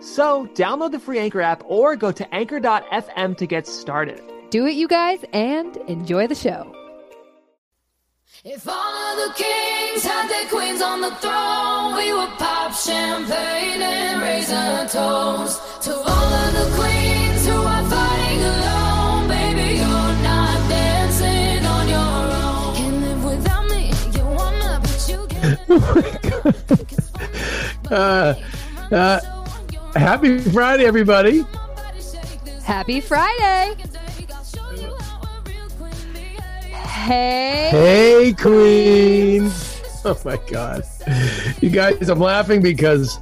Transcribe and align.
So, 0.00 0.46
download 0.54 0.92
the 0.92 0.98
free 0.98 1.18
Anchor 1.18 1.42
app 1.42 1.62
or 1.66 1.94
go 1.94 2.10
to 2.10 2.34
anchor.fm 2.34 3.36
to 3.36 3.46
get 3.46 3.66
started. 3.66 4.22
Do 4.50 4.64
it, 4.66 4.72
you 4.72 4.88
guys, 4.88 5.22
and 5.32 5.76
enjoy 5.88 6.26
the 6.26 6.34
show. 6.34 6.74
If 8.42 8.66
all 8.66 8.74
of 8.74 9.16
the 9.28 9.34
kings 9.34 10.02
had 10.02 10.26
their 10.30 10.48
queens 10.48 10.80
on 10.80 11.02
the 11.02 11.10
throne, 11.16 11.94
we 11.94 12.10
would 12.14 12.30
pop 12.38 12.72
champagne 12.72 13.82
and 13.82 14.22
raise 14.22 14.50
a 14.50 14.88
toast 14.88 15.60
to 15.82 15.92
all 15.94 16.08
of 16.08 16.54
the 16.54 16.70
queens 16.74 17.46
who 17.46 17.52
are 17.52 17.84
fighting 17.84 18.42
alone. 18.42 19.28
Baby, 19.28 19.74
you're 19.76 20.14
not 20.24 20.68
dancing 20.70 21.66
on 21.66 21.86
your 21.86 21.98
own. 22.00 22.74
Can't 22.76 23.02
live 23.02 23.22
without 23.24 23.66
me. 23.68 23.92
You 24.16 24.24
wanna, 24.24 24.80
but 24.80 25.06
you 25.06 25.26
can't. 25.28 25.60
Uh, 27.92 28.34
uh, 28.90 29.20
happy 29.94 30.38
Friday, 30.38 30.84
everybody. 30.84 31.44
Happy 32.64 33.00
Friday! 33.00 33.76
Hey, 36.82 37.68
Hey, 37.70 38.32
Queens. 38.34 39.82
Oh, 40.04 40.20
my 40.24 40.38
God. 40.50 40.84
You 41.60 41.70
guys, 41.70 42.08
I'm 42.08 42.20
laughing 42.20 42.62
because 42.62 43.18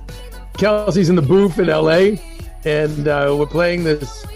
Kelsey's 0.54 1.08
in 1.08 1.16
the 1.16 1.22
booth 1.22 1.58
in 1.58 1.66
LA 1.66 2.20
and 2.64 3.08
uh, 3.08 3.34
we're 3.38 3.46
playing 3.46 3.84
this 3.84 4.26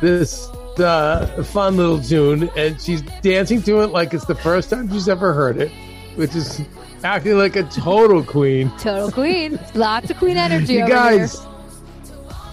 this 0.00 0.48
uh, 0.78 1.44
fun 1.52 1.76
little 1.76 2.00
tune 2.00 2.50
and 2.56 2.80
she's 2.80 3.02
dancing 3.22 3.62
to 3.62 3.80
it 3.82 3.88
like 3.88 4.14
it's 4.14 4.24
the 4.26 4.34
first 4.34 4.70
time 4.70 4.90
she's 4.90 5.08
ever 5.08 5.32
heard 5.32 5.56
it, 5.58 5.70
which 6.16 6.34
is 6.34 6.60
acting 7.04 7.36
like 7.36 7.56
a 7.56 7.62
total 7.64 8.22
queen. 8.22 8.70
total 8.78 9.10
queen. 9.10 9.58
Lots 9.74 10.10
of 10.10 10.18
queen 10.18 10.36
energy 10.36 10.74
You 10.74 10.86
guys, 10.88 11.40
here. 11.40 11.51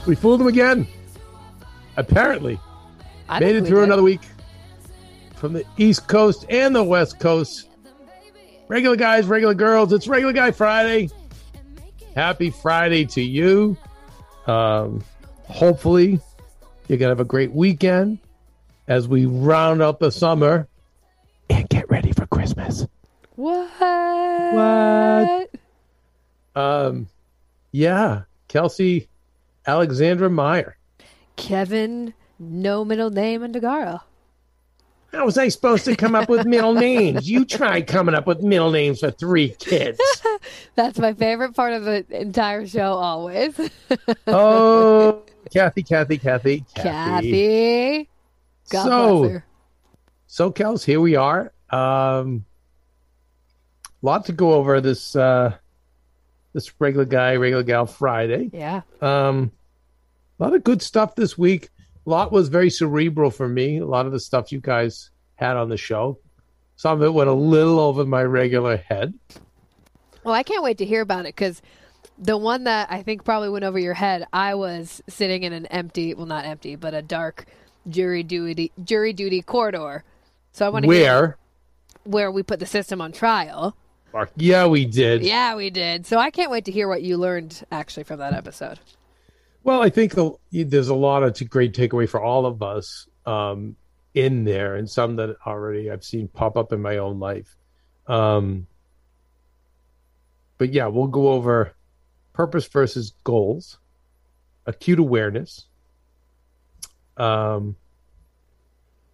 We 0.05 0.15
fooled 0.15 0.39
them 0.39 0.47
again. 0.47 0.87
Apparently. 1.97 2.59
I 3.27 3.39
Made 3.39 3.55
it 3.57 3.65
through 3.65 3.83
another 3.83 4.01
week 4.01 4.21
from 5.35 5.53
the 5.53 5.63
East 5.77 6.07
Coast 6.07 6.45
and 6.49 6.75
the 6.75 6.83
West 6.83 7.19
Coast. 7.19 7.69
Regular 8.67 8.95
guys, 8.95 9.25
regular 9.25 9.53
girls, 9.53 9.93
it's 9.93 10.07
Regular 10.07 10.33
Guy 10.33 10.51
Friday. 10.51 11.09
Happy 12.15 12.49
Friday 12.49 13.05
to 13.05 13.21
you. 13.21 13.77
Um, 14.47 15.03
hopefully, 15.43 16.19
you're 16.87 16.97
going 16.97 17.09
to 17.09 17.09
have 17.09 17.19
a 17.19 17.25
great 17.25 17.51
weekend 17.51 18.19
as 18.87 19.07
we 19.07 19.25
round 19.25 19.81
out 19.81 19.99
the 19.99 20.11
summer 20.11 20.67
and 21.49 21.67
get 21.69 21.89
ready 21.89 22.11
for 22.11 22.25
Christmas. 22.27 22.87
What? 23.35 23.69
What? 24.53 25.49
Um, 26.55 27.07
yeah, 27.72 28.23
Kelsey 28.47 29.09
Alexandra 29.69 30.29
Meyer. 30.31 30.77
Kevin, 31.35 32.16
no 32.39 32.83
middle 32.83 33.11
name, 33.11 33.41
Undergaro. 33.41 34.01
How 35.13 35.25
was 35.25 35.37
I 35.37 35.47
supposed 35.49 35.85
to 35.85 35.95
come 35.95 36.16
up 36.16 36.27
with 36.27 36.45
middle 36.47 36.73
names? 36.89 37.29
You 37.29 37.45
tried 37.45 37.85
coming 37.85 38.16
up 38.16 38.25
with 38.25 38.41
middle 38.41 38.71
names 38.71 38.99
for 38.99 39.11
three 39.11 39.49
kids. 39.49 39.99
That's 40.75 40.97
my 40.97 41.13
favorite 41.13 41.55
part 41.55 41.73
of 41.73 41.83
the 41.83 42.03
entire 42.09 42.66
show, 42.67 42.93
always. 42.93 43.59
Oh, 44.27 45.23
Kathy, 45.53 45.83
Kathy, 45.83 46.17
Kathy, 46.17 46.66
Kathy. 46.75 48.09
God 48.69 48.83
So-. 48.85 49.41
So, 50.27 50.51
Kels, 50.51 50.83
here 50.83 51.01
we 51.01 51.16
are. 51.16 51.51
Um, 51.69 52.45
lot 54.01 54.25
to 54.25 54.31
go 54.33 54.53
over 54.53 54.81
this 54.81 55.16
uh, 55.16 55.55
this 56.53 56.71
regular 56.79 57.05
guy, 57.05 57.35
regular 57.35 57.63
gal 57.63 57.85
Friday. 57.85 58.49
Yeah. 58.53 58.81
Um, 59.01 59.51
a 60.40 60.44
lot 60.44 60.56
of 60.56 60.64
good 60.64 60.82
stuff 60.82 61.16
this 61.16 61.38
week. 61.38 61.70
A 62.06 62.09
lot 62.09 62.32
was 62.32 62.50
very 62.50 62.70
cerebral 62.70 63.30
for 63.30 63.47
me. 63.47 63.78
A 63.78 63.86
lot 63.86 64.06
of 64.06 64.12
the 64.12 64.20
stuff 64.20 64.52
you 64.52 64.59
guys 64.59 65.09
had 65.36 65.58
on 65.58 65.70
the 65.70 65.78
show. 65.78 66.20
Some 66.76 67.02
of 67.02 67.03
it 67.03 67.14
went 67.14 67.30
a 67.30 67.34
little 67.34 67.80
over 67.80 68.06
my 68.06 68.24
regular 68.24 68.78
head. 68.78 69.14
Well, 70.24 70.34
I 70.34 70.44
can't 70.44 70.64
wait 70.64 70.78
to 70.78 70.86
hear 70.86 71.02
about 71.02 71.26
it 71.26 71.36
because 71.36 71.62
the 72.18 72.38
one 72.38 72.64
that 72.66 72.91
I 72.91 73.03
think 73.03 73.24
probably 73.24 73.50
went 73.50 73.66
over 73.66 73.80
your 73.80 73.94
head, 73.94 74.26
I 74.32 74.56
was 74.56 75.02
sitting 75.09 75.44
in 75.44 75.53
an 75.53 75.66
empty, 75.68 76.14
well, 76.14 76.26
not 76.26 76.46
empty, 76.46 76.76
but 76.76 76.94
a 76.94 77.02
dark 77.02 77.46
jury 77.88 78.24
duty 78.24 78.72
jury 78.84 79.14
duty 79.14 79.41
corridor. 79.41 80.03
So 80.52 80.66
I 80.66 80.70
want 80.70 80.86
to 80.86 80.91
hear 80.91 81.22
Where? 81.22 81.38
where 82.03 82.32
we 82.32 82.44
put 82.44 82.59
the 82.59 82.66
system 82.66 83.02
on 83.02 83.12
trial. 83.12 83.76
Yeah, 84.36 84.66
we 84.66 84.86
did. 84.86 85.22
Yeah, 85.22 85.56
we 85.56 85.70
did. 85.70 86.06
So 86.06 86.18
I 86.18 86.32
can't 86.32 86.50
wait 86.50 86.66
to 86.66 86.72
hear 86.72 86.88
what 86.88 87.03
you 87.03 87.18
learned 87.18 87.64
actually 87.72 88.03
from 88.03 88.20
that 88.20 88.34
episode. 88.34 88.80
Well, 89.69 89.83
I 89.83 89.91
think 89.91 90.16
the, 90.16 90.33
there's 90.51 90.87
a 90.87 90.95
lot 90.95 91.21
of 91.21 91.47
great 91.47 91.75
takeaway 91.75 92.09
for 92.09 92.19
all 92.19 92.47
of 92.47 92.63
us 92.63 93.05
um, 93.27 93.75
in 94.16 94.43
there, 94.43 94.73
and 94.73 94.89
some 94.89 95.17
that 95.17 95.35
already 95.45 95.91
I've 95.91 96.03
seen 96.03 96.27
pop 96.27 96.57
up 96.57 96.73
in 96.73 96.81
my 96.81 96.97
own 96.97 97.19
life. 97.19 97.55
Um, 98.07 98.66
but 100.57 100.73
yeah, 100.73 100.87
we'll 100.87 101.05
go 101.05 101.27
over 101.27 101.75
purpose 102.33 102.66
versus 102.66 103.13
goals, 103.23 103.77
acute 104.66 104.97
awareness, 104.97 105.67
um, 107.17 107.75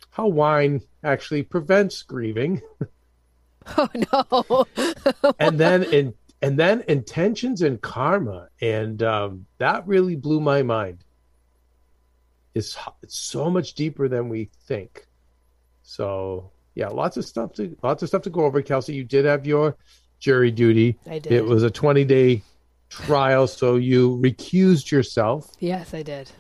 how 0.10 0.28
wine 0.28 0.84
actually 1.04 1.44
prevents 1.44 2.02
grieving, 2.02 2.62
Oh 3.78 3.90
no. 4.14 5.34
and 5.40 5.60
then 5.60 5.84
in 5.84 6.14
and 6.46 6.60
then 6.60 6.84
intentions 6.88 7.64
and 7.64 7.82
karma, 7.82 8.50
and 8.62 9.02
um, 9.02 9.48
that 9.58 9.88
really 9.88 10.16
blew 10.16 10.40
my 10.40 10.62
mind. 10.62 11.04
It's, 12.54 12.78
it's 13.02 13.18
so 13.18 13.50
much 13.50 13.74
deeper 13.74 14.08
than 14.08 14.30
we 14.30 14.52
think. 14.68 15.08
So 15.82 16.52
yeah, 16.76 16.90
lots 16.90 17.18
of 17.18 17.26
stuff 17.26 17.54
to 17.54 17.76
lots 17.82 18.04
of 18.04 18.10
stuff 18.10 18.22
to 18.24 18.30
go 18.30 18.46
over. 18.46 18.62
Kelsey, 18.62 18.94
you 18.94 19.04
did 19.04 19.26
have 19.26 19.48
your 19.48 19.76
jury 20.20 20.52
duty. 20.52 21.00
I 21.10 21.18
did. 21.18 21.32
It 21.34 21.46
was 21.46 21.64
a 21.64 21.72
twenty 21.72 22.06
day 22.06 22.44
trial, 22.90 23.48
so 23.48 23.78
you 23.78 24.16
recused 24.18 24.92
yourself, 24.92 25.50
yes, 25.60 25.96
I 25.96 26.04
did. 26.04 26.32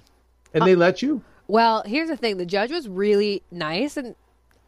and 0.53 0.67
they 0.67 0.75
let 0.75 1.01
you. 1.01 1.23
Well, 1.47 1.81
here's 1.83 2.09
the 2.09 2.17
thing: 2.17 2.37
the 2.37 2.45
judge 2.45 2.69
was 2.69 2.87
really 2.87 3.41
nice, 3.49 3.97
and 3.97 4.13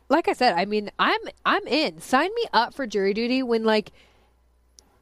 like 0.10 0.28
I 0.28 0.34
said, 0.34 0.56
I 0.56 0.66
mean, 0.66 0.90
I'm 0.98 1.22
I'm 1.46 1.68
in. 1.68 2.02
Sign 2.02 2.30
me 2.34 2.46
up 2.54 2.74
for 2.74 2.88
jury 2.88 3.14
duty 3.14 3.44
when 3.44 3.64
like 3.64 3.92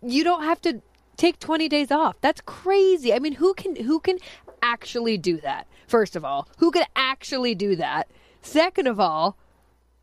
you 0.06 0.24
don't 0.24 0.44
have 0.44 0.62
to 0.62 0.82
take 1.18 1.40
20 1.40 1.70
days 1.70 1.92
off. 1.92 2.20
That's 2.22 2.42
crazy. 2.42 3.14
I 3.14 3.20
mean, 3.20 3.34
who 3.34 3.54
can 3.54 3.76
who 3.76 4.00
can 4.00 4.18
actually 4.62 5.18
do 5.18 5.38
that? 5.42 5.68
First 5.88 6.16
of 6.16 6.26
all, 6.26 6.48
who 6.58 6.72
can 6.72 6.86
actually 6.96 7.56
do 7.56 7.76
that? 7.78 8.10
Second 8.42 8.88
of 8.88 9.00
all, 9.00 9.38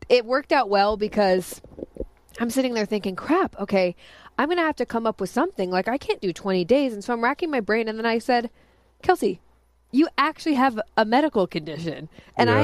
it 0.09 0.25
worked 0.25 0.51
out 0.51 0.69
well 0.69 0.97
because 0.97 1.61
I'm 2.39 2.49
sitting 2.49 2.73
there 2.73 2.85
thinking, 2.85 3.15
crap, 3.15 3.59
okay, 3.59 3.95
I'm 4.37 4.47
going 4.47 4.57
to 4.57 4.63
have 4.63 4.75
to 4.77 4.85
come 4.85 5.05
up 5.05 5.21
with 5.21 5.29
something. 5.29 5.69
Like, 5.69 5.87
I 5.87 5.97
can't 5.97 6.19
do 6.19 6.33
20 6.33 6.65
days. 6.65 6.93
And 6.93 7.03
so 7.03 7.13
I'm 7.13 7.23
racking 7.23 7.51
my 7.51 7.59
brain. 7.59 7.87
And 7.87 7.97
then 7.99 8.05
I 8.05 8.17
said, 8.17 8.49
Kelsey, 9.03 9.39
you 9.91 10.07
actually 10.17 10.55
have 10.55 10.79
a 10.97 11.05
medical 11.05 11.45
condition. 11.47 12.09
And 12.35 12.49
Yeah. 12.49 12.57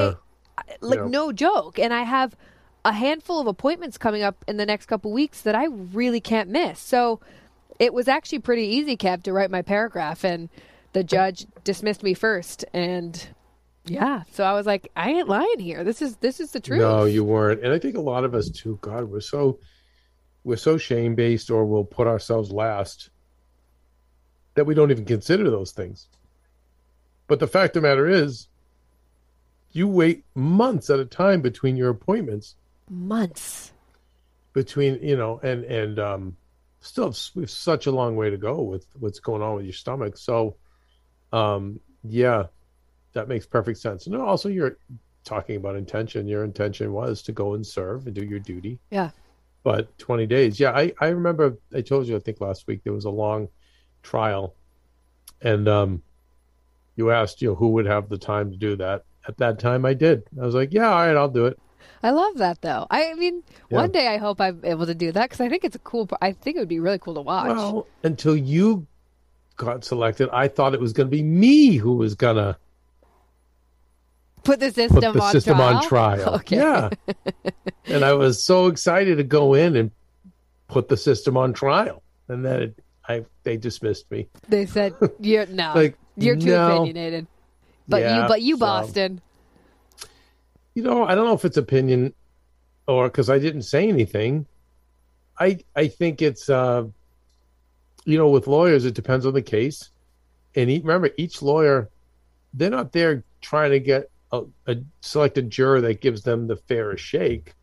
I, 0.57 0.61
I- 0.61 0.75
like, 0.81 0.99
Yeah. 0.99 1.07
no 1.07 1.31
joke. 1.31 1.77
And 1.77 1.93
I 1.93 2.01
have 2.03 2.35
a 2.85 2.93
handful 2.93 3.39
of 3.39 3.47
appointments 3.47 3.97
coming 3.97 4.23
up 4.23 4.43
in 4.47 4.57
the 4.57 4.65
next 4.65 4.85
couple 4.85 5.11
weeks 5.11 5.41
that 5.41 5.55
I 5.55 5.65
really 5.65 6.21
can't 6.21 6.49
miss. 6.49 6.79
So 6.79 7.19
it 7.77 7.93
was 7.93 8.07
actually 8.07 8.39
pretty 8.39 8.65
easy, 8.65 8.95
Kev, 8.97 9.23
to 9.23 9.33
write 9.33 9.51
my 9.51 9.61
paragraph. 9.61 10.23
And 10.23 10.49
the 10.93 11.03
judge 11.03 11.45
dismissed 11.63 12.03
me 12.03 12.13
first. 12.13 12.65
And 12.73 13.27
yeah, 13.85 14.23
so 14.31 14.43
I 14.43 14.53
was 14.53 14.65
like, 14.65 14.91
I 14.95 15.09
ain't 15.11 15.27
lying 15.27 15.59
here. 15.59 15.83
This 15.83 16.01
is 16.01 16.17
this 16.17 16.39
is 16.39 16.51
the 16.51 16.59
truth. 16.59 16.79
No, 16.79 17.05
you 17.05 17.23
weren't. 17.23 17.63
And 17.63 17.73
I 17.73 17.79
think 17.79 17.95
a 17.95 18.01
lot 18.01 18.23
of 18.23 18.33
us 18.33 18.49
too, 18.49 18.77
God, 18.81 19.05
we're 19.05 19.21
so 19.21 19.59
we're 20.43 20.57
so 20.57 20.77
shame 20.77 21.15
based 21.15 21.49
or 21.49 21.65
we'll 21.65 21.83
put 21.83 22.07
ourselves 22.07 22.51
last 22.51 23.09
that 24.55 24.65
we 24.65 24.73
don't 24.73 24.91
even 24.91 25.05
consider 25.05 25.49
those 25.49 25.71
things. 25.71 26.07
But 27.27 27.39
the 27.39 27.47
fact 27.47 27.75
of 27.75 27.83
the 27.83 27.87
matter 27.87 28.07
is 28.07 28.47
you 29.71 29.87
wait 29.87 30.25
months 30.35 30.89
at 30.89 30.99
a 30.99 31.05
time 31.05 31.41
between 31.41 31.77
your 31.77 31.89
appointments, 31.89 32.55
months. 32.89 33.73
between 34.53 34.99
you 35.01 35.15
know, 35.17 35.39
and 35.43 35.63
and 35.65 35.99
um 35.99 36.37
still 36.81 37.05
have, 37.05 37.19
we 37.35 37.43
have 37.43 37.49
such 37.51 37.87
a 37.87 37.91
long 37.91 38.15
way 38.15 38.29
to 38.29 38.37
go 38.37 38.61
with 38.61 38.85
what's 38.99 39.19
going 39.19 39.41
on 39.41 39.55
with 39.55 39.65
your 39.65 39.73
stomach. 39.73 40.17
So 40.17 40.57
um 41.33 41.79
yeah, 42.03 42.45
that 43.13 43.27
makes 43.27 43.45
perfect 43.45 43.79
sense. 43.79 44.07
And 44.07 44.15
also 44.15 44.49
you're 44.49 44.77
talking 45.25 45.57
about 45.57 45.75
intention. 45.75 46.27
Your 46.27 46.43
intention 46.43 46.93
was 46.93 47.21
to 47.23 47.31
go 47.33 47.53
and 47.55 47.65
serve 47.65 48.05
and 48.07 48.15
do 48.15 48.23
your 48.25 48.39
duty. 48.39 48.79
Yeah. 48.89 49.11
But 49.63 49.97
20 49.97 50.25
days. 50.25 50.59
Yeah, 50.59 50.71
I, 50.71 50.93
I 50.99 51.09
remember 51.09 51.57
I 51.73 51.81
told 51.81 52.07
you 52.07 52.15
I 52.15 52.19
think 52.19 52.41
last 52.41 52.65
week 52.67 52.83
there 52.83 52.93
was 52.93 53.05
a 53.05 53.09
long 53.11 53.49
trial 54.03 54.55
and 55.41 55.67
um 55.67 56.03
you 56.95 57.11
asked 57.11 57.41
you 57.41 57.49
know 57.49 57.55
who 57.55 57.69
would 57.69 57.85
have 57.85 58.09
the 58.09 58.17
time 58.17 58.51
to 58.51 58.57
do 58.57 58.75
that. 58.77 59.03
At 59.27 59.37
that 59.37 59.59
time 59.59 59.85
I 59.85 59.93
did. 59.93 60.23
I 60.41 60.45
was 60.45 60.55
like, 60.55 60.73
yeah, 60.73 60.89
all 60.89 61.05
right, 61.05 61.15
I'll 61.15 61.29
do 61.29 61.45
it. 61.47 61.59
I 62.03 62.11
love 62.11 62.37
that 62.37 62.61
though. 62.61 62.87
I 62.89 63.13
mean, 63.15 63.43
Yeah. 63.69 63.77
one 63.77 63.91
day 63.91 64.07
I 64.07 64.17
hope 64.17 64.39
I'm 64.41 64.61
able 64.63 64.85
to 64.85 64.95
do 64.95 65.11
that 65.11 65.23
because 65.29 65.41
I 65.41 65.49
think 65.49 65.63
it's 65.63 65.75
a 65.75 65.79
cool. 65.79 66.09
I 66.21 66.31
think 66.33 66.55
it 66.57 66.59
would 66.59 66.67
be 66.69 66.79
really 66.79 66.99
cool 66.99 67.15
to 67.15 67.21
watch. 67.21 67.47
Well, 67.55 67.87
until 68.03 68.35
you 68.35 68.87
got 69.57 69.83
selected, 69.83 70.29
I 70.31 70.47
thought 70.47 70.73
it 70.73 70.79
was 70.79 70.93
going 70.93 71.07
to 71.07 71.11
be 71.11 71.23
me 71.23 71.75
who 71.75 71.93
was 71.97 72.15
going 72.15 72.37
to 72.37 72.57
put 74.43 74.59
the 74.59 74.71
system 74.71 75.01
put 75.01 75.13
the 75.13 75.21
on 75.21 75.31
system 75.31 75.57
trial. 75.57 75.75
on 75.77 75.83
trial. 75.83 76.35
Okay. 76.35 76.55
Yeah. 76.57 76.89
and 77.85 78.03
I 78.05 78.13
was 78.13 78.43
so 78.43 78.67
excited 78.67 79.17
to 79.17 79.23
go 79.23 79.53
in 79.53 79.75
and 79.75 79.91
put 80.67 80.87
the 80.87 80.97
system 80.97 81.35
on 81.37 81.53
trial. 81.53 82.03
And 82.27 82.45
then 82.45 82.61
it, 82.61 82.79
I 83.07 83.25
they 83.43 83.57
dismissed 83.57 84.09
me. 84.11 84.27
They 84.47 84.65
said 84.65 84.93
you're 85.19 85.45
no, 85.47 85.73
Like, 85.75 85.97
you're 86.15 86.35
too 86.35 86.45
no. 86.51 86.83
opinionated. 86.83 87.27
But 87.87 88.01
Yeah, 88.01 88.21
you, 88.21 88.27
but 88.27 88.41
you, 88.41 88.55
so- 88.55 88.59
Boston. 88.59 89.21
You 90.73 90.83
know, 90.83 91.03
I 91.05 91.15
don't 91.15 91.25
know 91.25 91.33
if 91.33 91.45
it's 91.45 91.57
opinion 91.57 92.13
or 92.87 93.07
because 93.07 93.29
I 93.29 93.39
didn't 93.39 93.63
say 93.63 93.87
anything. 93.87 94.45
I 95.39 95.59
I 95.75 95.87
think 95.87 96.21
it's 96.21 96.49
uh 96.49 96.85
you 98.05 98.17
know, 98.17 98.29
with 98.29 98.47
lawyers 98.47 98.85
it 98.85 98.93
depends 98.93 99.25
on 99.25 99.33
the 99.33 99.41
case. 99.41 99.89
And 100.55 100.69
e 100.69 100.79
remember 100.79 101.11
each 101.17 101.41
lawyer 101.41 101.89
they're 102.53 102.69
not 102.69 102.91
there 102.91 103.23
trying 103.41 103.71
to 103.71 103.79
get 103.79 104.09
a, 104.31 104.43
a 104.67 104.77
select 105.01 105.37
a 105.37 105.41
juror 105.41 105.81
that 105.81 106.01
gives 106.01 106.23
them 106.23 106.47
the 106.47 106.55
fairest 106.55 107.03
shake. 107.03 107.53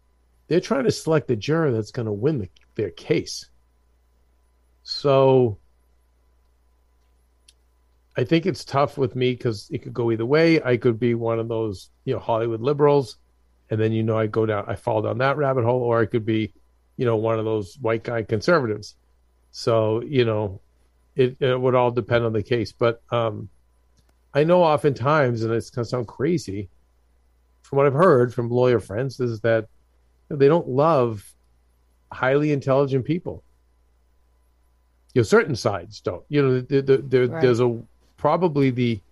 They're 0.48 0.60
trying 0.60 0.84
to 0.84 0.92
select 0.92 1.30
a 1.30 1.36
juror 1.36 1.72
that's 1.72 1.90
going 1.90 2.06
to 2.06 2.12
win 2.12 2.38
the, 2.38 2.48
their 2.76 2.90
case. 2.90 3.46
So 4.84 5.58
I 8.16 8.24
think 8.24 8.46
it's 8.46 8.64
tough 8.64 8.96
with 8.96 9.14
me 9.14 9.32
because 9.32 9.68
it 9.70 9.82
could 9.82 9.92
go 9.92 10.10
either 10.10 10.24
way. 10.24 10.62
I 10.62 10.76
could 10.78 10.98
be 10.98 11.14
one 11.14 11.38
of 11.38 11.48
those, 11.48 11.90
you 12.04 12.14
know, 12.14 12.20
Hollywood 12.20 12.62
liberals, 12.62 13.18
and 13.70 13.78
then 13.78 13.92
you 13.92 14.02
know 14.02 14.16
I 14.18 14.26
go 14.26 14.46
down, 14.46 14.64
I 14.66 14.74
fall 14.76 15.02
down 15.02 15.18
that 15.18 15.36
rabbit 15.36 15.64
hole, 15.64 15.82
or 15.82 16.00
I 16.00 16.06
could 16.06 16.24
be, 16.24 16.52
you 16.96 17.04
know, 17.04 17.16
one 17.16 17.38
of 17.38 17.44
those 17.44 17.76
white 17.80 18.04
guy 18.04 18.22
conservatives. 18.22 18.96
So 19.50 20.02
you 20.02 20.24
know, 20.24 20.60
it, 21.14 21.36
it 21.40 21.60
would 21.60 21.74
all 21.74 21.90
depend 21.90 22.24
on 22.24 22.32
the 22.32 22.42
case. 22.42 22.72
But 22.72 23.02
um, 23.10 23.48
I 24.32 24.44
know 24.44 24.62
oftentimes, 24.62 25.42
and 25.42 25.52
it's 25.52 25.70
going 25.70 25.84
to 25.84 25.88
sound 25.88 26.06
crazy, 26.06 26.68
from 27.62 27.76
what 27.76 27.86
I've 27.86 27.92
heard 27.92 28.32
from 28.32 28.50
lawyer 28.50 28.80
friends, 28.80 29.20
is 29.20 29.40
that 29.40 29.66
they 30.28 30.48
don't 30.48 30.68
love 30.68 31.24
highly 32.12 32.52
intelligent 32.52 33.04
people. 33.04 33.42
You 35.12 35.20
know, 35.20 35.24
certain 35.24 35.56
sides 35.56 36.00
don't. 36.00 36.22
You 36.28 36.42
know, 36.42 37.26
Right. 37.26 37.40
there's 37.40 37.60
a 37.60 37.78
probably 38.16 38.70
the 38.70 39.02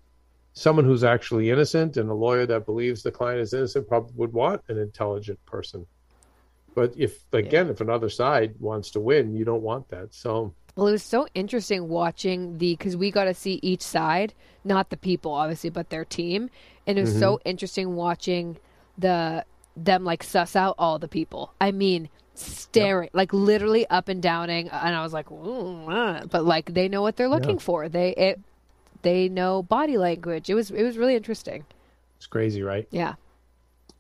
someone 0.54 0.84
who's 0.84 1.04
actually 1.04 1.50
innocent 1.50 1.96
and 1.98 2.10
a 2.10 2.14
lawyer 2.14 2.46
that 2.46 2.66
believes 2.66 3.02
the 3.02 3.12
client 3.12 3.40
is 3.40 3.54
innocent 3.54 3.88
probably 3.88 4.12
would 4.16 4.32
want 4.32 4.62
an 4.68 4.78
intelligent 4.78 5.38
person. 5.46 5.86
But 6.74 6.94
if 6.96 7.24
again, 7.32 7.70
if 7.70 7.80
another 7.82 8.10
side 8.10 8.56
wants 8.60 8.90
to 8.92 9.00
win, 9.00 9.34
you 9.34 9.44
don't 9.44 9.62
want 9.62 9.88
that. 9.90 10.14
So 10.14 10.54
Well, 10.76 10.88
it 10.88 10.92
was 10.92 11.04
so 11.04 11.26
interesting 11.34 11.88
watching 11.88 12.58
the 12.58 12.72
because 12.74 12.96
we 12.96 13.10
got 13.10 13.24
to 13.24 13.34
see 13.34 13.60
each 13.62 13.82
side, 13.82 14.34
not 14.64 14.90
the 14.90 14.96
people 14.96 15.32
obviously, 15.32 15.70
but 15.70 15.90
their 15.90 16.04
team, 16.04 16.50
and 16.86 16.98
it 16.98 17.00
was 17.02 17.10
so 17.12 17.38
Mm-hmm. 17.38 17.44
interesting 17.44 17.94
watching 17.94 18.58
the 18.98 19.44
them 19.76 20.04
like 20.04 20.22
suss 20.22 20.56
out 20.56 20.74
all 20.78 20.98
the 20.98 21.08
people. 21.08 21.54
I 21.60 21.70
mean, 21.72 22.08
staring 22.34 23.08
like 23.12 23.32
literally 23.32 23.86
up 23.88 24.08
and 24.08 24.20
downing, 24.22 24.68
and 24.68 24.96
I 24.96 25.02
was 25.02 25.12
like, 25.12 25.30
"Ooh, 25.30 25.88
uh," 25.90 26.26
but 26.26 26.44
like 26.44 26.74
they 26.74 26.88
know 26.88 27.02
what 27.02 27.16
they're 27.16 27.28
looking 27.28 27.58
for. 27.60 27.88
They 27.88 28.10
it 28.14 28.40
they 29.04 29.28
know 29.28 29.62
body 29.62 29.96
language. 29.96 30.50
It 30.50 30.54
was 30.54 30.70
it 30.70 30.82
was 30.82 30.98
really 30.98 31.14
interesting. 31.14 31.64
it's 32.16 32.26
crazy, 32.26 32.62
right? 32.62 32.88
Yeah, 32.90 33.14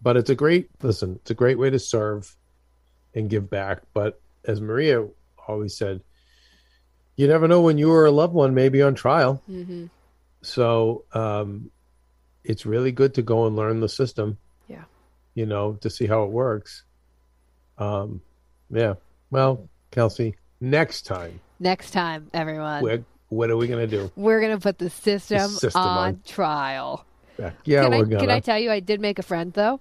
But 0.02 0.16
it's 0.16 0.30
a 0.30 0.34
great 0.34 0.70
listen. 0.82 1.20
It's 1.22 1.30
a 1.30 1.34
great 1.34 1.58
way 1.58 1.70
to 1.70 1.78
serve 1.78 2.34
and 3.14 3.30
give 3.30 3.48
back. 3.48 3.82
But 3.92 4.20
as 4.44 4.60
Maria 4.60 5.06
always 5.46 5.76
said, 5.76 6.00
you 7.16 7.28
never 7.28 7.46
know 7.46 7.60
when 7.60 7.78
you 7.78 7.92
or 7.92 8.06
a 8.06 8.10
loved 8.10 8.34
one 8.34 8.54
may 8.54 8.68
be 8.68 8.82
on 8.82 8.94
trial. 8.94 9.40
mm-hmm. 9.48 9.86
So 10.42 11.04
um, 11.12 11.70
it's 12.42 12.66
really 12.66 12.92
good 12.92 13.14
to 13.14 13.22
go 13.22 13.46
and 13.46 13.56
learn 13.56 13.80
the 13.80 13.88
system. 13.88 14.36
Yeah. 14.68 14.84
You 15.34 15.46
know, 15.46 15.74
to 15.80 15.88
see 15.88 16.06
how 16.06 16.24
it 16.24 16.30
works. 16.30 16.84
Um, 17.78 18.20
yeah. 18.70 18.94
Well, 19.30 19.68
Kelsey, 19.90 20.34
next 20.60 21.02
time, 21.06 21.40
Next 21.60 21.92
time, 21.92 22.28
everyone, 22.34 22.82
we're, 22.82 23.04
what 23.34 23.50
are 23.50 23.56
we 23.56 23.66
gonna 23.66 23.86
do? 23.86 24.10
We're 24.16 24.40
gonna 24.40 24.60
put 24.60 24.78
the 24.78 24.90
system, 24.90 25.48
system 25.50 25.82
on, 25.82 25.98
on. 25.98 26.20
trial. 26.26 27.04
Yeah, 27.38 27.50
yeah 27.64 27.82
can, 27.82 27.90
we're 27.90 27.96
I, 27.96 28.02
gonna. 28.02 28.18
can 28.18 28.30
I 28.30 28.40
tell 28.40 28.58
you, 28.58 28.70
I 28.70 28.80
did 28.80 29.00
make 29.00 29.18
a 29.18 29.22
friend 29.22 29.52
though. 29.52 29.80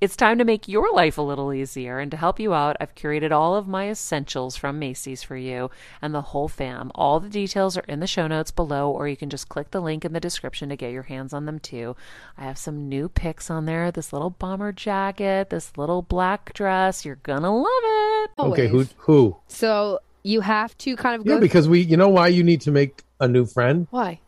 it's 0.00 0.16
time 0.16 0.38
to 0.38 0.44
make 0.44 0.66
your 0.66 0.92
life 0.92 1.18
a 1.18 1.22
little 1.22 1.52
easier. 1.52 1.98
And 1.98 2.10
to 2.10 2.16
help 2.16 2.40
you 2.40 2.54
out, 2.54 2.76
I've 2.80 2.94
curated 2.94 3.32
all 3.32 3.54
of 3.54 3.68
my 3.68 3.90
essentials 3.90 4.56
from 4.56 4.78
Macy's 4.78 5.22
for 5.22 5.36
you 5.36 5.70
and 6.00 6.14
the 6.14 6.22
whole 6.22 6.48
fam. 6.48 6.90
All 6.94 7.20
the 7.20 7.28
details 7.28 7.76
are 7.76 7.84
in 7.86 8.00
the 8.00 8.06
show 8.06 8.26
notes 8.26 8.50
below, 8.50 8.90
or 8.90 9.08
you 9.08 9.16
can 9.16 9.28
just 9.28 9.48
click 9.48 9.70
the 9.70 9.80
link 9.80 10.04
in 10.04 10.12
the 10.12 10.20
description 10.20 10.70
to 10.70 10.76
get 10.76 10.92
your 10.92 11.02
hands 11.02 11.32
on 11.34 11.44
them 11.44 11.58
too. 11.58 11.96
I 12.38 12.44
have 12.44 12.56
some 12.56 12.88
new 12.88 13.08
picks 13.08 13.50
on 13.50 13.66
there 13.66 13.90
this 13.90 14.12
little 14.12 14.30
bomber 14.30 14.72
jacket, 14.72 15.50
this 15.50 15.76
little 15.76 16.02
black 16.02 16.54
dress. 16.54 17.04
You're 17.04 17.16
gonna 17.16 17.54
love 17.54 17.66
it. 17.66 18.30
okay, 18.38 18.68
who 18.68 18.86
who? 18.96 19.36
So 19.48 19.98
you 20.22 20.40
have 20.40 20.76
to 20.78 20.96
kind 20.96 21.20
of 21.20 21.26
Yeah, 21.26 21.38
because 21.38 21.68
we, 21.68 21.80
you 21.80 21.96
know, 21.96 22.08
why 22.08 22.28
you 22.28 22.42
need 22.42 22.60
to 22.62 22.70
make 22.70 23.02
a 23.20 23.28
new 23.28 23.44
friend 23.44 23.86
Why? 23.90 24.20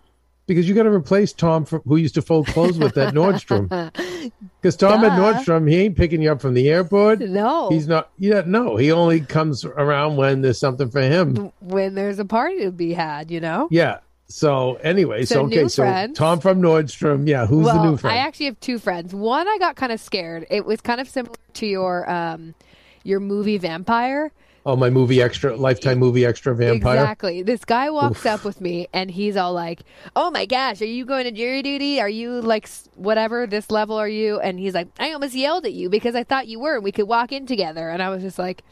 Because 0.46 0.68
you 0.68 0.74
got 0.74 0.84
to 0.84 0.90
replace 0.90 1.32
Tom 1.32 1.64
from, 1.64 1.82
who 1.86 1.96
used 1.96 2.14
to 2.14 2.22
fold 2.22 2.46
clothes 2.48 2.78
with 2.78 2.94
that 2.94 3.14
Nordstrom. 3.14 3.90
Because 4.60 4.76
Tom 4.76 5.02
at 5.04 5.18
Nordstrom, 5.18 5.68
he 5.68 5.80
ain't 5.80 5.96
picking 5.96 6.22
you 6.22 6.30
up 6.30 6.40
from 6.40 6.54
the 6.54 6.68
airport. 6.68 7.18
No. 7.18 7.68
He's 7.68 7.88
not. 7.88 8.10
Yeah, 8.18 8.42
no. 8.46 8.76
He 8.76 8.92
only 8.92 9.20
comes 9.20 9.64
around 9.64 10.16
when 10.16 10.42
there's 10.42 10.60
something 10.60 10.88
for 10.88 11.00
him. 11.00 11.50
when 11.58 11.96
there's 11.96 12.20
a 12.20 12.24
party 12.24 12.60
to 12.60 12.70
be 12.70 12.92
had, 12.92 13.32
you 13.32 13.40
know. 13.40 13.66
Yeah. 13.72 13.98
So 14.28 14.74
anyway, 14.76 15.24
so, 15.24 15.34
So 15.34 15.46
okay, 15.46 15.66
so 15.66 15.82
friends. 15.82 16.16
Tom 16.16 16.38
from 16.38 16.62
Nordstrom. 16.62 17.28
Yeah, 17.28 17.46
who's 17.46 17.66
well, 17.66 17.82
the 17.82 17.90
new 17.90 17.96
friend? 17.96 18.16
I 18.16 18.20
actually 18.20 18.46
have 18.46 18.60
two 18.60 18.78
friends. 18.78 19.12
One, 19.12 19.48
I 19.48 19.58
got 19.58 19.74
kind 19.74 19.90
of 19.90 20.00
scared. 20.00 20.46
It 20.48 20.64
was 20.64 20.80
kind 20.80 21.00
of 21.00 21.08
similar 21.08 21.34
to 21.54 21.66
your 21.66 22.08
um, 22.08 22.54
your 23.02 23.18
movie 23.18 23.58
Vampire. 23.58 24.30
Oh, 24.64 24.76
my 24.76 24.90
movie 24.90 25.20
extra, 25.20 25.56
lifetime 25.56 25.98
movie 25.98 26.24
extra 26.24 26.54
vampire. 26.54 26.96
Exactly. 26.96 27.42
This 27.42 27.64
guy 27.64 27.90
walks 27.90 28.24
up 28.26 28.44
with 28.44 28.60
me 28.60 28.86
and 28.92 29.10
he's 29.10 29.36
all 29.36 29.52
like, 29.52 29.82
"Oh 30.16 30.30
my 30.30 30.46
gosh, 30.46 30.80
are 30.82 30.86
you 30.86 31.04
going 31.04 31.24
to 31.24 31.30
jury 31.32 31.62
duty? 31.62 32.00
Are 32.00 32.08
you 32.08 32.40
like 32.40 32.68
whatever 32.94 33.46
this 33.46 33.70
level 33.70 33.96
are 33.96 34.08
you?" 34.08 34.38
And 34.40 34.58
he's 34.58 34.74
like, 34.74 34.88
"I 34.98 35.12
almost 35.12 35.34
yelled 35.34 35.66
at 35.66 35.72
you 35.72 35.88
because 35.90 36.14
I 36.14 36.24
thought 36.24 36.46
you 36.48 36.60
were 36.60 36.76
and 36.76 36.84
we 36.84 36.92
could 36.92 37.08
walk 37.08 37.32
in 37.32 37.46
together." 37.46 37.88
And 37.88 38.02
I 38.02 38.08
was 38.10 38.22
just 38.22 38.38
like, 38.38 38.62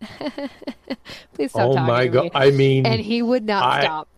"Please 1.34 1.50
stop 1.50 1.70
Oh 1.70 1.74
talking 1.74 1.86
my 1.86 2.06
god! 2.06 2.24
me." 2.24 2.30
I 2.34 2.50
mean, 2.50 2.86
and 2.86 3.00
he 3.00 3.22
would 3.22 3.44
not 3.44 3.62
I- 3.64 3.80
stop. 3.82 4.08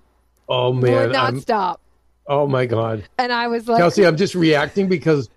oh 0.48 0.72
man. 0.72 0.94
would 0.94 1.12
not 1.12 1.28
I'm, 1.34 1.40
stop. 1.40 1.80
oh 2.26 2.46
my 2.46 2.66
god, 2.66 3.04
And 3.18 3.32
I 3.32 3.48
was 3.48 3.68
like, 3.68 3.78
Kelsey, 3.78 4.06
I'm 4.06 4.16
just 4.16 4.34
reacting 4.34 4.88
because 4.88 5.28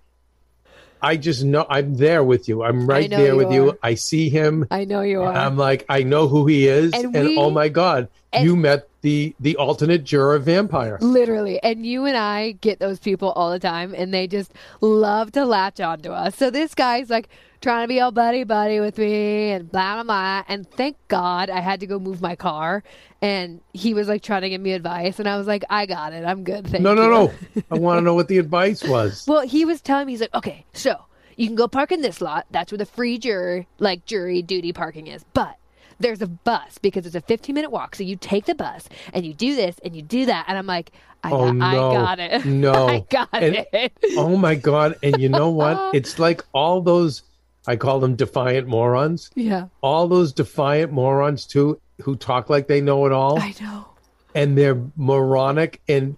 I 1.02 1.18
just 1.18 1.44
know 1.44 1.66
I'm 1.70 1.96
there 1.96 2.24
with 2.24 2.48
you. 2.48 2.64
I'm 2.64 2.88
right 2.88 3.10
there 3.10 3.34
you 3.34 3.38
with 3.38 3.52
you. 3.52 3.78
I 3.82 3.96
see 3.96 4.30
him. 4.30 4.68
"I 4.72 4.86
know 4.86 5.02
you 5.02 5.22
are." 5.22 5.34
I'm 5.34 5.58
like, 5.58 5.86
I 5.90 6.04
know 6.04 6.28
who 6.28 6.46
he 6.46 6.68
is, 6.68 6.94
And 6.94 7.16
and, 7.16 7.28
we- 7.30 7.38
oh 7.38 7.50
my 7.50 7.70
god, 7.70 8.08
and- 8.32 8.46
you 8.46 8.56
met 8.56 8.88
the 9.02 9.34
the 9.40 9.56
alternate 9.58 10.04
juror 10.04 10.38
vampire. 10.38 10.98
Literally. 11.02 11.62
And 11.64 11.86
you 11.86 12.06
and 12.06 12.16
I 12.16 12.52
get 12.62 12.80
those 12.80 13.00
people 13.00 13.32
all 13.32 13.52
the 13.52 13.58
time 13.60 13.96
and 13.98 14.14
they 14.14 14.28
just 14.28 14.54
love 14.80 15.32
to 15.32 15.44
latch 15.44 15.80
onto 15.80 16.12
us. 16.12 16.36
So 16.36 16.52
this 16.52 16.76
guy's 16.76 17.10
like 17.10 17.28
trying 17.62 17.84
to 17.84 17.88
be 17.88 18.00
all 18.02 18.12
buddy 18.12 18.44
buddy 18.44 18.80
with 18.80 18.98
me 18.98 19.52
and 19.52 19.72
blah 19.72 19.96
blah 19.96 20.04
blah. 20.04 20.44
And 20.48 20.70
thank 20.72 20.98
God 21.08 21.50
I 21.50 21.60
had 21.60 21.80
to 21.82 21.88
go 21.88 22.00
move 22.00 22.22
my 22.22 22.36
car 22.36 22.84
and 23.22 23.62
he 23.74 23.94
was 23.94 24.08
like 24.08 24.24
trying 24.24 24.42
to 24.42 24.50
give 24.50 24.62
me 24.62 24.74
advice 24.74 25.20
and 25.20 25.28
I 25.30 25.38
was 25.38 25.48
like, 25.48 25.64
I 25.70 25.86
got 25.86 26.14
it. 26.14 26.26
I'm 26.26 26.44
good. 26.44 26.68
Thank 26.68 26.84
No, 26.84 26.94
no, 26.94 27.04
you." 27.04 27.10
no. 27.56 27.64
I 27.72 27.76
want 27.78 27.98
to 28.00 28.02
know 28.02 28.14
what 28.16 28.28
the 28.28 28.38
advice 28.40 28.84
was. 28.84 29.26
Well, 29.28 29.42
he 29.48 29.64
was 29.66 29.80
telling 29.82 30.08
me 30.08 30.14
he's 30.14 30.22
like, 30.22 30.34
okay, 30.34 30.66
so 30.74 30.96
you 31.38 31.48
can 31.48 31.56
go 31.56 31.68
park 31.68 31.92
in 31.92 32.02
this 32.02 32.20
lot. 32.22 32.46
That's 32.52 32.72
where 32.72 32.78
the 32.78 32.86
free 32.86 33.18
juror, 33.18 33.66
like 33.80 34.06
jury 34.06 34.42
duty 34.42 34.74
parking 34.74 35.08
is. 35.08 35.24
But 35.34 35.56
there's 36.00 36.22
a 36.24 36.28
bus 36.28 36.80
because 36.80 37.06
it's 37.06 37.16
a 37.16 37.22
15 37.22 37.54
minute 37.54 37.70
walk. 37.70 37.96
So 37.96 38.04
you 38.04 38.16
take 38.16 38.46
the 38.46 38.56
bus 38.56 38.90
and 39.14 39.24
you 39.26 39.34
do 39.36 39.56
this 39.56 39.76
and 39.84 39.96
you 39.96 40.02
do 40.02 40.26
that. 40.26 40.46
And 40.48 40.58
I'm 40.58 40.66
like, 40.68 40.92
I, 41.24 41.32
Oh, 41.32 41.54
got, 41.54 41.62
I 41.64 41.74
got 41.76 42.20
it. 42.20 42.46
No. 42.46 42.88
I 42.88 43.06
got 43.12 43.30
And- 43.34 43.68
it. 43.72 43.94
Oh 44.18 44.36
my 44.38 44.56
god! 44.56 44.96
And 45.04 45.22
you 45.22 45.30
know 45.30 45.50
what? 45.52 45.78
It's 45.94 46.18
like 46.18 46.44
all 46.54 46.82
those. 46.82 47.22
I 47.68 47.76
call 47.76 48.00
them 48.00 48.16
defiant 48.16 48.68
morons. 48.68 49.30
yeah, 49.36 49.68
All 49.82 50.08
those 50.08 50.34
defiant 50.34 50.92
morons 50.92 51.46
too, 51.46 51.80
who 52.02 52.16
talk 52.16 52.50
like 52.50 52.68
they 52.68 52.82
know 52.82 53.06
it 53.06 53.12
all. 53.12 53.40
I 53.40 53.54
know. 53.62 53.86
and 54.34 54.58
they're 54.58 54.82
moronic. 54.96 55.82
And 55.88 56.18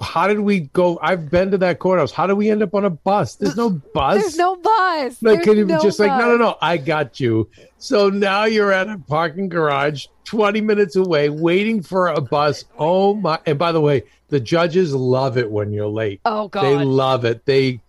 how 0.00 0.26
did 0.26 0.40
we 0.40 0.60
go? 0.60 0.98
I've 1.00 1.30
been 1.30 1.52
to 1.52 1.58
that 1.58 1.78
courthouse. 1.78 2.10
How 2.12 2.26
do 2.26 2.34
we 2.36 2.50
end 2.50 2.62
up 2.62 2.74
on 2.74 2.84
a 2.84 2.90
bus? 2.90 3.36
There's 3.36 3.56
no 3.56 3.70
bus. 3.94 4.20
There's 4.20 4.36
no 4.36 4.56
bus. 4.56 5.22
Like, 5.22 5.36
There's 5.36 5.44
can 5.44 5.56
you 5.56 5.64
no 5.64 5.80
just 5.80 5.98
like, 6.00 6.10
no, 6.10 6.30
no, 6.30 6.36
no, 6.36 6.56
I 6.60 6.76
got 6.76 7.18
you. 7.20 7.48
So 7.78 8.10
now 8.10 8.44
you're 8.44 8.72
at 8.72 8.88
a 8.88 8.98
parking 8.98 9.48
garage 9.48 10.06
20 10.24 10.60
minutes 10.60 10.96
away 10.96 11.28
waiting 11.30 11.80
for 11.82 12.08
a 12.08 12.20
bus. 12.20 12.64
Oh 12.78 13.14
my. 13.14 13.38
And 13.46 13.58
by 13.58 13.72
the 13.72 13.80
way, 13.80 14.02
the 14.28 14.40
judges 14.40 14.92
love 14.94 15.38
it 15.38 15.50
when 15.50 15.72
you're 15.72 15.86
late. 15.86 16.20
Oh, 16.24 16.48
God. 16.48 16.62
They 16.64 16.76
love 16.84 17.24
it. 17.24 17.46
They, 17.46 17.80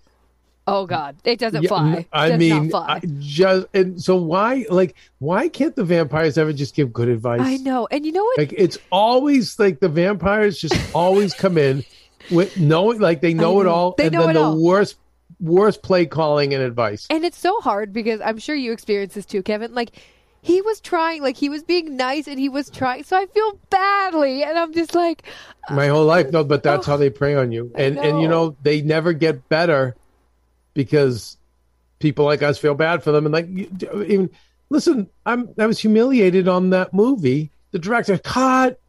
oh, 0.68 0.86
God. 0.86 1.16
It 1.24 1.40
doesn't 1.40 1.64
yeah, 1.64 1.68
fly. 1.68 2.06
I 2.12 2.30
Does 2.30 2.40
mean, 2.40 2.70
fly. 2.70 2.86
I 2.88 3.02
just, 3.20 3.68
and 3.74 4.02
so 4.02 4.16
why, 4.16 4.66
like, 4.70 4.96
why 5.20 5.48
can't 5.48 5.76
the 5.76 5.84
vampires 5.84 6.38
ever 6.38 6.54
just 6.54 6.76
give 6.76 6.92
good 6.94 7.08
advice? 7.08 7.42
I 7.42 7.58
know. 7.58 7.88
And 7.92 8.06
you 8.06 8.12
know 8.12 8.24
what? 8.24 8.38
Like 8.38 8.54
it's 8.56 8.78
always 8.92 9.58
like 9.60 9.80
the 9.80 9.90
vampires 9.90 10.60
just 10.60 10.76
always 10.96 11.34
come 11.34 11.58
in 11.58 11.84
with 12.32 12.58
knowing 12.58 13.00
like 13.00 13.22
they 13.22 13.34
know, 13.34 13.62
it 13.62 13.68
all 13.68 13.96
They 13.98 14.06
and 14.06 14.14
know 14.14 14.22
then 14.22 14.30
it 14.32 14.34
the 14.34 14.42
all. 14.42 14.62
worst 14.62 14.98
worst 15.40 15.84
play 15.84 16.06
calling 16.06 16.54
and 16.54 16.64
advice. 16.64 17.08
And 17.10 17.24
it's 17.26 17.38
so 17.38 17.60
hard 17.62 17.94
because 17.94 18.22
I'm 18.22 18.38
sure 18.38 18.56
you 18.56 18.72
experience 18.72 19.14
this 19.14 19.26
too, 19.26 19.44
Kevin. 19.44 19.74
Like 19.74 19.92
he 20.42 20.62
was 20.62 20.80
trying, 20.80 21.22
like 21.22 21.38
he 21.38 21.50
was 21.50 21.64
being 21.64 21.98
nice 21.98 22.28
and 22.28 22.40
he 22.40 22.50
was 22.50 22.70
trying. 22.70 23.04
So 23.04 23.18
I 23.18 23.26
feel 23.26 23.60
badly, 23.70 24.44
and 24.44 24.58
I'm 24.58 24.74
just 24.74 24.94
like, 24.96 25.24
My 25.70 25.88
whole 25.88 26.06
life, 26.06 26.32
no, 26.32 26.44
but 26.44 26.64
that's 26.64 26.86
how 26.86 26.98
they 26.98 27.10
prey 27.10 27.36
on 27.36 27.52
you. 27.52 27.72
And 27.76 27.98
and 27.98 28.22
you 28.22 28.28
know, 28.28 28.56
they 28.62 28.82
never 28.82 29.14
get 29.14 29.50
better 29.50 29.96
because 30.76 31.38
people 31.98 32.26
like 32.26 32.44
us 32.44 32.60
feel 32.60 32.76
bad 32.76 33.02
for 33.02 33.12
them 33.12 33.26
and 33.26 33.34
like 33.34 33.48
even 34.08 34.30
listen, 34.70 35.10
I'm 35.26 35.50
I 35.58 35.66
was 35.66 35.80
humiliated 35.80 36.48
on 36.48 36.70
that 36.70 36.94
movie. 36.94 37.50
The 37.72 37.80
director, 37.80 38.20
cut, 38.20 38.80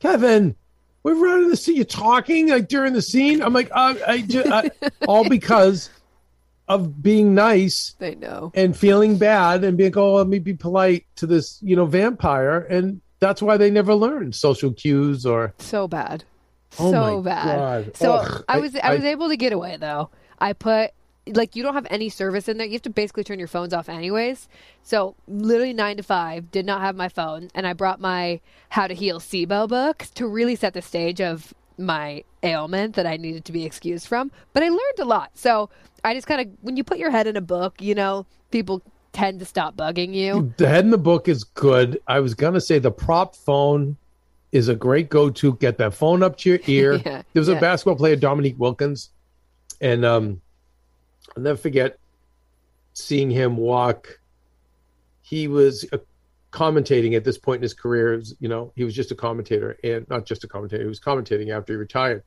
Kevin. 0.00 0.56
We're 1.02 1.14
running 1.16 1.50
the 1.50 1.56
scene. 1.56 1.76
You're 1.76 1.84
talking 1.84 2.48
like 2.48 2.66
during 2.68 2.94
the 2.94 3.02
scene. 3.02 3.42
I'm 3.42 3.52
like, 3.52 3.70
uh, 3.72 3.94
I 4.08 4.22
just, 4.22 4.48
uh, 4.48 4.70
all 5.06 5.28
because 5.28 5.90
of 6.66 7.02
being 7.02 7.34
nice 7.34 7.94
They 7.98 8.14
know. 8.14 8.50
and 8.54 8.74
feeling 8.74 9.18
bad 9.18 9.64
and 9.64 9.76
being, 9.76 9.92
oh, 9.98 10.14
let 10.14 10.26
me 10.28 10.38
be 10.38 10.54
polite 10.54 11.04
to 11.16 11.26
this, 11.26 11.58
you 11.62 11.76
know, 11.76 11.84
vampire. 11.84 12.60
And 12.60 13.02
that's 13.20 13.42
why 13.42 13.58
they 13.58 13.70
never 13.70 13.94
learn 13.94 14.32
social 14.32 14.72
cues 14.72 15.26
or, 15.26 15.52
So 15.58 15.86
bad. 15.86 16.24
Oh 16.78 16.90
so 16.90 17.20
bad. 17.22 17.58
God. 17.84 17.96
So 17.98 18.12
Ugh. 18.14 18.44
I 18.48 18.56
I- 18.56 18.60
was 18.60 18.74
I, 18.76 18.78
I- 18.80 18.94
was 18.94 19.04
able 19.04 19.28
to 19.28 19.36
get 19.36 19.52
away 19.52 19.76
though. 19.76 20.08
I 20.38 20.54
put 20.54 20.92
like 21.26 21.56
you 21.56 21.62
don't 21.62 21.74
have 21.74 21.86
any 21.90 22.08
service 22.08 22.48
in 22.48 22.58
there. 22.58 22.66
You 22.66 22.74
have 22.74 22.82
to 22.82 22.90
basically 22.90 23.24
turn 23.24 23.38
your 23.38 23.48
phones 23.48 23.72
off 23.72 23.88
anyways. 23.88 24.48
So 24.82 25.14
literally 25.26 25.72
nine 25.72 25.96
to 25.96 26.02
five, 26.02 26.50
did 26.50 26.66
not 26.66 26.80
have 26.80 26.96
my 26.96 27.08
phone, 27.08 27.50
and 27.54 27.66
I 27.66 27.72
brought 27.72 28.00
my 28.00 28.40
How 28.68 28.86
to 28.86 28.94
Heal 28.94 29.20
SIBO 29.20 29.68
book 29.68 30.06
to 30.14 30.26
really 30.26 30.56
set 30.56 30.74
the 30.74 30.82
stage 30.82 31.20
of 31.20 31.54
my 31.78 32.24
ailment 32.42 32.94
that 32.94 33.06
I 33.06 33.16
needed 33.16 33.44
to 33.46 33.52
be 33.52 33.64
excused 33.64 34.06
from. 34.06 34.30
But 34.52 34.62
I 34.62 34.68
learned 34.68 34.98
a 35.00 35.04
lot. 35.04 35.30
So 35.34 35.70
I 36.04 36.14
just 36.14 36.26
kind 36.26 36.40
of 36.40 36.48
when 36.60 36.76
you 36.76 36.84
put 36.84 36.98
your 36.98 37.10
head 37.10 37.26
in 37.26 37.36
a 37.36 37.40
book, 37.40 37.80
you 37.80 37.94
know, 37.94 38.26
people 38.50 38.82
tend 39.12 39.38
to 39.40 39.46
stop 39.46 39.76
bugging 39.76 40.12
you. 40.12 40.52
the 40.56 40.68
head 40.68 40.84
in 40.84 40.90
the 40.90 40.98
book 40.98 41.28
is 41.28 41.44
good. 41.44 42.00
I 42.06 42.20
was 42.20 42.34
going 42.34 42.54
to 42.54 42.60
say 42.60 42.78
the 42.78 42.90
prop 42.90 43.34
phone 43.36 43.96
is 44.52 44.68
a 44.68 44.74
great 44.74 45.08
go 45.08 45.30
to. 45.30 45.54
Get 45.54 45.78
that 45.78 45.94
phone 45.94 46.22
up 46.22 46.36
to 46.38 46.50
your 46.50 46.58
ear. 46.66 46.94
Yeah, 47.04 47.22
there 47.32 47.40
was 47.40 47.48
yeah. 47.48 47.56
a 47.56 47.60
basketball 47.60 47.96
player, 47.96 48.16
Dominique 48.16 48.58
Wilkins, 48.58 49.10
and 49.80 50.04
um, 50.04 50.40
I'll 51.36 51.42
never 51.42 51.58
forget. 51.58 51.98
seeing 52.94 53.30
him 53.30 53.56
walk. 53.56 54.20
He 55.20 55.48
was 55.48 55.84
uh, 55.92 55.98
commentating 56.52 57.16
at 57.16 57.24
this 57.24 57.38
point 57.38 57.56
in 57.58 57.62
his 57.62 57.74
career. 57.74 58.22
You 58.38 58.48
know, 58.48 58.72
he 58.76 58.84
was 58.84 58.94
just 58.94 59.10
a 59.10 59.14
commentator, 59.14 59.76
and 59.82 60.08
not 60.08 60.26
just 60.26 60.44
a 60.44 60.48
commentator. 60.48 60.82
He 60.82 60.88
was 60.88 61.00
commentating 61.00 61.50
after 61.50 61.72
he 61.72 61.76
retired, 61.76 62.22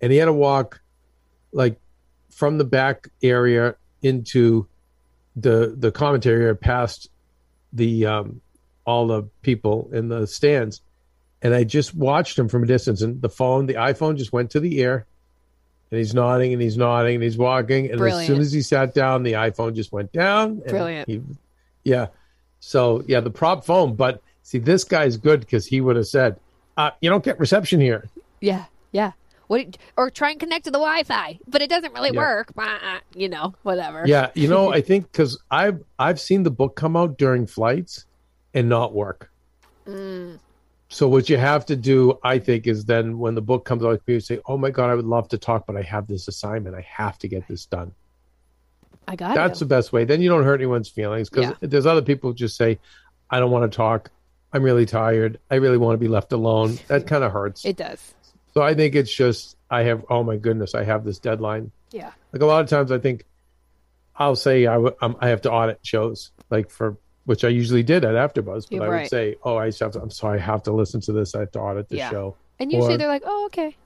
and 0.00 0.12
he 0.12 0.18
had 0.18 0.26
to 0.26 0.32
walk 0.32 0.80
like 1.52 1.80
from 2.30 2.58
the 2.58 2.64
back 2.64 3.08
area 3.22 3.74
into 4.02 4.68
the 5.36 5.74
the 5.76 5.90
commentary 5.90 6.42
area 6.42 6.54
past 6.54 7.08
the 7.72 8.06
um, 8.06 8.40
all 8.84 9.06
the 9.06 9.24
people 9.42 9.90
in 9.92 10.08
the 10.08 10.26
stands, 10.26 10.82
and 11.40 11.54
I 11.54 11.64
just 11.64 11.94
watched 11.94 12.38
him 12.38 12.48
from 12.48 12.62
a 12.62 12.66
distance, 12.66 13.02
and 13.02 13.20
the 13.20 13.28
phone, 13.28 13.66
the 13.66 13.74
iPhone, 13.74 14.16
just 14.16 14.32
went 14.32 14.50
to 14.52 14.60
the 14.60 14.78
ear, 14.78 15.06
and 15.92 15.98
he's 15.98 16.14
nodding 16.14 16.54
and 16.54 16.60
he's 16.62 16.76
nodding 16.78 17.16
and 17.16 17.22
he's 17.22 17.36
walking, 17.38 17.90
and 17.90 17.98
Brilliant. 17.98 18.22
as 18.22 18.26
soon 18.26 18.40
as 18.40 18.50
he 18.50 18.62
sat 18.62 18.94
down, 18.94 19.22
the 19.22 19.34
iPhone 19.34 19.74
just 19.74 19.92
went 19.92 20.10
down. 20.10 20.52
and 20.62 20.64
Brilliant. 20.64 21.06
He, 21.08 21.20
yeah. 21.84 22.06
So 22.60 23.04
yeah, 23.06 23.20
the 23.20 23.30
prop 23.30 23.64
phone, 23.66 23.94
but 23.94 24.22
see, 24.42 24.58
this 24.58 24.84
guy's 24.84 25.16
good 25.18 25.40
because 25.40 25.66
he 25.66 25.80
would 25.82 25.96
have 25.96 26.06
said, 26.06 26.40
uh, 26.78 26.92
"You 27.02 27.10
don't 27.10 27.22
get 27.22 27.38
reception 27.38 27.78
here." 27.80 28.08
Yeah, 28.40 28.64
yeah. 28.90 29.12
What? 29.48 29.76
Or 29.98 30.08
try 30.08 30.30
and 30.30 30.40
connect 30.40 30.64
to 30.64 30.70
the 30.70 30.78
Wi-Fi, 30.78 31.38
but 31.46 31.60
it 31.60 31.68
doesn't 31.68 31.92
really 31.92 32.10
Yeah. 32.14 32.20
work. 32.20 32.54
Bah, 32.54 33.00
You 33.14 33.28
know, 33.28 33.54
whatever. 33.64 34.04
Yeah, 34.06 34.30
you 34.34 34.48
know, 34.48 34.72
I 34.72 34.80
think 34.88 35.12
because 35.12 35.38
I've 35.50 35.82
I've 35.98 36.18
seen 36.18 36.42
the 36.44 36.50
book 36.50 36.74
come 36.74 36.96
out 36.96 37.18
during 37.18 37.46
flights 37.46 38.06
and 38.54 38.68
not 38.70 38.94
work. 38.94 39.30
So 40.92 41.08
what 41.08 41.30
you 41.30 41.38
have 41.38 41.64
to 41.66 41.74
do, 41.76 42.18
I 42.22 42.38
think, 42.38 42.66
is 42.66 42.84
then 42.84 43.18
when 43.18 43.34
the 43.34 43.40
book 43.40 43.64
comes 43.64 43.82
out, 43.82 44.02
you 44.06 44.20
say, 44.20 44.40
"Oh 44.44 44.58
my 44.58 44.70
god, 44.70 44.90
I 44.90 44.94
would 44.94 45.06
love 45.06 45.26
to 45.30 45.38
talk, 45.38 45.66
but 45.66 45.74
I 45.74 45.80
have 45.82 46.06
this 46.06 46.28
assignment. 46.28 46.76
I 46.76 46.82
have 46.82 47.18
to 47.20 47.28
get 47.28 47.48
this 47.48 47.64
done." 47.64 47.92
I 49.08 49.16
got 49.16 49.34
That's 49.34 49.60
you. 49.60 49.64
the 49.64 49.68
best 49.74 49.90
way. 49.92 50.04
Then 50.04 50.20
you 50.20 50.28
don't 50.28 50.44
hurt 50.44 50.60
anyone's 50.60 50.90
feelings 50.90 51.30
because 51.30 51.46
Yeah. 51.46 51.54
there's 51.68 51.86
other 51.86 52.02
people 52.02 52.30
who 52.30 52.34
just 52.34 52.56
say, 52.56 52.78
"I 53.30 53.40
don't 53.40 53.50
want 53.50 53.70
to 53.72 53.74
talk. 53.74 54.10
I'm 54.52 54.62
really 54.62 54.84
tired. 54.84 55.38
I 55.50 55.54
really 55.56 55.78
want 55.78 55.94
to 55.94 55.98
be 55.98 56.08
left 56.08 56.30
alone." 56.32 56.78
That 56.88 57.06
kind 57.06 57.24
of 57.24 57.32
hurts. 57.32 57.64
It 57.64 57.78
does. 57.78 58.12
so 58.52 58.60
I 58.60 58.74
think 58.74 58.94
it's 58.94 59.12
just 59.12 59.56
I 59.70 59.84
have. 59.84 60.04
Oh 60.10 60.22
my 60.22 60.36
goodness, 60.36 60.74
I 60.74 60.84
have 60.84 61.04
this 61.04 61.18
deadline. 61.18 61.70
Yeah. 61.90 62.10
Like 62.34 62.42
a 62.42 62.46
lot 62.46 62.62
of 62.62 62.68
times, 62.68 62.92
I 62.92 62.98
think 62.98 63.24
I'll 64.14 64.36
say 64.36 64.66
I, 64.66 64.74
w- 64.74 64.94
um, 65.00 65.16
I 65.20 65.28
have 65.28 65.40
to 65.42 65.50
audit 65.50 65.78
shows, 65.82 66.32
like 66.50 66.68
for 66.68 66.98
which 67.24 67.44
I 67.44 67.48
usually 67.48 67.82
did 67.82 68.04
at 68.04 68.14
AfterBuzz, 68.14 68.66
but 68.70 68.82
I 68.82 68.88
right. 68.88 69.00
would 69.02 69.10
say, 69.10 69.36
"Oh, 69.44 69.56
I 69.56 69.68
just 69.68 69.80
have 69.80 69.92
to, 69.92 70.00
I'm 70.02 70.10
sorry, 70.10 70.38
I 70.40 70.42
have 70.42 70.62
to 70.64 70.72
listen 70.72 71.00
to 71.02 71.12
this. 71.12 71.34
I 71.34 71.40
have 71.40 71.52
to 71.52 71.60
audit 71.60 71.88
the 71.88 71.96
Yeah. 71.98 72.10
show." 72.10 72.36
And 72.58 72.72
usually 72.72 72.94
Or- 72.94 72.98
they're 72.98 73.08
like, 73.08 73.22
"Oh, 73.24 73.46
okay." 73.46 73.76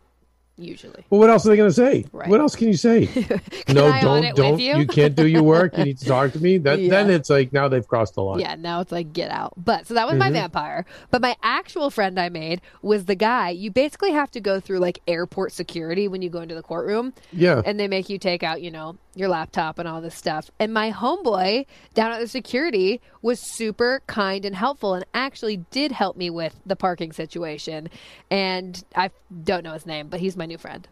Usually. 0.58 1.04
Well, 1.10 1.20
what 1.20 1.28
else 1.28 1.44
are 1.44 1.50
they 1.50 1.56
going 1.58 1.68
to 1.68 1.74
say? 1.74 2.06
Right. 2.12 2.30
What 2.30 2.40
else 2.40 2.56
can 2.56 2.68
you 2.68 2.78
say? 2.78 3.10
no, 3.68 3.88
I 3.88 4.00
don't, 4.00 4.24
audit 4.24 4.28
with 4.30 4.36
don't. 4.36 4.58
you? 4.58 4.86
can't 4.86 5.14
do 5.14 5.26
your 5.26 5.42
work. 5.42 5.76
You 5.76 5.84
need 5.84 5.98
to 5.98 6.06
talk 6.06 6.32
to 6.32 6.40
me. 6.42 6.56
That 6.66 6.80
Yeah. 6.80 6.88
then 6.88 7.10
it's 7.10 7.28
like 7.28 7.52
now 7.52 7.68
they've 7.68 7.86
crossed 7.86 8.14
the 8.14 8.22
line. 8.22 8.40
Yeah, 8.40 8.54
now 8.54 8.80
it's 8.80 8.90
like 8.90 9.12
get 9.12 9.30
out. 9.30 9.52
But 9.62 9.86
so 9.86 9.92
that 9.92 10.06
was 10.06 10.16
my 10.16 10.28
Mm-hmm. 10.28 10.32
vampire. 10.32 10.86
But 11.10 11.20
my 11.20 11.36
actual 11.42 11.90
friend 11.90 12.18
I 12.18 12.30
made 12.30 12.62
was 12.80 13.04
the 13.04 13.14
guy. 13.14 13.50
You 13.50 13.70
basically 13.70 14.12
have 14.12 14.30
to 14.30 14.40
go 14.40 14.58
through 14.58 14.78
like 14.78 15.00
airport 15.06 15.52
security 15.52 16.08
when 16.08 16.22
you 16.22 16.30
go 16.30 16.40
into 16.40 16.54
the 16.54 16.62
courtroom. 16.62 17.12
Yeah. 17.34 17.60
and 17.66 17.78
they 17.78 17.86
make 17.86 18.08
you 18.08 18.18
take 18.18 18.42
out, 18.42 18.62
you 18.62 18.70
know, 18.70 18.96
your 19.16 19.28
laptop 19.28 19.78
and 19.78 19.88
all 19.88 20.00
this 20.00 20.14
stuff. 20.14 20.50
And 20.60 20.72
my 20.72 20.92
homeboy 20.92 21.66
down 21.94 22.12
at 22.12 22.20
the 22.20 22.28
security 22.28 23.00
was 23.22 23.40
super 23.40 24.02
kind 24.06 24.44
and 24.44 24.54
helpful 24.54 24.94
and 24.94 25.04
actually 25.14 25.58
did 25.70 25.92
help 25.92 26.16
me 26.16 26.30
with 26.30 26.60
the 26.66 26.76
parking 26.76 27.12
situation. 27.12 27.88
And 28.30 28.84
I 28.94 29.10
don't 29.44 29.64
know 29.64 29.72
his 29.72 29.86
name, 29.86 30.08
but 30.08 30.20
he's 30.20 30.36
my 30.36 30.46
new 30.46 30.58
friend. 30.58 30.86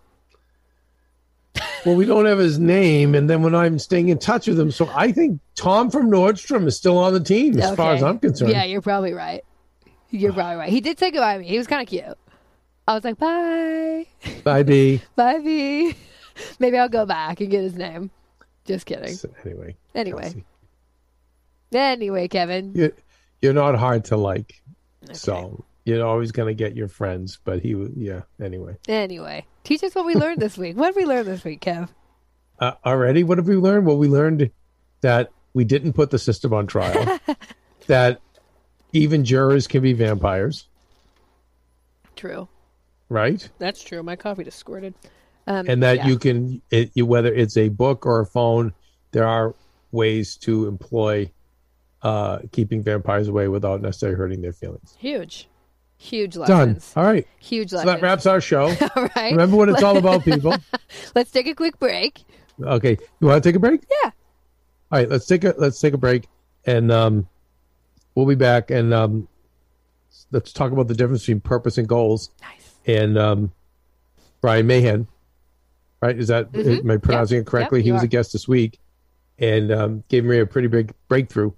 Well, 1.87 1.95
we 1.95 2.07
don't 2.07 2.25
have 2.25 2.38
his 2.38 2.59
name, 2.59 3.14
and 3.14 3.28
then 3.28 3.43
we're 3.43 3.50
not 3.50 3.66
even 3.66 3.78
staying 3.78 4.09
in 4.09 4.19
touch 4.19 4.47
with 4.47 4.59
him. 4.59 4.71
So 4.71 4.90
I 4.95 5.12
think 5.12 5.38
Tom 5.54 5.90
from 5.90 6.11
Nordstrom 6.11 6.66
is 6.66 6.76
still 6.76 6.99
on 6.99 7.12
the 7.12 7.21
team, 7.21 7.61
as 7.61 7.76
far 7.76 7.95
as 7.95 8.02
I'm 8.02 8.19
concerned. 8.19 8.52
Yeah, 8.52 8.64
you're 8.64 8.81
probably 8.81 9.12
right. 9.12 9.45
You're 10.11 10.33
probably 10.33 10.57
right. 10.57 10.71
He 10.71 10.81
did 10.81 10.99
say 10.99 11.11
goodbye 11.11 11.35
to 11.35 11.40
me. 11.40 11.46
He 11.46 11.59
was 11.59 11.66
kind 11.66 11.83
of 11.83 11.88
cute. 11.88 12.16
I 12.87 12.94
was 12.94 13.05
like, 13.05 13.18
bye. 13.18 14.07
Bye, 14.42 14.62
B. 14.62 15.03
Bye, 15.16 15.38
V. 15.38 15.94
Maybe 16.59 16.77
I'll 16.77 16.88
go 16.88 17.07
back 17.07 17.40
and 17.40 17.51
get 17.51 17.62
his 17.62 17.75
name. 17.75 18.11
Just 18.66 18.87
kidding. 18.87 19.14
So 19.14 19.31
anyway. 19.44 19.77
Anyway. 19.94 20.22
Kelsey, 20.22 20.44
Anyway, 21.72 22.29
Kevin. 22.29 22.72
you're, 22.74 22.92
you're 23.42 23.53
not 23.53 23.74
hard 23.77 24.05
to 24.07 24.16
like. 24.16 24.62
So 25.12 25.64
you're 25.85 26.07
always 26.07 26.31
going 26.33 26.48
to 26.48 26.55
get 26.55 26.77
your 26.77 26.88
friends, 26.88 27.38
but 27.44 27.61
he, 27.61 27.74
was 27.74 27.90
yeah. 27.96 28.22
Anyway, 28.40 28.77
Anyway, 28.88 29.44
teach 29.64 29.83
us 29.83 29.94
what 29.94 30.07
we 30.07 30.14
learned 30.14 30.40
this 30.40 30.57
week. 30.57 30.77
What 30.77 30.94
did 30.94 30.96
we 30.96 31.05
learn 31.05 31.27
this 31.27 31.42
week, 31.44 31.61
Kev? 31.61 31.88
uh, 32.61 32.72
already, 32.87 33.24
what 33.24 33.38
have 33.38 33.48
we 33.48 33.57
learned? 33.57 33.85
Well, 33.87 33.96
we 33.98 34.09
learned 34.09 34.50
that 35.00 35.31
we 35.53 35.64
didn't 35.64 35.92
put 35.94 36.11
the 36.11 36.18
system 36.18 36.55
on 36.55 36.66
trial. 36.68 37.18
that 37.88 38.20
even 38.92 39.24
jurors 39.24 39.66
can 39.66 39.83
be 39.83 39.92
vampires, 39.92 40.68
True. 42.16 42.48
right? 43.09 43.46
That's 43.59 43.83
true. 43.83 44.03
My 44.05 44.14
coffee 44.16 44.44
just 44.44 44.59
squirted. 44.59 44.94
Um, 45.46 45.66
and 45.68 45.83
that 45.83 45.98
yeah. 45.98 46.07
you 46.09 46.18
can 46.18 46.62
it, 46.70 46.90
you, 46.94 47.04
whether 47.07 47.33
it's 47.33 47.57
a 47.57 47.68
book 47.68 48.07
or 48.07 48.20
a 48.20 48.26
phone 48.26 48.72
there 49.12 49.26
are 49.26 49.54
ways 49.92 50.37
to 50.38 50.66
employ 50.66 51.30
uh 52.02 52.38
keeping 52.52 52.83
vampires 52.83 53.28
away 53.28 53.48
without 53.48 53.80
necessarily 53.83 54.16
hurting 54.16 54.40
their 54.42 54.52
feelings 54.54 54.94
huge, 54.98 55.48
huge 55.98 56.37
lessons. 56.37 56.92
done 56.94 57.04
all 57.04 57.11
right 57.12 57.26
Huge 57.38 57.70
so 57.70 57.76
lessons. 57.76 57.92
that 57.94 58.02
wraps 58.02 58.26
our 58.26 58.40
show 58.40 58.74
All 58.96 59.09
right. 59.16 59.33
remember 59.33 59.57
what 59.57 59.68
it's 59.68 59.83
all 59.83 59.96
about 59.98 60.24
people 60.30 60.54
Let's 61.14 61.30
take 61.30 61.46
a 61.46 61.54
quick 61.54 61.78
break. 61.78 62.24
okay 62.62 62.96
you 63.20 63.26
want 63.26 63.42
to 63.42 63.48
take 63.48 63.57
a 63.57 63.61
break 63.61 63.83
Yeah. 64.02 64.11
all 64.92 64.98
right 64.98 65.09
let's 65.09 65.26
take 65.26 65.44
a 65.44 65.54
let's 65.59 65.78
take 65.80 65.92
a 65.94 65.98
break 65.98 66.26
and 66.66 66.90
um 66.90 67.28
we'll 68.14 68.26
be 68.26 68.35
back 68.35 68.70
and 68.70 68.94
um 68.94 69.28
let's 70.30 70.52
talk 70.52 70.72
about 70.72 70.88
the 70.88 70.94
difference 70.94 71.20
between 71.22 71.40
purpose 71.40 71.76
and 71.78 71.87
goals 71.88 72.30
Nice. 72.40 72.74
and 72.87 73.18
um 73.18 73.52
Brian 74.40 74.66
Mahan, 74.66 75.09
right? 76.05 76.19
Is 76.19 76.29
that 76.29 76.55
am 76.55 76.90
I 76.90 76.99
pronouncing 76.99 77.40
it 77.40 77.47
correctly? 77.47 77.81
Yep, 77.81 77.85
he 77.85 77.88
you 77.88 77.95
was 77.95 78.03
a 78.03 78.09
guest 78.09 78.33
this 78.33 78.47
week 78.47 78.79
and 79.38 79.73
um, 79.73 80.05
gave 80.09 80.25
me 80.25 80.38
a 80.38 80.47
pretty 80.47 80.69
big 80.69 80.93
breakthrough 81.09 81.53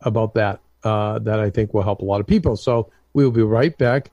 about 0.00 0.34
that 0.34 0.60
uh, 0.82 1.18
that 1.20 1.40
I 1.40 1.50
think 1.50 1.74
will 1.74 1.82
help 1.82 2.00
a 2.00 2.04
lot 2.04 2.20
of 2.20 2.26
people. 2.26 2.56
So 2.56 2.90
we 3.12 3.24
will 3.24 3.32
be 3.32 3.42
right 3.42 3.76
back. 3.76 4.10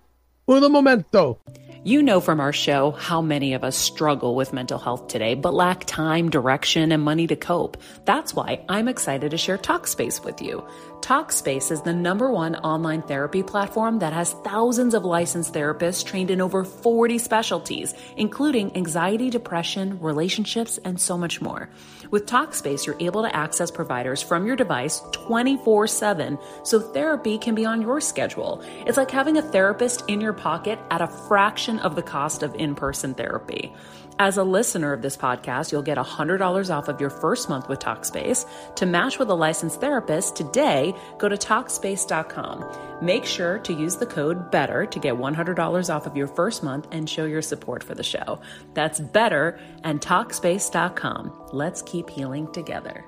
Uno 0.49 0.67
momento. 0.67 1.39
You 1.85 2.01
know 2.01 2.21
from 2.21 2.39
our 2.39 2.53
show 2.53 2.91
how 2.91 3.21
many 3.21 3.53
of 3.53 3.63
us 3.63 3.75
struggle 3.75 4.35
with 4.35 4.53
mental 4.53 4.79
health 4.79 5.07
today, 5.07 5.35
but 5.35 5.53
lack 5.53 5.83
time, 5.85 6.29
direction, 6.29 6.91
and 6.91 7.03
money 7.03 7.27
to 7.27 7.35
cope. 7.35 7.77
That's 8.05 8.33
why 8.33 8.63
I'm 8.69 8.87
excited 8.87 9.31
to 9.31 9.37
share 9.37 9.57
Talkspace 9.57 10.23
with 10.23 10.41
you. 10.41 10.65
Talkspace 11.03 11.69
is 11.69 11.81
the 11.81 11.91
number 11.91 12.31
one 12.31 12.55
online 12.55 13.01
therapy 13.01 13.43
platform 13.43 13.99
that 13.99 14.13
has 14.13 14.31
thousands 14.45 14.93
of 14.93 15.03
licensed 15.03 15.53
therapists 15.53 16.05
trained 16.05 16.31
in 16.31 16.39
over 16.39 16.63
40 16.63 17.17
specialties, 17.17 17.93
including 18.15 18.73
anxiety, 18.77 19.29
depression, 19.29 19.99
relationships, 19.99 20.79
and 20.85 21.01
so 21.01 21.17
much 21.17 21.41
more. 21.41 21.69
With 22.09 22.25
Talkspace, 22.25 22.85
you're 22.85 22.95
able 23.01 23.21
to 23.23 23.35
access 23.35 23.69
providers 23.69 24.21
from 24.21 24.47
your 24.47 24.55
device 24.55 25.01
24 25.11 25.87
7, 25.87 26.39
so 26.63 26.79
therapy 26.79 27.37
can 27.37 27.53
be 27.53 27.65
on 27.65 27.81
your 27.81 27.99
schedule. 27.99 28.63
It's 28.85 28.95
like 28.95 29.11
having 29.11 29.35
a 29.35 29.41
therapist 29.41 30.05
in 30.07 30.21
your 30.21 30.31
pocket 30.31 30.79
at 30.89 31.01
a 31.01 31.07
fraction 31.07 31.79
of 31.79 31.97
the 31.97 32.01
cost 32.01 32.43
of 32.43 32.55
in 32.55 32.75
person 32.75 33.13
therapy. 33.13 33.73
As 34.19 34.37
a 34.37 34.43
listener 34.43 34.93
of 34.93 35.01
this 35.01 35.17
podcast, 35.17 35.71
you'll 35.71 35.81
get 35.81 35.97
$100 35.97 36.75
off 36.75 36.87
of 36.87 37.01
your 37.01 37.09
first 37.09 37.49
month 37.49 37.67
with 37.67 37.79
Talkspace. 37.79 38.45
To 38.75 38.85
match 38.85 39.17
with 39.17 39.29
a 39.29 39.33
licensed 39.33 39.81
therapist 39.81 40.35
today, 40.35 40.93
go 41.17 41.27
to 41.27 41.35
Talkspace.com. 41.35 42.99
Make 43.01 43.25
sure 43.25 43.57
to 43.59 43.73
use 43.73 43.95
the 43.95 44.05
code 44.05 44.51
BETTER 44.51 44.85
to 44.85 44.99
get 44.99 45.15
$100 45.15 45.95
off 45.95 46.05
of 46.05 46.15
your 46.15 46.27
first 46.27 46.63
month 46.63 46.87
and 46.91 47.09
show 47.09 47.25
your 47.25 47.41
support 47.41 47.83
for 47.83 47.95
the 47.95 48.03
show. 48.03 48.39
That's 48.75 48.99
BETTER 48.99 49.59
and 49.83 49.99
Talkspace.com. 49.99 51.49
Let's 51.51 51.81
keep 51.81 52.09
healing 52.09 52.51
together. 52.51 53.03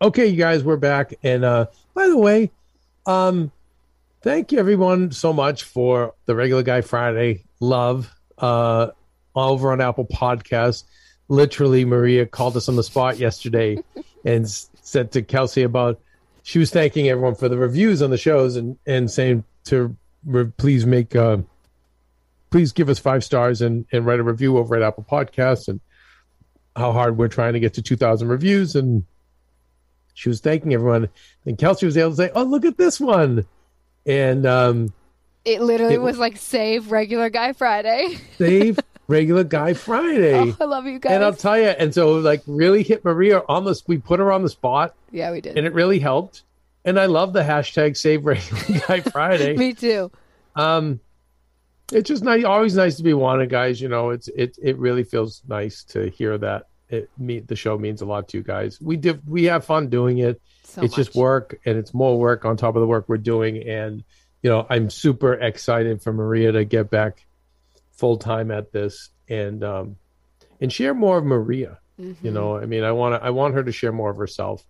Okay, 0.00 0.26
you 0.26 0.36
guys, 0.36 0.62
we're 0.62 0.76
back. 0.76 1.14
And 1.24 1.44
uh, 1.44 1.66
by 1.92 2.06
the 2.06 2.18
way, 2.18 2.52
um, 3.04 3.50
thank 4.22 4.52
you 4.52 4.60
everyone 4.60 5.10
so 5.10 5.32
much 5.32 5.64
for 5.64 6.14
the 6.26 6.36
regular 6.36 6.62
guy 6.62 6.82
Friday 6.82 7.42
love 7.58 8.14
uh, 8.38 8.88
over 9.44 9.72
on 9.72 9.80
Apple 9.80 10.06
Podcasts. 10.06 10.84
Literally, 11.28 11.84
Maria 11.84 12.24
called 12.26 12.56
us 12.56 12.68
on 12.68 12.76
the 12.76 12.82
spot 12.82 13.18
yesterday 13.18 13.78
and 14.24 14.48
said 14.48 15.12
to 15.12 15.22
Kelsey 15.22 15.62
about 15.62 16.00
she 16.42 16.58
was 16.58 16.70
thanking 16.70 17.08
everyone 17.08 17.34
for 17.34 17.48
the 17.48 17.56
reviews 17.58 18.02
on 18.02 18.10
the 18.10 18.16
shows 18.18 18.56
and 18.56 18.78
and 18.86 19.10
saying 19.10 19.44
to 19.64 19.96
re- 20.24 20.44
please 20.56 20.86
make 20.86 21.14
uh, 21.16 21.38
please 22.50 22.72
give 22.72 22.88
us 22.88 22.98
five 22.98 23.24
stars 23.24 23.60
and 23.62 23.84
and 23.92 24.06
write 24.06 24.20
a 24.20 24.22
review 24.22 24.56
over 24.56 24.76
at 24.76 24.82
Apple 24.82 25.04
Podcasts 25.10 25.66
and 25.68 25.80
how 26.76 26.92
hard 26.92 27.16
we're 27.18 27.26
trying 27.28 27.54
to 27.54 27.60
get 27.60 27.72
to 27.74 27.82
2,000 27.82 28.28
reviews 28.28 28.76
and 28.76 29.04
she 30.14 30.28
was 30.28 30.40
thanking 30.40 30.72
everyone. 30.74 31.08
And 31.44 31.58
Kelsey 31.58 31.84
was 31.86 31.96
able 31.96 32.10
to 32.10 32.16
say, 32.16 32.30
"Oh, 32.34 32.42
look 32.44 32.64
at 32.64 32.78
this 32.78 32.98
one," 33.00 33.44
and 34.06 34.46
um, 34.46 34.92
It 35.44 35.60
literally 35.60 35.94
It- 35.94 36.00
was 36.00 36.16
like 36.18 36.36
save 36.38 36.90
regular 36.92 37.28
guy 37.30 37.52
Friday. 37.52 38.16
save 38.38 38.78
regular 39.08 39.44
guy 39.44 39.74
Friday. 39.74 40.34
Oh, 40.36 40.56
I 40.60 40.64
love 40.64 40.86
you 40.86 40.98
guys. 40.98 41.12
and 41.12 41.24
I'll 41.24 41.32
tell 41.34 41.58
you, 41.58 41.68
and 41.68 41.92
so 41.94 42.14
like 42.14 42.42
really 42.46 42.82
hit 42.82 43.04
Maria 43.04 43.42
on 43.48 43.64
the. 43.64 43.80
We 43.86 43.98
put 43.98 44.20
her 44.20 44.32
on 44.32 44.42
the 44.42 44.48
spot, 44.48 44.94
yeah, 45.10 45.30
we 45.32 45.40
did. 45.40 45.56
and 45.56 45.66
it 45.66 45.72
really 45.72 45.98
helped. 45.98 46.42
And 46.84 47.00
I 47.00 47.06
love 47.06 47.32
the 47.32 47.42
hashtag 47.42 47.96
Save 47.96 48.24
Regular 48.24 48.80
Guy 48.86 49.00
Friday. 49.00 49.56
Me 49.58 49.72
too. 49.74 50.10
Um, 50.54 51.00
it's 51.92 52.08
just 52.08 52.22
nice, 52.22 52.44
always 52.44 52.76
nice 52.76 52.96
to 52.96 53.02
be 53.02 53.12
wanted, 53.14 53.50
guys. 53.50 53.80
You 53.80 53.88
know, 53.88 54.10
it's 54.10 54.28
it 54.28 54.56
it 54.62 54.78
really 54.78 55.04
feels 55.04 55.42
nice 55.48 55.84
to 55.84 56.08
hear 56.10 56.38
that. 56.38 56.66
It 56.88 57.10
me 57.18 57.40
the 57.40 57.56
show 57.56 57.76
means 57.76 58.02
a 58.02 58.06
lot 58.06 58.28
to 58.28 58.36
you 58.36 58.42
guys. 58.44 58.80
We 58.80 58.96
did 58.96 59.28
we 59.28 59.44
have 59.44 59.64
fun 59.64 59.88
doing 59.88 60.18
it. 60.18 60.40
So 60.64 60.82
it's 60.82 60.94
just 60.94 61.14
work, 61.16 61.58
and 61.64 61.76
it's 61.76 61.92
more 61.94 62.18
work 62.18 62.44
on 62.44 62.56
top 62.56 62.76
of 62.76 62.80
the 62.80 62.86
work 62.86 63.08
we're 63.08 63.16
doing. 63.18 63.68
And 63.68 64.04
you 64.42 64.50
know, 64.50 64.64
I'm 64.70 64.90
super 64.90 65.32
excited 65.34 66.02
for 66.02 66.12
Maria 66.12 66.52
to 66.52 66.64
get 66.64 66.88
back 66.90 67.26
full 67.96 68.16
time 68.18 68.50
at 68.50 68.72
this 68.72 69.10
and 69.28 69.64
um 69.64 69.96
and 70.60 70.72
share 70.72 70.94
more 70.94 71.18
of 71.18 71.24
Maria. 71.24 71.78
Mm-hmm. 72.00 72.26
You 72.26 72.32
know, 72.32 72.56
I 72.56 72.66
mean, 72.66 72.84
I 72.84 72.92
want 72.92 73.14
to 73.14 73.24
I 73.24 73.30
want 73.30 73.54
her 73.54 73.64
to 73.64 73.72
share 73.72 73.92
more 73.92 74.10
of 74.10 74.16
herself 74.16 74.64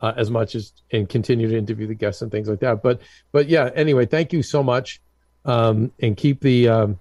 uh, 0.00 0.12
as 0.16 0.30
much 0.30 0.54
as 0.54 0.72
and 0.90 1.08
continue 1.08 1.48
to 1.48 1.56
interview 1.56 1.86
the 1.86 1.94
guests 1.94 2.22
and 2.22 2.30
things 2.30 2.48
like 2.48 2.60
that. 2.60 2.82
But 2.82 3.00
but 3.32 3.48
yeah, 3.48 3.70
anyway, 3.74 4.06
thank 4.06 4.32
you 4.32 4.42
so 4.42 4.62
much, 4.62 5.00
um, 5.44 5.92
and 6.00 6.16
keep 6.16 6.40
the 6.40 6.68
um, 6.68 7.00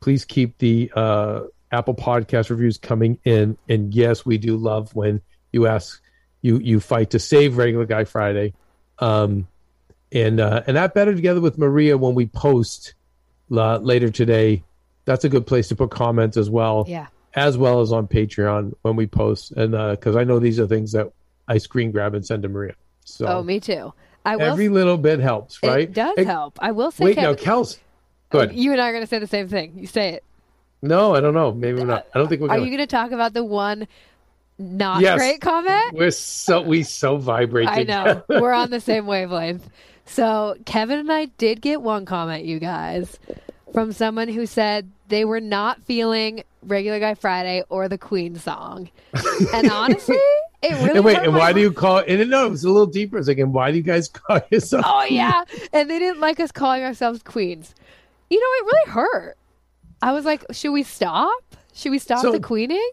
please 0.00 0.24
keep 0.24 0.58
the 0.58 0.90
uh, 0.94 1.42
Apple 1.70 1.94
Podcast 1.94 2.50
reviews 2.50 2.78
coming 2.78 3.18
in. 3.24 3.56
And 3.68 3.94
yes, 3.94 4.26
we 4.26 4.38
do 4.38 4.56
love 4.56 4.94
when 4.94 5.22
you 5.52 5.66
ask 5.66 6.00
you 6.42 6.58
you 6.58 6.80
fight 6.80 7.10
to 7.10 7.18
save 7.18 7.56
regular 7.56 7.86
guy 7.86 8.04
Friday, 8.04 8.54
um, 8.98 9.46
and 10.12 10.40
uh, 10.40 10.62
and 10.66 10.76
that 10.76 10.94
better 10.94 11.14
together 11.14 11.40
with 11.40 11.58
Maria 11.58 11.96
when 11.96 12.14
we 12.14 12.26
post 12.26 12.94
uh, 13.52 13.78
later 13.78 14.10
today. 14.10 14.64
That's 15.06 15.24
a 15.24 15.28
good 15.30 15.46
place 15.46 15.68
to 15.68 15.76
put 15.76 15.90
comments 15.90 16.36
as 16.36 16.50
well 16.50 16.84
Yeah. 16.86 17.06
as 17.34 17.56
well 17.56 17.80
as 17.80 17.92
on 17.92 18.06
Patreon 18.08 18.74
when 18.82 18.94
we 18.96 19.06
post, 19.06 19.52
and 19.52 19.74
uh, 19.74 19.92
because 19.92 20.14
I 20.16 20.24
know 20.24 20.38
these 20.38 20.60
are 20.60 20.66
things 20.66 20.92
that 20.92 21.10
I 21.48 21.58
screen 21.58 21.90
grab 21.92 22.14
and 22.14 22.26
send 22.26 22.42
to 22.42 22.48
Maria. 22.50 22.74
So 23.04 23.26
Oh, 23.26 23.42
me 23.42 23.58
too. 23.60 23.92
I 24.24 24.36
will. 24.36 24.42
every 24.52 24.68
little 24.68 24.98
bit 24.98 25.20
helps, 25.20 25.62
right? 25.62 25.82
It 25.82 25.92
does 25.94 26.14
Hey, 26.16 26.24
help. 26.24 26.58
I 26.60 26.72
will 26.72 26.90
say. 26.90 27.04
Wait, 27.04 27.16
now, 27.16 27.34
Kevin, 27.34 27.44
Kels. 27.44 27.78
Good. 28.30 28.52
You 28.54 28.72
and 28.72 28.80
I 28.80 28.88
are 28.88 28.92
going 28.92 29.04
to 29.04 29.08
say 29.08 29.20
the 29.20 29.28
same 29.28 29.46
thing. 29.48 29.74
You 29.78 29.86
say 29.86 30.14
it. 30.14 30.24
No, 30.82 31.14
I 31.14 31.20
don't 31.20 31.32
know. 31.34 31.52
Maybe 31.52 31.78
we're 31.78 31.86
not. 31.86 32.06
I 32.14 32.18
don't 32.18 32.26
think 32.28 32.40
we're 32.42 32.48
gonna. 32.48 32.60
you 32.62 32.66
going 32.66 32.78
to 32.78 32.86
talk 32.88 33.12
about 33.12 33.32
the 33.32 33.44
one 33.44 33.86
not 34.58 35.00
Yes. 35.00 35.16
great 35.18 35.40
comment? 35.40 35.92
We're 35.92 36.10
so 36.10 36.62
we 36.62 36.82
so 36.82 37.16
vibrate. 37.18 37.68
I 37.68 37.84
know. 37.84 38.22
We're 38.28 38.52
on 38.52 38.70
the 38.70 38.80
same 38.80 39.06
wavelength. 39.06 39.68
So 40.06 40.56
Kevin 40.64 40.98
and 40.98 41.12
I 41.12 41.26
did 41.26 41.60
get 41.60 41.82
one 41.82 42.04
comment, 42.06 42.44
you 42.44 42.58
guys, 42.58 43.18
from 43.72 43.92
someone 43.92 44.28
who 44.28 44.46
said 44.46 44.90
they 45.08 45.24
were 45.24 45.40
not 45.40 45.82
feeling 45.84 46.42
Regular 46.62 46.98
Guy 47.00 47.14
Friday 47.14 47.62
or 47.68 47.88
the 47.88 47.98
Queen 47.98 48.36
song. 48.36 48.90
And 49.54 49.70
honestly, 49.70 50.16
it 50.62 50.72
really 50.84 50.96
and 50.96 51.04
wait, 51.04 51.18
and 51.18 51.34
why 51.34 51.52
do 51.52 51.60
you 51.60 51.72
call? 51.72 51.98
And 51.98 52.28
no, 52.30 52.46
it 52.46 52.50
was 52.50 52.64
a 52.64 52.68
little 52.70 52.86
deeper. 52.86 53.18
It's 53.18 53.28
like, 53.28 53.38
and 53.38 53.52
why 53.54 53.70
do 53.70 53.76
you 53.76 53.82
guys 53.82 54.08
call 54.12 54.40
yourself? 54.50 54.84
Oh 54.86 55.04
yeah. 55.04 55.44
And 55.72 55.88
they 55.88 55.98
didn't 55.98 56.20
like 56.20 56.40
us 56.40 56.50
calling 56.52 56.82
ourselves 56.82 57.22
queens. 57.22 57.74
You 58.30 58.38
know, 58.40 58.66
it 58.66 58.72
really 58.72 58.90
hurt. 58.92 59.36
I 60.02 60.12
was 60.12 60.24
like, 60.24 60.44
should 60.52 60.72
we 60.72 60.82
stop? 60.82 61.42
Should 61.74 61.90
we 61.90 61.98
stop 61.98 62.22
So- 62.22 62.32
the 62.32 62.40
queening? 62.40 62.90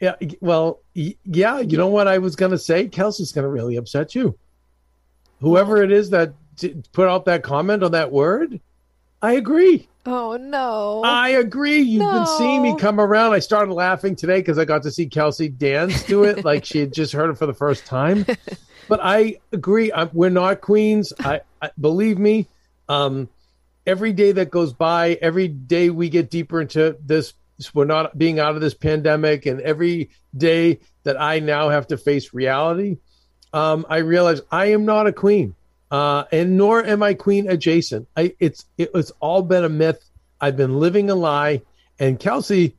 Yeah. 0.00 0.14
Well, 0.40 0.80
y- 0.94 1.16
yeah. 1.24 1.60
You 1.60 1.78
know 1.78 1.86
what 1.88 2.06
I 2.06 2.18
was 2.18 2.36
gonna 2.36 2.58
say? 2.58 2.86
Kelsey's 2.88 3.32
gonna 3.32 3.48
really 3.48 3.76
upset 3.76 4.14
you. 4.14 4.36
Whoever 5.40 5.82
it 5.82 5.90
is 5.90 6.10
that 6.10 6.34
put 6.92 7.08
out 7.08 7.24
that 7.26 7.42
comment 7.42 7.82
on 7.82 7.92
that 7.92 8.12
word, 8.12 8.60
I 9.22 9.32
agree. 9.32 9.88
Oh 10.06 10.36
no. 10.36 11.02
I 11.04 11.30
agree. 11.30 11.80
You've 11.80 12.10
been 12.10 12.26
seeing 12.38 12.62
me 12.62 12.76
come 12.76 13.00
around. 13.00 13.32
I 13.32 13.40
started 13.40 13.72
laughing 13.72 14.14
today 14.14 14.38
because 14.38 14.58
I 14.58 14.64
got 14.64 14.84
to 14.84 14.90
see 14.90 15.06
Kelsey 15.06 15.48
dance 15.48 16.04
to 16.04 16.24
it 16.24 16.44
like 16.44 16.64
she 16.64 16.78
had 16.78 16.92
just 16.92 17.12
heard 17.12 17.30
it 17.30 17.38
for 17.38 17.46
the 17.46 17.54
first 17.54 17.84
time. 17.86 18.24
But 18.88 19.00
I 19.02 19.38
agree. 19.52 19.90
i 19.90 20.04
we're 20.04 20.30
not 20.30 20.60
queens. 20.60 21.12
I, 21.18 21.40
I 21.60 21.70
believe 21.80 22.18
me. 22.18 22.46
Um, 22.88 23.28
every 23.84 24.12
day 24.12 24.30
that 24.30 24.50
goes 24.50 24.72
by, 24.72 25.18
every 25.20 25.48
day 25.48 25.90
we 25.90 26.08
get 26.08 26.30
deeper 26.30 26.60
into 26.60 26.96
this. 27.04 27.34
We're 27.74 27.84
not 27.84 28.16
being 28.16 28.38
out 28.38 28.54
of 28.54 28.60
this 28.60 28.74
pandemic, 28.74 29.46
and 29.46 29.60
every 29.60 30.10
day 30.36 30.78
that 31.02 31.20
I 31.20 31.40
now 31.40 31.68
have 31.70 31.88
to 31.88 31.96
face 31.96 32.32
reality, 32.32 32.98
um, 33.52 33.84
I 33.88 33.98
realize 33.98 34.40
I 34.52 34.66
am 34.66 34.84
not 34.84 35.08
a 35.08 35.12
queen, 35.12 35.55
uh, 35.90 36.24
and 36.32 36.56
nor 36.56 36.84
am 36.84 37.02
I 37.02 37.14
queen 37.14 37.48
adjacent. 37.48 38.08
I, 38.16 38.34
it's 38.40 38.64
it, 38.78 38.90
it's 38.94 39.12
all 39.20 39.42
been 39.42 39.64
a 39.64 39.68
myth. 39.68 40.02
I've 40.40 40.56
been 40.56 40.78
living 40.78 41.10
a 41.10 41.14
lie. 41.14 41.62
And 41.98 42.20
Kelsey, 42.20 42.74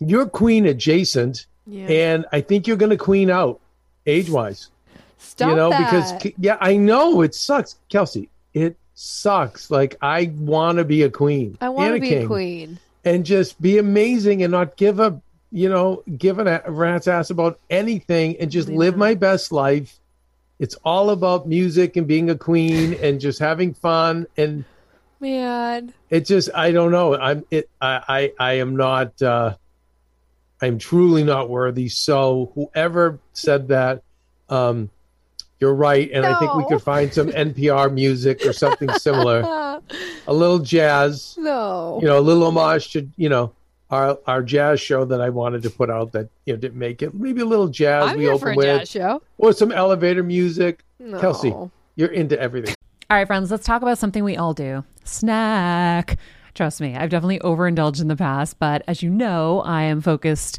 you're 0.00 0.26
queen 0.26 0.66
adjacent, 0.66 1.46
yeah. 1.66 1.86
and 1.86 2.26
I 2.32 2.40
think 2.40 2.66
you're 2.66 2.76
going 2.76 2.90
to 2.90 2.96
queen 2.96 3.30
out 3.30 3.60
age 4.06 4.30
wise. 4.30 4.70
Stop 5.18 5.50
you 5.50 5.56
know, 5.56 5.70
that. 5.70 5.84
because 6.12 6.32
yeah, 6.38 6.56
I 6.60 6.76
know 6.76 7.22
it 7.22 7.34
sucks, 7.34 7.76
Kelsey. 7.88 8.28
It 8.54 8.76
sucks. 8.94 9.70
Like 9.70 9.96
I 10.00 10.32
want 10.36 10.78
to 10.78 10.84
be 10.84 11.02
a 11.02 11.10
queen. 11.10 11.58
I 11.60 11.68
want 11.68 11.94
to 11.94 12.00
be 12.00 12.14
a 12.14 12.26
queen. 12.26 12.78
and 13.04 13.24
just 13.24 13.60
be 13.60 13.78
amazing 13.78 14.42
and 14.42 14.50
not 14.50 14.76
give 14.76 14.98
a 14.98 15.20
you 15.50 15.68
know 15.68 16.02
give 16.16 16.38
a 16.38 16.62
rat's 16.66 17.08
ass 17.08 17.30
about 17.30 17.58
anything 17.70 18.36
and 18.38 18.50
just 18.50 18.68
I 18.68 18.72
live 18.72 18.96
my 18.96 19.14
best 19.14 19.52
life 19.52 19.98
it's 20.58 20.74
all 20.84 21.10
about 21.10 21.46
music 21.48 21.96
and 21.96 22.06
being 22.06 22.30
a 22.30 22.36
queen 22.36 22.94
and 22.94 23.20
just 23.20 23.38
having 23.38 23.74
fun 23.74 24.26
and 24.36 24.64
Man. 25.20 25.92
it 26.10 26.26
just 26.26 26.50
i 26.54 26.70
don't 26.70 26.92
know. 26.92 27.16
I'm 27.16 27.44
it 27.50 27.68
i 27.80 28.32
i, 28.38 28.50
I 28.50 28.52
am 28.54 28.76
not 28.76 29.20
uh 29.22 29.56
i'm 30.60 30.78
truly 30.78 31.24
not 31.24 31.48
worthy. 31.48 31.88
So 31.88 32.52
whoever 32.54 33.18
said 33.32 33.68
that 33.68 34.02
um 34.48 34.90
you're 35.60 35.74
right. 35.74 36.10
And 36.12 36.24
i 36.24 36.38
think 36.38 36.54
we 36.54 36.66
could 36.66 36.82
find 36.82 37.12
some 37.12 37.28
npr 37.28 37.92
music 37.92 38.44
or 38.46 38.52
something 38.52 38.90
similar. 38.94 39.80
A 40.26 40.32
little 40.32 40.58
jazz. 40.58 41.34
No. 41.38 41.98
you 42.02 42.08
know, 42.08 42.18
a 42.18 42.20
little 42.20 42.44
homage 42.44 42.92
to 42.92 43.08
you 43.16 43.28
know 43.28 43.52
our 43.90 44.18
our 44.26 44.42
jazz 44.42 44.80
show 44.80 45.04
that 45.06 45.20
I 45.20 45.30
wanted 45.30 45.62
to 45.62 45.70
put 45.70 45.90
out 45.90 46.12
that 46.12 46.28
you 46.44 46.52
know 46.52 46.58
didn't 46.58 46.78
make 46.78 47.02
it. 47.02 47.14
Maybe 47.14 47.40
a 47.40 47.46
little 47.46 47.68
jazz 47.68 48.10
I'm 48.10 48.16
we 48.18 48.24
here 48.24 48.32
open 48.32 48.40
for 48.40 48.52
a 48.52 48.56
with, 48.56 48.66
jazz 48.66 48.90
show. 48.90 49.22
or 49.38 49.52
some 49.52 49.72
elevator 49.72 50.22
music. 50.22 50.84
No. 50.98 51.20
Kelsey, 51.20 51.54
you're 51.96 52.12
into 52.12 52.38
everything. 52.38 52.74
All 53.10 53.16
right, 53.16 53.26
friends, 53.26 53.50
let's 53.50 53.64
talk 53.64 53.80
about 53.82 53.98
something 53.98 54.22
we 54.24 54.36
all 54.36 54.52
do 54.54 54.84
snack. 55.04 56.18
Trust 56.54 56.80
me, 56.80 56.96
I've 56.96 57.10
definitely 57.10 57.40
overindulged 57.40 58.00
in 58.00 58.08
the 58.08 58.16
past, 58.16 58.58
but 58.58 58.82
as 58.88 59.02
you 59.02 59.10
know, 59.10 59.60
I 59.60 59.82
am 59.82 60.00
focused 60.00 60.58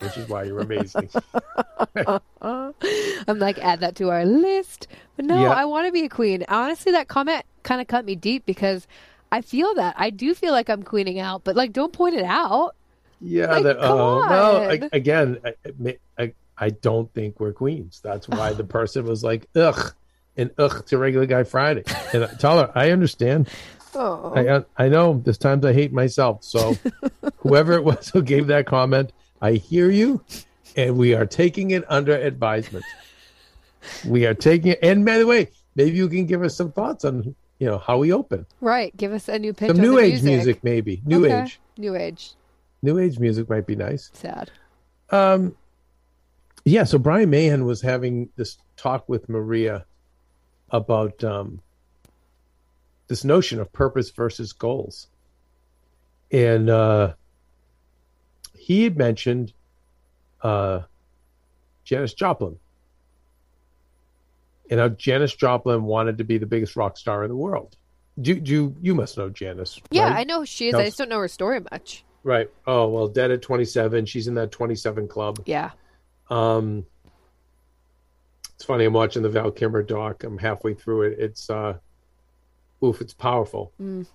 Which 0.00 0.16
is 0.16 0.28
why 0.28 0.44
you're 0.44 0.60
amazing. 0.60 1.08
I'm 2.42 3.38
like, 3.38 3.58
add 3.58 3.80
that 3.80 3.96
to 3.96 4.10
our 4.10 4.24
list. 4.24 4.88
But 5.16 5.24
no, 5.26 5.40
Yeah. 5.42 5.50
I 5.50 5.64
want 5.64 5.86
to 5.86 5.92
be 5.92 6.04
a 6.04 6.08
queen. 6.08 6.44
Honestly, 6.48 6.92
that 6.92 7.08
comment 7.08 7.44
kind 7.62 7.80
of 7.80 7.86
cut 7.86 8.04
me 8.04 8.14
deep 8.14 8.44
because 8.46 8.86
I 9.32 9.40
feel 9.40 9.74
that. 9.74 9.94
I 9.98 10.10
do 10.10 10.34
feel 10.34 10.52
like 10.52 10.68
I'm 10.68 10.82
queening 10.82 11.18
out, 11.18 11.44
but 11.44 11.56
like, 11.56 11.72
don't 11.72 11.92
point 11.92 12.14
it 12.14 12.24
out. 12.24 12.74
yeah. 13.20 13.46
Like, 13.52 13.64
that, 13.64 13.78
come 13.80 13.92
uh, 13.92 14.18
well, 14.28 14.56
on. 14.64 14.70
I, 14.70 14.88
again, 14.92 15.38
I, 15.44 15.96
I 16.18 16.32
I 16.58 16.70
don't 16.70 17.12
think 17.12 17.38
we're 17.38 17.52
queens. 17.52 18.00
That's 18.02 18.28
why 18.28 18.52
the 18.54 18.64
person 18.64 19.04
was 19.04 19.22
like, 19.22 19.46
ugh, 19.56 19.92
and 20.38 20.50
ugh 20.58 20.86
to 20.86 20.96
regular 20.98 21.26
guy 21.26 21.42
Friday. 21.44 21.82
And 22.14 22.24
I 22.24 22.28
tell 22.34 22.58
her, 22.58 22.70
I 22.74 22.90
understand. 22.90 23.48
Oh, 23.98 24.34
I 24.76 24.84
I 24.84 24.88
know. 24.90 25.22
There's 25.24 25.38
times 25.38 25.64
I 25.64 25.72
hate 25.72 25.90
myself. 25.90 26.44
So 26.44 26.76
whoever 27.38 27.72
it 27.72 27.82
was 27.82 28.10
who 28.10 28.20
gave 28.20 28.48
that 28.48 28.66
comment, 28.66 29.10
I 29.42 29.52
hear 29.52 29.90
you, 29.90 30.22
and 30.76 30.96
we 30.96 31.14
are 31.14 31.26
taking 31.26 31.70
it 31.72 31.84
under 31.88 32.14
advisement. 32.16 32.84
we 34.06 34.26
are 34.26 34.34
taking 34.34 34.72
it. 34.72 34.78
And 34.82 35.04
by 35.04 35.18
the 35.18 35.26
way, 35.26 35.50
maybe 35.74 35.96
you 35.96 36.08
can 36.08 36.26
give 36.26 36.42
us 36.42 36.56
some 36.56 36.72
thoughts 36.72 37.04
on 37.04 37.34
you 37.58 37.66
know 37.66 37.78
how 37.78 37.98
we 37.98 38.12
open. 38.12 38.46
Right. 38.60 38.94
Give 38.96 39.12
us 39.12 39.28
a 39.28 39.38
new 39.38 39.52
pitch. 39.54 39.68
Some 39.68 39.78
new 39.80 39.96
the 39.96 40.02
age 40.02 40.22
music, 40.22 40.62
maybe. 40.62 41.02
New 41.06 41.24
Okay. 41.24 41.42
age. 41.42 41.60
New 41.78 41.94
age. 41.96 42.32
New 42.82 42.98
age 42.98 43.18
music 43.18 43.48
might 43.48 43.66
be 43.66 43.76
nice. 43.76 44.10
Sad. 44.12 44.50
Um, 45.10 45.56
yeah. 46.64 46.84
So 46.84 46.98
Brian 46.98 47.30
Mahan 47.30 47.64
was 47.64 47.80
having 47.80 48.28
this 48.36 48.58
talk 48.76 49.08
with 49.08 49.28
Maria 49.28 49.86
about 50.70 51.22
um, 51.24 51.60
this 53.08 53.24
notion 53.24 53.60
of 53.60 53.72
purpose 53.72 54.10
versus 54.10 54.52
goals, 54.52 55.06
and 56.30 56.68
uh, 56.68 57.14
he 58.66 58.82
had 58.82 58.96
mentioned 58.96 59.52
uh, 60.42 60.80
Janis 61.84 62.14
Joplin, 62.14 62.58
and 64.68 64.80
how 64.80 64.88
Janis 64.88 65.32
Joplin 65.36 65.84
wanted 65.84 66.18
to 66.18 66.24
be 66.24 66.36
the 66.36 66.46
biggest 66.46 66.74
rock 66.74 66.96
star 66.96 67.22
in 67.22 67.28
the 67.28 67.36
world. 67.36 67.76
Do, 68.20 68.34
do 68.40 68.74
you 68.82 68.92
must 68.92 69.16
know 69.16 69.28
Janis? 69.30 69.80
Yeah, 69.92 70.04
right? 70.08 70.16
I 70.16 70.24
know 70.24 70.40
who 70.40 70.46
she 70.46 70.66
is. 70.66 70.74
Kels- 70.74 70.80
I 70.80 70.84
just 70.86 70.98
don't 70.98 71.08
know 71.08 71.20
her 71.20 71.28
story 71.28 71.60
much. 71.70 72.02
Right. 72.24 72.50
Oh 72.66 72.88
well, 72.88 73.06
dead 73.06 73.30
at 73.30 73.40
twenty 73.40 73.64
seven. 73.64 74.04
She's 74.04 74.26
in 74.26 74.34
that 74.34 74.50
twenty 74.50 74.74
seven 74.74 75.06
club. 75.06 75.40
Yeah. 75.46 75.70
Um, 76.28 76.84
it's 78.56 78.64
funny. 78.64 78.84
I'm 78.84 78.94
watching 78.94 79.22
the 79.22 79.28
Val 79.28 79.52
Kilmer 79.52 79.84
doc. 79.84 80.24
I'm 80.24 80.38
halfway 80.38 80.74
through 80.74 81.02
it. 81.02 81.20
It's 81.20 81.48
uh, 81.48 81.74
oof, 82.82 83.00
it's 83.00 83.14
powerful, 83.14 83.70
Mm. 83.80 84.06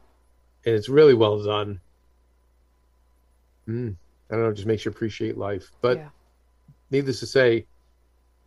and 0.66 0.76
it's 0.76 0.90
really 0.90 1.14
well 1.14 1.42
done. 1.42 1.80
Mm, 3.70 3.96
I 4.32 4.36
don't 4.36 4.44
know. 4.46 4.50
It 4.50 4.56
just 4.56 4.67
makes 4.67 4.86
you 4.86 4.91
appreciate 4.91 5.38
life. 5.38 5.72
But 5.82 5.98
Yeah. 5.98 6.10
needless 6.89 7.20
to 7.20 7.28
say, 7.28 7.67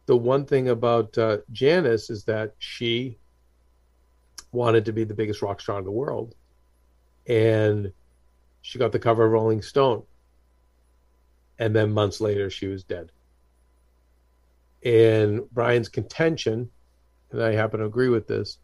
the 0.07 0.17
one 0.17 0.47
thing 0.47 0.69
about 0.69 1.17
uh, 1.19 1.39
Janis 1.53 2.11
is 2.11 2.25
that 2.25 2.55
she 2.59 3.19
wanted 4.51 4.87
to 4.87 4.93
be 4.93 5.05
the 5.05 5.15
biggest 5.15 5.43
rock 5.43 5.61
star 5.61 5.79
in 5.79 5.85
the 5.85 5.91
world, 5.91 6.35
and 7.27 7.93
she 8.63 8.79
got 8.79 8.93
the 8.93 8.99
cover 8.99 9.27
of 9.27 9.33
Rolling 9.33 9.63
Stone. 9.63 10.05
And 11.59 11.75
then 11.77 11.93
months 11.93 12.21
later, 12.21 12.51
she 12.51 12.67
was 12.67 12.83
dead. 12.83 13.13
And 14.85 15.49
Brian's 15.51 15.89
contention, 15.89 16.71
and 17.31 17.43
I 17.43 17.53
happen 17.53 17.81
to 17.81 17.87
agree 17.87 18.09
with 18.09 18.27
this, 18.27 18.59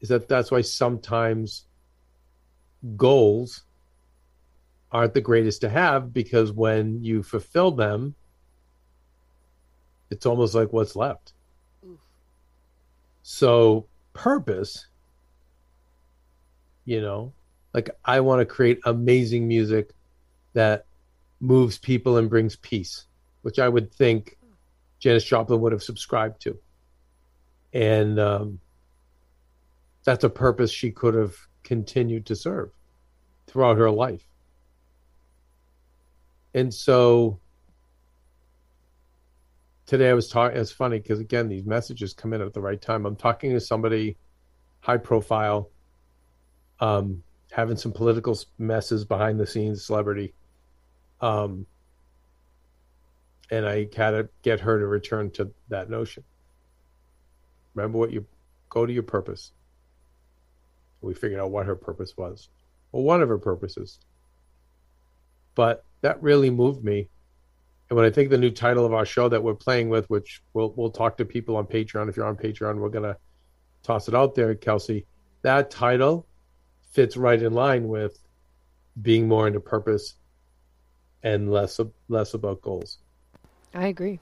is 0.00 0.08
that 0.10 0.28
that's 0.28 0.50
why 0.50 0.60
sometimes 0.60 1.66
goals 2.96 3.64
aren't 4.90 5.14
the 5.14 5.20
greatest 5.20 5.60
to 5.60 5.68
have 5.68 6.12
because 6.12 6.52
when 6.52 7.02
you 7.02 7.22
fulfill 7.22 7.70
them, 7.70 8.14
it's 10.10 10.26
almost 10.26 10.54
like 10.54 10.72
what's 10.72 10.96
left. 10.96 11.32
So, 13.22 13.86
purpose, 14.14 14.86
you 16.86 17.02
know, 17.02 17.32
like 17.74 17.90
I 18.04 18.20
want 18.20 18.40
to 18.40 18.46
create 18.46 18.78
amazing 18.84 19.46
music 19.46 19.90
that 20.54 20.86
moves 21.40 21.78
people 21.78 22.16
and 22.16 22.30
brings 22.30 22.56
peace, 22.56 23.04
which 23.42 23.58
I 23.58 23.68
would 23.68 23.92
think 23.92 24.38
Janis 24.98 25.24
Joplin 25.24 25.60
would 25.60 25.72
have 25.72 25.82
subscribed 25.82 26.40
to. 26.42 26.58
And 27.72 28.18
um, 28.18 28.60
that's 30.04 30.24
a 30.24 30.30
purpose 30.30 30.70
she 30.70 30.90
could 30.90 31.14
have 31.14 31.36
continued 31.62 32.26
to 32.26 32.36
serve 32.36 32.70
throughout 33.46 33.76
her 33.76 33.90
life. 33.90 34.27
And 36.58 36.74
so 36.74 37.38
today 39.86 40.10
I 40.10 40.12
was 40.12 40.28
talking, 40.28 40.58
it's 40.58 40.72
funny 40.72 40.98
because 40.98 41.20
again, 41.20 41.48
these 41.48 41.64
messages 41.64 42.12
come 42.12 42.32
in 42.32 42.40
at 42.40 42.52
the 42.52 42.60
right 42.60 42.82
time. 42.82 43.06
I'm 43.06 43.14
talking 43.14 43.52
to 43.52 43.60
somebody 43.60 44.16
high 44.80 44.96
profile, 44.96 45.70
um, 46.80 47.22
having 47.52 47.76
some 47.76 47.92
political 47.92 48.36
messes 48.58 49.04
behind 49.04 49.38
the 49.38 49.46
scenes, 49.46 49.84
celebrity. 49.84 50.34
Um, 51.20 51.64
and 53.52 53.64
I 53.64 53.86
had 53.94 54.10
to 54.10 54.28
get 54.42 54.58
her 54.58 54.80
to 54.80 54.86
return 54.88 55.30
to 55.34 55.52
that 55.68 55.88
notion. 55.88 56.24
Remember 57.74 57.98
what 57.98 58.10
you 58.10 58.26
go 58.68 58.84
to 58.84 58.92
your 58.92 59.04
purpose. 59.04 59.52
We 61.02 61.14
figured 61.14 61.38
out 61.38 61.52
what 61.52 61.66
her 61.66 61.76
purpose 61.76 62.16
was. 62.16 62.48
Well, 62.90 63.04
one 63.04 63.22
of 63.22 63.28
her 63.28 63.38
purposes. 63.38 64.00
But 65.54 65.84
that 66.00 66.22
really 66.22 66.50
moved 66.50 66.84
me. 66.84 67.08
And 67.88 67.96
when 67.96 68.04
I 68.04 68.10
think 68.10 68.30
the 68.30 68.38
new 68.38 68.50
title 68.50 68.84
of 68.84 68.92
our 68.92 69.06
show 69.06 69.28
that 69.28 69.42
we're 69.42 69.54
playing 69.54 69.88
with, 69.88 70.08
which 70.10 70.42
we'll 70.52 70.72
we'll 70.76 70.90
talk 70.90 71.16
to 71.18 71.24
people 71.24 71.56
on 71.56 71.66
Patreon. 71.66 72.08
If 72.08 72.16
you're 72.16 72.26
on 72.26 72.36
Patreon, 72.36 72.76
we're 72.78 72.90
gonna 72.90 73.16
toss 73.82 74.08
it 74.08 74.14
out 74.14 74.34
there, 74.34 74.54
Kelsey. 74.54 75.06
That 75.42 75.70
title 75.70 76.26
fits 76.92 77.16
right 77.16 77.40
in 77.40 77.52
line 77.54 77.88
with 77.88 78.18
being 79.00 79.28
more 79.28 79.46
into 79.46 79.60
purpose 79.60 80.14
and 81.22 81.50
less 81.50 81.78
of, 81.78 81.92
less 82.08 82.34
about 82.34 82.60
goals. 82.60 82.98
I 83.74 83.86
agree. 83.86 84.20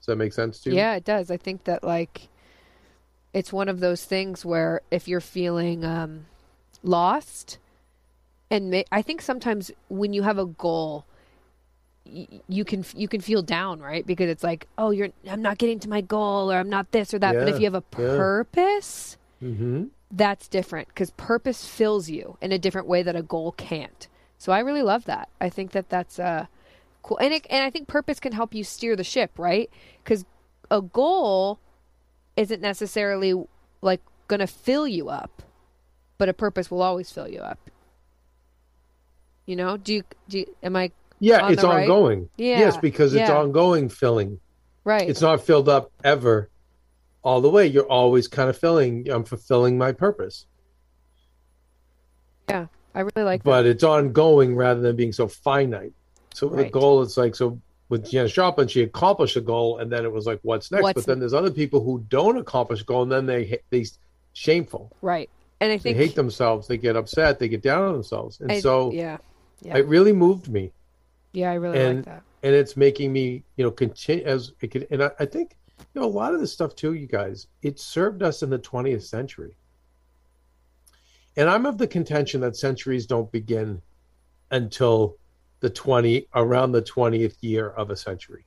Does 0.00 0.06
that 0.06 0.16
make 0.16 0.32
sense 0.32 0.60
to 0.60 0.70
you? 0.70 0.76
Yeah, 0.76 0.94
it 0.94 1.04
does. 1.04 1.30
I 1.30 1.36
think 1.36 1.64
that 1.64 1.82
like 1.82 2.28
it's 3.32 3.52
one 3.52 3.68
of 3.68 3.80
those 3.80 4.04
things 4.04 4.44
where 4.44 4.80
if 4.90 5.08
you're 5.08 5.20
feeling 5.20 5.84
um, 5.84 6.26
lost, 6.82 7.58
and 8.50 8.70
ma- 8.70 8.82
I 8.92 9.02
think 9.02 9.22
sometimes 9.22 9.70
when 9.88 10.12
you 10.12 10.22
have 10.22 10.38
a 10.38 10.46
goal, 10.46 11.04
you 12.48 12.64
can 12.64 12.84
you 12.94 13.08
can 13.08 13.20
feel 13.20 13.42
down, 13.42 13.80
right? 13.80 14.06
Because 14.06 14.28
it's 14.30 14.42
like, 14.44 14.66
oh, 14.78 14.90
you're 14.90 15.08
I'm 15.28 15.42
not 15.42 15.58
getting 15.58 15.78
to 15.80 15.88
my 15.88 16.00
goal, 16.00 16.50
or 16.50 16.56
I'm 16.58 16.70
not 16.70 16.92
this 16.92 17.12
or 17.12 17.18
that. 17.18 17.34
But 17.34 17.48
if 17.48 17.58
you 17.58 17.64
have 17.64 17.74
a 17.74 17.84
yeah. 17.98 18.16
purpose, 18.16 19.16
Mm-hmm. 19.42 19.84
that's 20.10 20.48
different 20.48 20.88
because 20.88 21.12
purpose 21.12 21.64
fills 21.64 22.10
you 22.10 22.36
in 22.40 22.50
a 22.50 22.58
different 22.58 22.88
way 22.88 23.04
that 23.04 23.14
a 23.14 23.22
goal 23.22 23.52
can't. 23.52 24.08
So 24.36 24.50
I 24.50 24.58
really 24.60 24.82
love 24.82 25.04
that. 25.04 25.28
I 25.40 25.48
think 25.48 25.70
that 25.72 25.90
that's 25.90 26.18
uh, 26.18 26.46
cool, 27.02 27.18
and 27.18 27.32
it, 27.32 27.46
and 27.48 27.62
I 27.62 27.70
think 27.70 27.86
purpose 27.86 28.18
can 28.18 28.32
help 28.32 28.52
you 28.54 28.64
steer 28.64 28.96
the 28.96 29.04
ship, 29.04 29.38
right? 29.38 29.70
Because 30.02 30.24
a 30.70 30.82
goal 30.82 31.60
isn't 32.36 32.60
necessarily 32.60 33.34
like 33.80 34.00
going 34.26 34.40
to 34.40 34.46
fill 34.46 34.88
you 34.88 35.08
up, 35.08 35.42
but 36.18 36.28
a 36.28 36.32
purpose 36.32 36.70
will 36.70 36.82
always 36.82 37.10
fill 37.12 37.28
you 37.28 37.40
up. 37.40 37.70
You 39.46 39.56
know? 39.56 39.76
Do 39.76 39.94
you 39.94 40.02
do? 40.28 40.38
You, 40.38 40.56
am 40.62 40.76
I 40.76 40.90
Yeah, 41.20 41.44
On 41.46 41.52
it's 41.52 41.62
right? 41.62 41.82
ongoing. 41.82 42.28
Yeah, 42.36 42.58
Yes, 42.60 42.76
because 42.76 43.12
it's 43.14 43.28
yeah. 43.28 43.36
ongoing 43.38 43.88
filling. 43.88 44.40
right? 44.84 45.08
It's 45.08 45.20
not 45.20 45.40
filled 45.42 45.68
up 45.68 45.90
ever 46.04 46.48
all 47.22 47.40
the 47.40 47.50
way. 47.50 47.66
You're 47.66 47.86
always 47.90 48.28
kind 48.28 48.48
of 48.48 48.56
filling. 48.56 49.08
I'm 49.10 49.24
fulfilling 49.24 49.76
my 49.78 49.92
purpose. 49.92 50.46
yeah, 52.48 52.66
I 52.94 53.00
really 53.00 53.22
like 53.24 53.42
that. 53.42 53.48
but 53.50 53.66
it's 53.66 53.84
ongoing 53.84 54.56
rather 54.56 54.80
than 54.80 54.96
being 54.96 55.12
so 55.12 55.28
finite. 55.28 55.92
So 56.34 56.48
the 56.48 56.64
goal 56.70 57.02
is 57.02 57.16
like 57.16 57.34
so 57.34 57.58
with 57.88 58.08
Janis 58.10 58.32
Joplin, 58.32 58.68
she 58.68 58.82
accomplished 58.82 59.36
a 59.36 59.40
goal, 59.40 59.78
and 59.78 59.90
then 59.90 60.04
it 60.04 60.12
was 60.12 60.26
like, 60.26 60.38
what's 60.42 60.70
next? 60.70 60.82
What's 60.82 60.94
but 60.94 61.06
then 61.06 61.18
there's 61.20 61.34
other 61.34 61.50
people 61.50 61.82
who 61.82 62.04
don't 62.08 62.36
accomplish 62.38 62.82
a 62.82 62.84
goal, 62.84 63.02
and 63.02 63.10
then 63.12 63.26
they 63.26 63.58
they 63.70 63.84
shameful. 64.34 64.92
Right, 65.02 65.28
and 65.60 65.72
I 65.72 65.78
think 65.78 65.96
They 65.96 66.04
hate 66.06 66.14
themselves. 66.14 66.68
They 66.68 66.76
get 66.78 66.96
upset. 66.96 67.38
They 67.38 67.48
get 67.48 67.62
down 67.62 67.82
on 67.82 67.92
themselves, 67.94 68.40
and 68.40 68.52
I- 68.52 68.60
so 68.60 68.92
yeah, 68.92 69.18
yeah, 69.62 69.76
it 69.78 69.86
really 69.86 70.12
moved 70.12 70.48
me, 70.48 70.70
yeah, 71.32 71.50
I 71.50 71.54
really 71.54 71.78
and- 71.80 71.96
like 71.98 72.04
that. 72.06 72.22
and 72.42 72.54
it's 72.54 72.76
making 72.76 73.12
me 73.12 73.42
you 73.56 73.64
know 73.64 73.70
continue 73.70 74.24
as 74.24 74.52
it 74.60 74.70
could, 74.70 74.86
and 74.90 75.02
I, 75.02 75.10
I 75.20 75.26
think 75.26 75.56
you 75.78 76.00
know 76.00 76.06
a 76.06 76.08
lot 76.08 76.34
of 76.34 76.40
this 76.40 76.52
stuff 76.52 76.74
too, 76.74 76.94
you 76.94 77.06
guys. 77.06 77.46
It 77.62 77.78
served 77.78 78.22
us 78.22 78.42
in 78.42 78.50
the 78.50 78.58
20th 78.58 79.02
century. 79.02 79.54
And 81.36 81.48
I'm 81.48 81.66
of 81.66 81.78
the 81.78 81.86
contention 81.86 82.40
that 82.40 82.56
centuries 82.56 83.06
don't 83.06 83.30
begin 83.30 83.80
until 84.50 85.18
the 85.60 85.70
20 85.70 86.26
around 86.34 86.72
the 86.72 86.82
20th 86.82 87.36
year 87.42 87.68
of 87.68 87.90
a 87.90 87.96
century. 87.96 88.44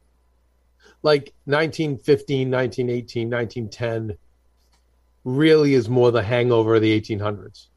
Like 1.01 1.33
1915, 1.45 2.51
1918, 2.51 3.29
1910 3.29 4.17
really 5.23 5.73
is 5.73 5.87
more 5.87 6.11
the 6.11 6.21
hangover 6.21 6.75
of 6.75 6.81
the 6.81 6.99
1800s. 6.99 7.67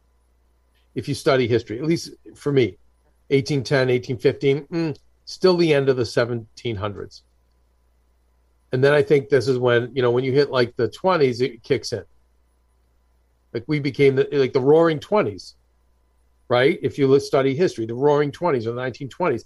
If 0.96 1.08
you 1.08 1.14
study 1.14 1.46
history, 1.46 1.78
at 1.78 1.84
least 1.84 2.10
for 2.34 2.50
me, 2.50 2.76
1810, 3.28 3.88
1815, 3.88 4.66
mm, 4.66 4.98
still 5.24 5.56
the 5.56 5.72
end 5.72 5.88
of 5.88 5.96
the 5.96 6.02
1700s. 6.02 7.22
And 8.72 8.82
then 8.82 8.92
I 8.92 9.02
think 9.02 9.28
this 9.28 9.48
is 9.48 9.58
when, 9.58 9.94
you 9.94 10.02
know, 10.02 10.10
when 10.10 10.24
you 10.24 10.32
hit 10.32 10.50
like 10.50 10.76
the 10.76 10.88
20s, 10.88 11.40
it 11.40 11.62
kicks 11.62 11.92
in. 11.92 12.04
Like 13.52 13.64
we 13.68 13.78
became 13.78 14.16
the, 14.16 14.28
like 14.32 14.52
the 14.52 14.60
roaring 14.60 14.98
20s, 14.98 15.54
right? 16.48 16.78
If 16.82 16.98
you 16.98 17.18
study 17.20 17.54
history, 17.54 17.86
the 17.86 17.94
roaring 17.94 18.32
20s 18.32 18.66
or 18.66 18.72
the 18.72 18.82
1920s, 18.82 19.44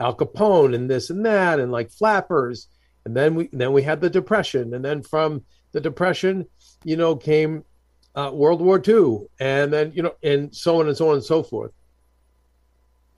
Al 0.00 0.16
Capone 0.16 0.74
and 0.76 0.88
this 0.88 1.10
and 1.10 1.26
that, 1.26 1.58
and 1.58 1.72
like 1.72 1.90
flappers. 1.90 2.68
And 3.04 3.16
then 3.16 3.34
we, 3.34 3.48
then 3.52 3.72
we 3.72 3.82
had 3.82 4.00
the 4.00 4.08
depression. 4.08 4.72
And 4.74 4.84
then 4.84 5.02
from 5.02 5.42
the 5.72 5.80
depression, 5.80 6.46
you 6.84 6.96
know, 6.96 7.16
came 7.16 7.64
uh, 8.14 8.30
World 8.32 8.62
War 8.62 8.80
II. 8.86 9.26
And 9.40 9.72
then, 9.72 9.90
you 9.92 10.04
know, 10.04 10.14
and 10.22 10.54
so 10.54 10.78
on 10.78 10.86
and 10.86 10.96
so 10.96 11.08
on 11.08 11.16
and 11.16 11.24
so 11.24 11.42
forth. 11.42 11.72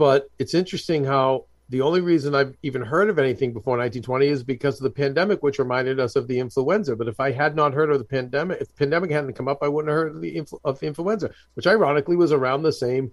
But 0.00 0.30
it's 0.38 0.54
interesting 0.54 1.04
how 1.04 1.44
the 1.68 1.82
only 1.82 2.00
reason 2.00 2.34
I've 2.34 2.56
even 2.62 2.80
heard 2.80 3.10
of 3.10 3.18
anything 3.18 3.52
before 3.52 3.76
1920 3.76 4.28
is 4.28 4.42
because 4.42 4.78
of 4.80 4.84
the 4.84 4.90
pandemic, 4.90 5.42
which 5.42 5.58
reminded 5.58 6.00
us 6.00 6.16
of 6.16 6.26
the 6.26 6.38
influenza. 6.38 6.96
But 6.96 7.06
if 7.06 7.20
I 7.20 7.32
had 7.32 7.54
not 7.54 7.74
heard 7.74 7.90
of 7.90 7.98
the 7.98 8.06
pandemic, 8.06 8.62
if 8.62 8.68
the 8.68 8.74
pandemic 8.78 9.10
hadn't 9.10 9.34
come 9.34 9.46
up, 9.46 9.58
I 9.60 9.68
wouldn't 9.68 9.90
have 9.90 9.98
heard 9.98 10.16
of 10.16 10.22
the, 10.22 10.34
influ- 10.36 10.60
of 10.64 10.80
the 10.80 10.86
influenza, 10.86 11.32
which 11.52 11.66
ironically 11.66 12.16
was 12.16 12.32
around 12.32 12.62
the 12.62 12.72
same 12.72 13.10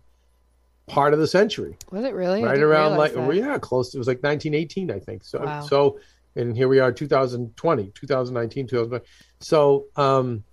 part 0.87 1.11
of 1.11 1.19
the 1.19 1.27
century, 1.27 1.75
Was 1.91 2.05
it 2.05 2.13
really? 2.13 2.41
Right 2.41 2.57
around 2.57 2.95
like 2.95 3.15
that. 3.15 3.35
yeah, 3.35 3.57
close. 3.57 3.93
It 3.93 3.97
was 3.97 4.07
like 4.07 4.23
1918, 4.23 4.89
I 4.89 4.99
think. 4.99 5.25
So 5.25 5.43
Wow. 5.43 5.59
so, 5.63 5.99
and 6.37 6.55
here 6.55 6.69
we 6.69 6.79
are, 6.79 6.93
2020, 6.93 7.91
2019, 7.95 8.65
2020. 8.67 9.05
So, 9.41 9.87
um, 9.97 10.45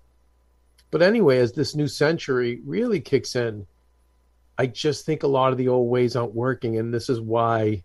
but 0.90 1.00
anyway, 1.00 1.38
as 1.38 1.52
this 1.52 1.76
new 1.76 1.86
century 1.86 2.60
really 2.66 2.98
kicks 2.98 3.36
in, 3.36 3.68
I 4.56 4.66
just 4.66 5.04
think 5.04 5.22
a 5.22 5.28
lot 5.28 5.52
of 5.52 5.58
the 5.58 5.68
old 5.68 5.90
ways 5.90 6.16
aren't 6.16 6.34
working, 6.34 6.78
and 6.78 6.94
this 6.94 7.08
is 7.08 7.20
why 7.20 7.82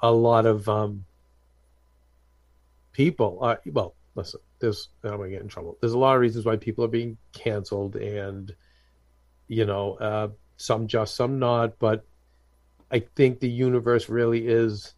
a 0.00 0.10
lot 0.10 0.46
of 0.46 0.68
um, 0.68 1.04
people. 2.92 3.38
Uh, 3.42 3.56
well, 3.66 3.94
listen, 4.14 4.40
there's 4.58 4.88
I'm 5.04 5.18
gonna 5.18 5.28
get 5.28 5.42
in 5.42 5.48
trouble. 5.48 5.76
There's 5.80 5.92
a 5.92 5.98
lot 5.98 6.14
of 6.14 6.20
reasons 6.20 6.46
why 6.46 6.56
people 6.56 6.84
are 6.84 6.88
being 6.88 7.18
canceled, 7.32 7.96
and 7.96 8.54
you 9.48 9.66
know, 9.66 9.94
uh, 9.94 10.28
some 10.56 10.86
just, 10.86 11.14
some 11.14 11.38
not. 11.38 11.78
But 11.78 12.04
I 12.90 13.00
think 13.00 13.40
the 13.40 13.50
universe 13.50 14.08
really 14.08 14.46
is. 14.46 14.94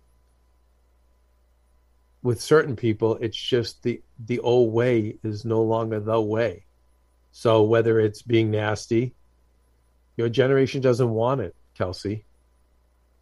With 2.20 2.40
certain 2.40 2.74
people, 2.74 3.16
it's 3.16 3.36
just 3.36 3.82
the 3.82 4.02
the 4.26 4.40
old 4.40 4.72
way 4.72 5.18
is 5.22 5.44
no 5.44 5.62
longer 5.62 6.00
the 6.00 6.20
way. 6.20 6.64
So 7.30 7.62
whether 7.62 8.00
it's 8.00 8.22
being 8.22 8.50
nasty, 8.50 9.14
your 10.18 10.28
generation 10.28 10.82
doesn't 10.82 11.08
want 11.08 11.40
it, 11.40 11.54
Kelsey. 11.74 12.24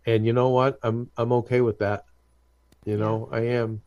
And 0.07 0.25
you 0.25 0.33
know 0.33 0.49
what? 0.49 0.79
I'm 0.83 1.11
I'm 1.17 1.31
okay 1.33 1.61
with 1.61 1.79
that. 1.81 2.05
You 2.85 2.97
know, 2.97 3.29
I 3.31 3.41
am. 3.41 3.83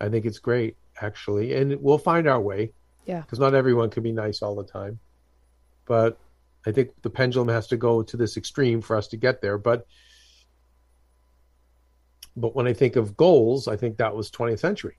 I 0.00 0.10
think 0.10 0.26
it's 0.26 0.38
great, 0.38 0.76
actually, 1.00 1.54
and 1.54 1.80
we'll 1.80 1.98
find 1.98 2.28
our 2.28 2.40
way. 2.40 2.72
Yeah. 3.06 3.22
Because 3.22 3.38
not 3.38 3.54
everyone 3.54 3.88
can 3.88 4.02
be 4.02 4.12
nice 4.12 4.42
all 4.42 4.54
the 4.54 4.64
time, 4.64 4.98
but 5.86 6.18
I 6.66 6.72
think 6.72 6.90
the 7.02 7.08
pendulum 7.08 7.48
has 7.48 7.68
to 7.68 7.76
go 7.78 8.02
to 8.02 8.16
this 8.16 8.36
extreme 8.36 8.82
for 8.82 8.96
us 8.96 9.08
to 9.08 9.16
get 9.16 9.40
there. 9.40 9.56
But 9.56 9.86
but 12.36 12.54
when 12.54 12.66
I 12.66 12.74
think 12.74 12.96
of 12.96 13.16
goals, 13.16 13.66
I 13.66 13.76
think 13.76 13.96
that 13.96 14.14
was 14.14 14.30
20th 14.30 14.58
century. 14.58 14.98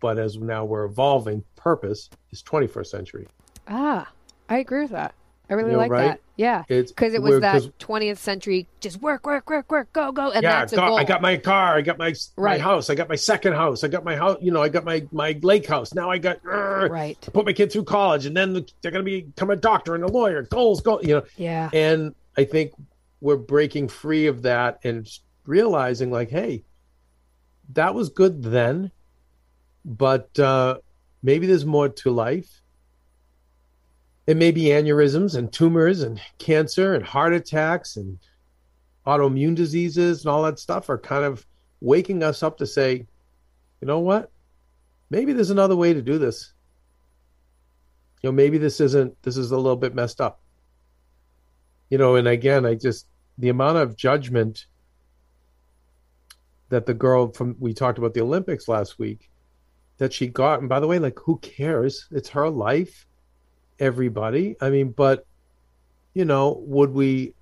But 0.00 0.18
as 0.18 0.38
now 0.38 0.64
we're 0.64 0.84
evolving, 0.84 1.44
purpose 1.56 2.08
is 2.30 2.42
21st 2.42 2.86
century. 2.86 3.26
Ah, 3.68 4.10
I 4.48 4.58
agree 4.58 4.82
with 4.82 4.92
that. 4.92 5.14
I 5.50 5.54
really 5.54 5.70
You're 5.70 5.78
like 5.78 5.90
right. 5.90 6.08
that. 6.08 6.20
Yeah. 6.36 6.64
Because 6.66 7.12
it 7.14 7.22
was 7.22 7.40
that 7.40 7.62
20th 7.78 8.16
century, 8.16 8.66
just 8.80 9.00
work, 9.02 9.26
work, 9.26 9.48
work, 9.48 9.70
work, 9.70 9.92
go, 9.92 10.10
go. 10.10 10.30
And 10.30 10.42
yeah, 10.42 10.60
that's 10.60 10.72
a 10.72 10.76
goal. 10.76 10.96
I 10.96 11.04
got 11.04 11.20
my 11.20 11.36
car, 11.36 11.76
I 11.76 11.82
got 11.82 11.98
my 11.98 12.14
my 12.36 12.58
house, 12.58 12.88
I 12.88 12.94
got 12.94 13.08
my 13.08 13.14
second 13.14 13.52
house, 13.52 13.84
I 13.84 13.88
got 13.88 14.04
my 14.04 14.16
house, 14.16 14.38
you 14.40 14.50
know, 14.50 14.62
I 14.62 14.68
got 14.68 14.84
my 14.84 15.06
my 15.12 15.38
lake 15.42 15.66
house. 15.66 15.94
Now 15.94 16.10
I 16.10 16.18
got 16.18 16.38
uh, 16.46 16.88
Right. 16.88 17.20
put 17.32 17.44
my 17.44 17.52
kid 17.52 17.70
through 17.70 17.84
college, 17.84 18.26
and 18.26 18.36
then 18.36 18.54
they're 18.80 18.90
going 18.90 19.04
to 19.04 19.22
become 19.22 19.50
a 19.50 19.56
doctor 19.56 19.94
and 19.94 20.02
a 20.02 20.08
lawyer. 20.08 20.42
Goals, 20.42 20.80
go, 20.80 21.00
you 21.02 21.16
know. 21.16 21.22
Yeah. 21.36 21.68
And 21.72 22.14
I 22.36 22.44
think 22.44 22.72
we're 23.20 23.36
breaking 23.36 23.88
free 23.88 24.26
of 24.26 24.42
that 24.42 24.80
and 24.82 25.06
realizing, 25.46 26.10
like, 26.10 26.30
hey, 26.30 26.64
that 27.74 27.94
was 27.94 28.08
good 28.08 28.42
then, 28.42 28.90
but 29.84 30.36
uh, 30.38 30.78
maybe 31.22 31.46
there's 31.46 31.64
more 31.66 31.90
to 31.90 32.10
life. 32.10 32.62
It 34.26 34.36
may 34.36 34.50
be 34.50 34.64
aneurysms 34.64 35.36
and 35.36 35.52
tumors 35.52 36.02
and 36.02 36.20
cancer 36.38 36.94
and 36.94 37.04
heart 37.04 37.34
attacks 37.34 37.96
and 37.96 38.18
autoimmune 39.06 39.54
diseases 39.54 40.24
and 40.24 40.30
all 40.30 40.42
that 40.44 40.58
stuff 40.58 40.88
are 40.88 40.98
kind 40.98 41.24
of 41.24 41.46
waking 41.80 42.22
us 42.22 42.42
up 42.42 42.56
to 42.58 42.66
say, 42.66 43.06
you 43.80 43.86
know 43.86 44.00
what? 44.00 44.30
Maybe 45.10 45.34
there's 45.34 45.50
another 45.50 45.76
way 45.76 45.92
to 45.92 46.00
do 46.00 46.18
this. 46.18 46.54
You 48.22 48.28
know, 48.28 48.32
maybe 48.32 48.56
this 48.56 48.80
isn't, 48.80 49.20
this 49.22 49.36
is 49.36 49.50
a 49.50 49.56
little 49.56 49.76
bit 49.76 49.94
messed 49.94 50.22
up. 50.22 50.40
You 51.90 51.98
know, 51.98 52.16
and 52.16 52.26
again, 52.26 52.64
I 52.64 52.74
just, 52.74 53.06
the 53.36 53.50
amount 53.50 53.76
of 53.76 53.96
judgment 53.96 54.64
that 56.70 56.86
the 56.86 56.94
girl 56.94 57.30
from, 57.30 57.56
we 57.58 57.74
talked 57.74 57.98
about 57.98 58.14
the 58.14 58.22
Olympics 58.22 58.68
last 58.68 58.98
week, 58.98 59.28
that 59.98 60.14
she 60.14 60.26
got. 60.26 60.60
And 60.60 60.68
by 60.68 60.80
the 60.80 60.86
way, 60.86 60.98
like, 60.98 61.18
who 61.18 61.36
cares? 61.38 62.08
It's 62.10 62.30
her 62.30 62.48
life, 62.48 63.06
everybody. 63.78 64.56
I 64.60 64.70
mean, 64.70 64.90
but, 64.90 65.26
you 66.14 66.24
know, 66.24 66.62
would 66.66 66.90
we, 66.92 67.34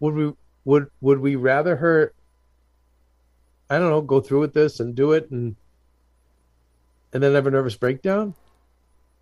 would 0.00 0.14
we, 0.14 0.32
would, 0.64 0.90
would 1.00 1.18
we 1.20 1.36
rather 1.36 1.76
her, 1.76 2.12
I 3.70 3.78
don't 3.78 3.90
know, 3.90 4.00
go 4.00 4.20
through 4.20 4.40
with 4.40 4.54
this 4.54 4.80
and 4.80 4.94
do 4.94 5.12
it 5.12 5.30
and, 5.30 5.56
and 7.12 7.22
then 7.22 7.34
have 7.34 7.46
a 7.46 7.50
nervous 7.50 7.76
breakdown? 7.76 8.34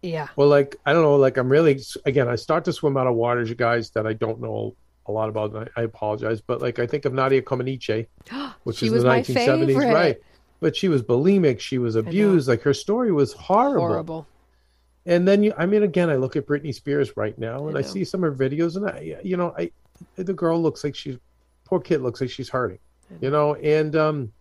Yeah. 0.03 0.29
Well, 0.35 0.49
like 0.49 0.77
I 0.85 0.93
don't 0.93 1.03
know, 1.03 1.15
like 1.15 1.37
I'm 1.37 1.49
really 1.49 1.81
again. 2.05 2.29
I 2.29 2.35
start 2.35 2.65
to 2.65 2.73
swim 2.73 2.97
out 2.97 3.07
of 3.07 3.15
waters, 3.15 3.49
you 3.49 3.55
guys, 3.55 3.91
that 3.91 4.05
I 4.05 4.15
don't 4.15 4.41
know 4.41 4.75
a 5.07 5.13
lot 5.13 5.29
about. 5.29 5.53
And 5.53 5.71
I, 5.77 5.83
I 5.83 5.85
apologize, 5.85 6.41
but 6.41 6.61
like 6.61 6.81
I 6.81 6.89
think 6.89 7.05
of 7.05 7.13
Nadia 7.13 7.41
Comaneci, 7.41 8.09
which 8.65 8.79
She 8.79 8.91
was 8.91 9.05
the 9.05 9.09
1970s, 9.09 9.67
favorite. 9.67 9.93
right? 9.95 10.17
But 10.59 10.75
she 10.75 10.89
was 10.89 11.03
bulimic. 11.05 11.61
She 11.61 11.79
was 11.79 11.95
abused. 11.95 12.49
Like 12.49 12.63
her 12.63 12.75
story 12.75 13.13
was 13.13 13.33
horrible. 13.33 13.87
Horrible. 13.87 14.27
And 15.05 15.27
then 15.27 15.43
you, 15.43 15.53
I 15.57 15.67
mean, 15.67 15.83
again, 15.83 16.11
I 16.11 16.17
look 16.17 16.37
at 16.37 16.47
Britney 16.47 16.75
Spears 16.75 17.17
right 17.17 17.37
now, 17.39 17.67
and 17.67 17.77
I 17.77 17.81
I, 17.81 17.83
see 17.83 18.05
some 18.05 18.23
of 18.23 18.37
her 18.37 18.49
videos, 18.49 18.77
and 18.77 18.89
I, 18.89 19.19
you 19.25 19.37
know, 19.37 19.53
I, 19.59 19.71
the 20.15 20.33
girl 20.33 20.63
looks 20.63 20.85
like 20.85 20.95
she's, 20.95 21.19
poor 21.65 21.81
kid 21.81 22.03
looks 22.03 22.21
like 22.21 22.31
she's 22.31 22.49
hurting, 22.49 22.79
you 23.21 23.31
know, 23.31 23.57
and 23.57 23.97
um, 23.97 24.33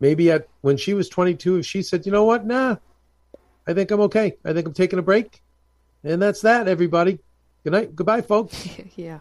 maybe 0.00 0.30
at 0.32 0.48
when 0.62 0.76
she 0.76 0.94
was 0.94 1.08
22, 1.08 1.58
if 1.58 1.66
she 1.66 1.82
said, 1.82 2.04
you 2.04 2.10
know 2.10 2.24
what, 2.24 2.46
nah, 2.46 2.76
I 3.66 3.74
think 3.74 3.90
I'm 3.92 4.00
okay. 4.02 4.36
I 4.44 4.52
think 4.52 4.66
I'm 4.66 4.74
taking 4.74 4.98
a 4.98 5.02
break, 5.02 5.40
and 6.02 6.20
that's 6.20 6.40
that. 6.40 6.66
Everybody, 6.66 7.20
good 7.62 7.72
night, 7.72 7.94
goodbye, 7.94 8.22
folks. 8.22 8.68
yeah. 8.96 9.20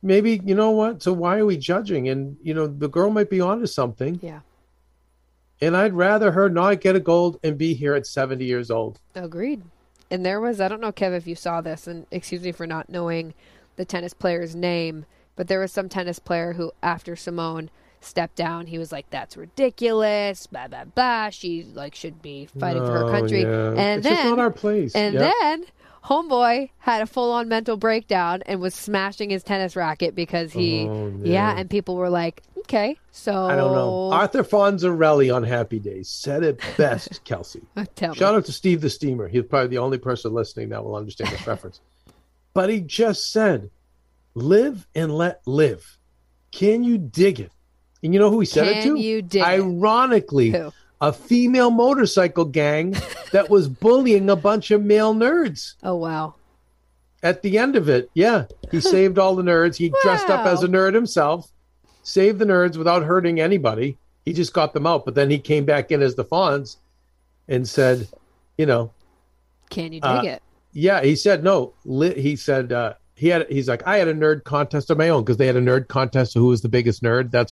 Maybe 0.00 0.40
you 0.44 0.54
know 0.54 0.70
what. 0.70 1.02
So 1.02 1.12
why 1.12 1.38
are 1.38 1.46
we 1.46 1.56
judging? 1.56 2.08
And 2.08 2.36
you 2.42 2.54
know, 2.54 2.66
the 2.66 2.88
girl 2.88 3.10
might 3.10 3.30
be 3.30 3.40
onto 3.40 3.66
something, 3.66 4.20
Yeah. 4.22 4.40
And 5.60 5.76
I'd 5.76 5.94
rather 5.94 6.32
her 6.32 6.48
not 6.48 6.80
get 6.80 6.96
a 6.96 7.00
gold 7.00 7.38
and 7.42 7.56
be 7.58 7.74
here 7.74 7.94
at 7.94 8.06
70 8.06 8.44
years 8.44 8.70
old. 8.70 9.00
Agreed. 9.14 9.62
And 10.10 10.24
there 10.24 10.40
was, 10.40 10.60
I 10.60 10.68
don't 10.68 10.80
know, 10.80 10.92
Kev, 10.92 11.16
if 11.16 11.26
you 11.26 11.34
saw 11.34 11.60
this, 11.60 11.86
and 11.86 12.06
excuse 12.10 12.42
me 12.42 12.52
for 12.52 12.66
not 12.66 12.88
knowing 12.90 13.34
the 13.76 13.84
tennis 13.84 14.14
player's 14.14 14.54
name, 14.54 15.06
but 15.36 15.48
there 15.48 15.58
was 15.60 15.72
some 15.72 15.88
tennis 15.88 16.18
player 16.18 16.52
who, 16.52 16.70
after 16.82 17.16
Simone 17.16 17.70
stepped 18.00 18.36
down, 18.36 18.66
he 18.66 18.78
was 18.78 18.92
like, 18.92 19.08
"That's 19.10 19.36
ridiculous." 19.36 20.46
Blah 20.46 20.68
blah 20.68 20.84
blah. 20.84 21.30
She 21.30 21.64
like 21.74 21.94
should 21.94 22.20
be 22.22 22.46
fighting 22.60 22.84
for 22.84 22.92
her 22.92 23.04
Oh, 23.06 23.10
country. 23.10 23.42
yeah. 23.42 23.70
And 23.70 23.98
it's 23.98 24.06
then, 24.06 24.16
just 24.16 24.24
not 24.28 24.38
our 24.38 24.50
place. 24.50 24.94
and 24.94 25.14
Yep. 25.14 25.32
then, 25.40 25.64
homeboy 26.04 26.70
had 26.78 27.02
a 27.02 27.06
full-on 27.06 27.48
mental 27.48 27.76
breakdown 27.76 28.42
and 28.46 28.60
was 28.60 28.74
smashing 28.74 29.30
his 29.30 29.42
tennis 29.42 29.74
racket 29.74 30.14
because 30.14 30.52
he, 30.52 30.86
Oh, 30.86 31.12
yeah. 31.22 31.56
And 31.56 31.68
people 31.70 31.96
were 31.96 32.10
like, 32.10 32.42
"Okay, 32.58 32.98
so 33.10 33.32
I 33.46 33.56
don't 33.56 33.72
know. 33.72 34.10
Arthur 34.12 34.44
Fonzarelli 34.44 35.34
on 35.34 35.42
Happy 35.42 35.78
Days 35.78 36.08
said 36.08 36.42
it 36.42 36.60
best, 36.76 37.24
Kelsey. 37.24 37.62
Tell 37.96 38.10
me. 38.10 38.16
Shout 38.16 38.34
out 38.34 38.44
to 38.46 38.52
Steve 38.52 38.80
the 38.80 38.90
Steamer. 38.90 39.28
He's 39.28 39.44
probably 39.44 39.68
the 39.68 39.78
only 39.78 39.98
person 39.98 40.32
listening 40.34 40.68
that 40.70 40.84
will 40.84 40.96
understand 40.96 41.30
this 41.30 41.46
reference. 41.46 41.80
But 42.52 42.70
he 42.70 42.80
just 42.80 43.32
said, 43.32 43.70
live 44.34 44.86
and 44.94 45.16
let 45.16 45.40
live. 45.46 45.98
Can 46.52 46.84
you 46.84 46.98
dig 46.98 47.40
it? 47.40 47.50
And 48.02 48.12
you 48.12 48.20
know 48.20 48.30
who 48.30 48.40
he 48.40 48.46
said 48.46 48.68
it 48.68 48.82
to? 48.82 48.96
you 48.96 49.22
dig 49.22 49.40
it? 49.40 49.46
Ironically, 49.46 50.50
Who? 50.50 50.72
A 51.00 51.12
female 51.12 51.70
motorcycle 51.70 52.44
gang 52.44 52.96
that 53.32 53.50
was 53.50 53.68
bullying 53.84 54.30
a 54.30 54.36
bunch 54.36 54.70
of 54.70 54.82
male 54.82 55.14
nerds. 55.14 55.74
Oh 55.82 55.96
wow. 55.96 56.34
At 57.22 57.42
the 57.42 57.56
end 57.58 57.74
of 57.76 57.88
it, 57.88 58.10
yeah, 58.14 58.44
he 58.70 58.80
saved 58.82 59.18
all 59.18 59.34
the 59.34 59.42
nerds. 59.42 59.76
He 59.76 59.92
dressed 60.02 60.28
up 60.30 60.46
as 60.46 60.62
a 60.62 60.68
nerd 60.68 60.94
himself, 60.94 61.50
saved 62.02 62.38
the 62.38 62.44
nerds 62.44 62.76
without 62.76 63.02
hurting 63.04 63.40
anybody. 63.40 63.96
He 64.24 64.32
just 64.32 64.52
got 64.52 64.72
them 64.74 64.86
out. 64.86 65.04
But 65.04 65.14
then 65.14 65.30
he 65.30 65.38
came 65.38 65.64
back 65.64 65.90
in 65.90 66.02
as 66.02 66.14
the 66.14 66.24
Fonz 66.24 66.76
and 67.48 67.68
said, 67.68 68.08
you 68.58 68.66
know, 68.66 68.90
Can 69.70 69.92
you 69.92 70.00
dig 70.00 70.04
Uh, 70.10 70.22
it? 70.24 70.42
yeah, 70.72 71.02
he 71.02 71.16
said 71.16 71.42
no. 71.44 71.72
Li- 71.84 72.20
he 72.20 72.36
said 72.36 72.72
uh, 72.72 72.94
he 73.14 73.28
had. 73.28 73.46
He's 73.50 73.68
like, 73.68 73.86
I 73.86 73.96
had 73.98 74.08
a 74.08 74.14
nerd 74.14 74.44
contest 74.44 74.90
of 74.90 74.98
my 74.98 75.08
own 75.08 75.24
because 75.24 75.36
they 75.38 75.46
had 75.46 75.56
a 75.56 75.60
nerd 75.62 75.88
contest 75.88 76.36
of 76.36 76.40
who 76.40 76.48
was 76.48 76.62
the 76.62 76.68
biggest 76.68 77.02
nerd. 77.02 77.30
That's 77.30 77.52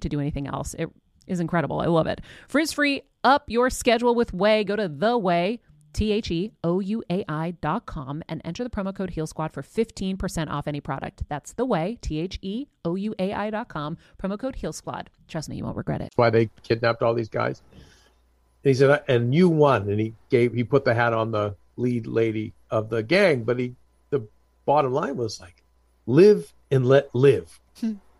to 0.01 0.09
do 0.09 0.19
anything 0.19 0.47
else. 0.47 0.73
It 0.75 0.89
is 1.27 1.39
incredible. 1.39 1.79
I 1.79 1.85
love 1.85 2.07
it. 2.07 2.21
Frizz 2.47 2.73
free, 2.73 3.03
up 3.23 3.43
your 3.47 3.69
schedule 3.69 4.15
with 4.15 4.31
Ouai. 4.31 4.65
Go 4.65 4.75
to 4.75 4.87
the 4.87 5.19
Ouai. 5.19 5.59
T 5.93 6.11
H 6.11 6.31
E 6.31 6.51
O 6.63 6.79
U 6.79 7.03
A 7.09 7.25
I 7.27 7.51
dot 7.51 7.85
com 7.85 8.23
and 8.29 8.41
enter 8.45 8.63
the 8.63 8.69
promo 8.69 8.95
code 8.95 9.09
Heal 9.09 9.27
Squad 9.27 9.51
for 9.51 9.61
15% 9.61 10.49
off 10.49 10.67
any 10.67 10.79
product. 10.79 11.23
That's 11.27 11.53
the 11.53 11.65
Ouai, 11.65 11.99
T 11.99 12.19
H 12.19 12.39
E 12.41 12.67
O 12.85 12.95
U 12.95 13.13
A 13.19 13.33
I 13.33 13.49
dot 13.49 13.67
com, 13.67 13.97
promo 14.21 14.39
code 14.39 14.55
Heal 14.55 14.73
Squad. 14.73 15.09
Trust 15.27 15.49
me, 15.49 15.57
you 15.57 15.63
won't 15.63 15.77
regret 15.77 16.01
it. 16.01 16.05
That's 16.05 16.17
why 16.17 16.29
they 16.29 16.49
kidnapped 16.63 17.01
all 17.01 17.13
these 17.13 17.29
guys. 17.29 17.61
And 17.73 18.69
he 18.69 18.73
said, 18.73 19.03
and 19.07 19.33
you 19.33 19.49
won. 19.49 19.89
And 19.89 19.99
he 19.99 20.13
gave, 20.29 20.53
he 20.53 20.63
put 20.63 20.85
the 20.85 20.93
hat 20.93 21.13
on 21.13 21.31
the 21.31 21.55
lead 21.77 22.07
lady 22.07 22.53
of 22.69 22.89
the 22.89 23.03
gang. 23.03 23.43
But 23.43 23.59
he, 23.59 23.75
the 24.11 24.27
bottom 24.65 24.93
line 24.93 25.17
was 25.17 25.41
like, 25.41 25.63
live 26.05 26.53
and 26.69 26.85
let 26.85 27.13
live. 27.13 27.59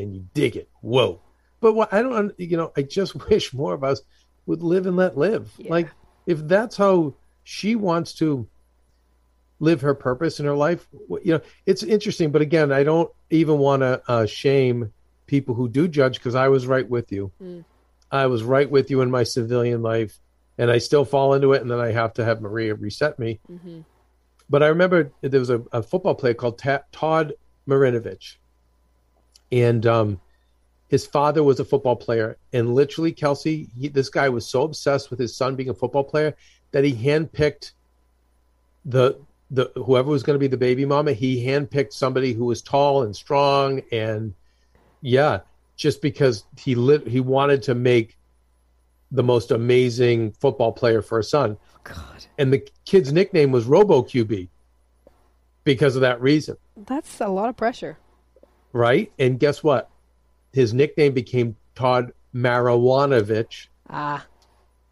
Can 0.00 0.12
you 0.12 0.26
dig 0.34 0.56
it? 0.56 0.68
Whoa. 0.80 1.20
But 1.60 1.74
what 1.74 1.92
I 1.92 2.02
don't, 2.02 2.38
you 2.38 2.56
know, 2.56 2.72
I 2.76 2.82
just 2.82 3.14
wish 3.28 3.52
more 3.52 3.74
of 3.74 3.84
us 3.84 4.02
would 4.46 4.62
live 4.62 4.86
and 4.86 4.96
let 4.96 5.16
live. 5.16 5.52
Yeah. 5.58 5.70
Like, 5.70 5.88
if 6.26 6.38
that's 6.46 6.76
how 6.76 7.14
she 7.44 7.76
wants 7.76 8.14
to 8.14 8.48
live 9.58 9.80
her 9.80 9.94
purpose 9.94 10.38
in 10.38 10.46
her 10.46 10.56
life, 10.56 10.86
you 11.22 11.32
know, 11.32 11.40
it's 11.64 11.82
interesting. 11.82 12.30
But 12.30 12.42
again, 12.42 12.72
I 12.72 12.82
don't 12.82 13.10
even 13.30 13.58
want 13.58 13.82
to 13.82 14.02
uh, 14.06 14.26
shame 14.26 14.92
people 15.26 15.54
who 15.54 15.68
do 15.68 15.88
judge 15.88 16.18
because 16.18 16.34
I 16.34 16.48
was 16.48 16.66
right 16.66 16.88
with 16.88 17.10
you. 17.12 17.32
I 18.10 18.26
was 18.26 18.42
right 18.42 18.70
with 18.70 18.90
you 18.90 19.00
in 19.00 19.10
my 19.10 19.24
civilian 19.24 19.82
life, 19.82 20.18
and 20.58 20.70
I 20.70 20.78
still 20.78 21.04
fall 21.04 21.34
into 21.34 21.52
it, 21.52 21.62
and 21.62 21.70
then 21.70 21.80
I 21.80 21.90
have 21.92 22.14
to 22.14 22.24
have 22.24 22.40
Maria 22.40 22.74
reset 22.74 23.18
me. 23.18 23.40
But 24.48 24.62
I 24.62 24.68
remember 24.68 25.12
there 25.22 25.40
was 25.40 25.50
a, 25.50 25.62
a 25.72 25.82
football 25.82 26.14
player 26.14 26.34
called 26.34 26.58
Ta- 26.58 26.82
Todd 26.92 27.34
Marinovich, 27.68 28.36
and 29.52 29.86
um, 29.86 30.20
his 30.88 31.06
father 31.06 31.42
was 31.42 31.60
a 31.60 31.64
football 31.64 31.96
player, 31.96 32.36
and 32.52 32.74
literally, 32.74 33.12
Kelsey, 33.12 33.68
he, 33.78 33.88
this 33.88 34.08
guy 34.08 34.28
was 34.28 34.46
so 34.46 34.62
obsessed 34.62 35.10
with 35.10 35.18
his 35.18 35.36
son 35.36 35.56
being 35.56 35.68
a 35.68 35.74
football 35.74 36.04
player 36.04 36.36
that 36.72 36.84
he 36.84 36.94
handpicked 36.94 37.72
the 38.84 39.18
the 39.50 39.70
whoever 39.76 40.10
was 40.10 40.22
going 40.22 40.34
to 40.34 40.40
be 40.40 40.48
the 40.48 40.56
baby 40.56 40.84
mama. 40.84 41.12
He 41.12 41.44
handpicked 41.44 41.92
somebody 41.92 42.32
who 42.32 42.44
was 42.44 42.62
tall 42.62 43.02
and 43.02 43.14
strong, 43.14 43.82
and 43.92 44.34
yeah, 45.00 45.40
just 45.76 46.02
because 46.02 46.44
he 46.58 46.74
lit, 46.74 47.06
he 47.06 47.20
wanted 47.20 47.62
to 47.64 47.74
make 47.74 48.16
the 49.12 49.22
most 49.22 49.50
amazing 49.50 50.32
football 50.32 50.72
player 50.72 51.02
for 51.02 51.18
a 51.18 51.24
son. 51.24 51.56
God, 51.84 52.26
And 52.38 52.52
the 52.52 52.66
kid's 52.84 53.12
nickname 53.12 53.52
was 53.52 53.64
Robo 53.64 54.02
QB 54.02 54.48
because 55.62 55.96
of 55.96 56.02
that 56.02 56.20
reason, 56.20 56.56
that's 56.76 57.20
a 57.20 57.28
lot 57.28 57.48
of 57.48 57.56
pressure. 57.56 57.98
Right? 58.76 59.10
And 59.18 59.40
guess 59.40 59.62
what? 59.62 59.90
His 60.52 60.74
nickname 60.74 61.14
became 61.14 61.56
Todd 61.74 62.12
Marijuanovich 62.34 63.68
Ah, 63.88 64.24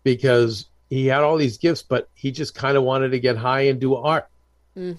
because 0.03 0.67
he 0.89 1.07
had 1.07 1.23
all 1.23 1.37
these 1.37 1.59
gifts, 1.59 1.83
but 1.83 2.09
he 2.15 2.31
just 2.31 2.55
kind 2.55 2.77
of 2.77 2.85
wanted 2.85 3.11
to 3.11 3.21
get 3.21 3.37
high 3.37 3.63
and 3.63 3.81
do 3.81 3.95
art. 3.97 4.29
Mm. 4.77 4.99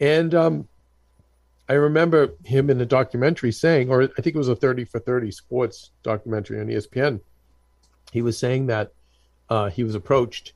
And 0.00 0.34
um, 0.34 0.68
I 1.68 1.74
remember 1.74 2.34
him 2.44 2.70
in 2.70 2.78
the 2.78 2.86
documentary 2.86 3.52
saying, 3.52 3.88
or 3.88 4.02
I 4.02 4.22
think 4.22 4.34
it 4.34 4.38
was 4.38 4.48
a 4.48 4.56
30 4.56 4.84
for 4.84 4.98
30 4.98 5.30
sports 5.30 5.90
documentary 6.02 6.60
on 6.60 6.66
ESPN. 6.66 7.20
He 8.12 8.22
was 8.22 8.36
saying 8.36 8.66
that 8.66 8.92
uh, 9.48 9.70
he 9.70 9.84
was 9.84 9.94
approached. 9.94 10.52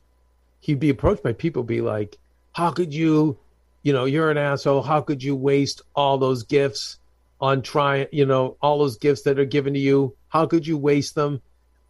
He'd 0.59 0.79
be 0.79 0.89
approached 0.89 1.23
by 1.23 1.33
people, 1.33 1.63
be 1.63 1.81
like, 1.81 2.17
How 2.53 2.71
could 2.71 2.93
you, 2.93 3.37
you 3.83 3.93
know, 3.93 4.05
you're 4.05 4.29
an 4.29 4.37
asshole. 4.37 4.81
How 4.81 5.01
could 5.01 5.23
you 5.23 5.35
waste 5.35 5.81
all 5.95 6.17
those 6.17 6.43
gifts 6.43 6.98
on 7.39 7.61
trying, 7.61 8.07
you 8.11 8.25
know, 8.25 8.57
all 8.61 8.79
those 8.79 8.97
gifts 8.97 9.23
that 9.23 9.39
are 9.39 9.45
given 9.45 9.73
to 9.73 9.79
you? 9.79 10.15
How 10.27 10.45
could 10.45 10.65
you 10.67 10.77
waste 10.77 11.15
them? 11.15 11.41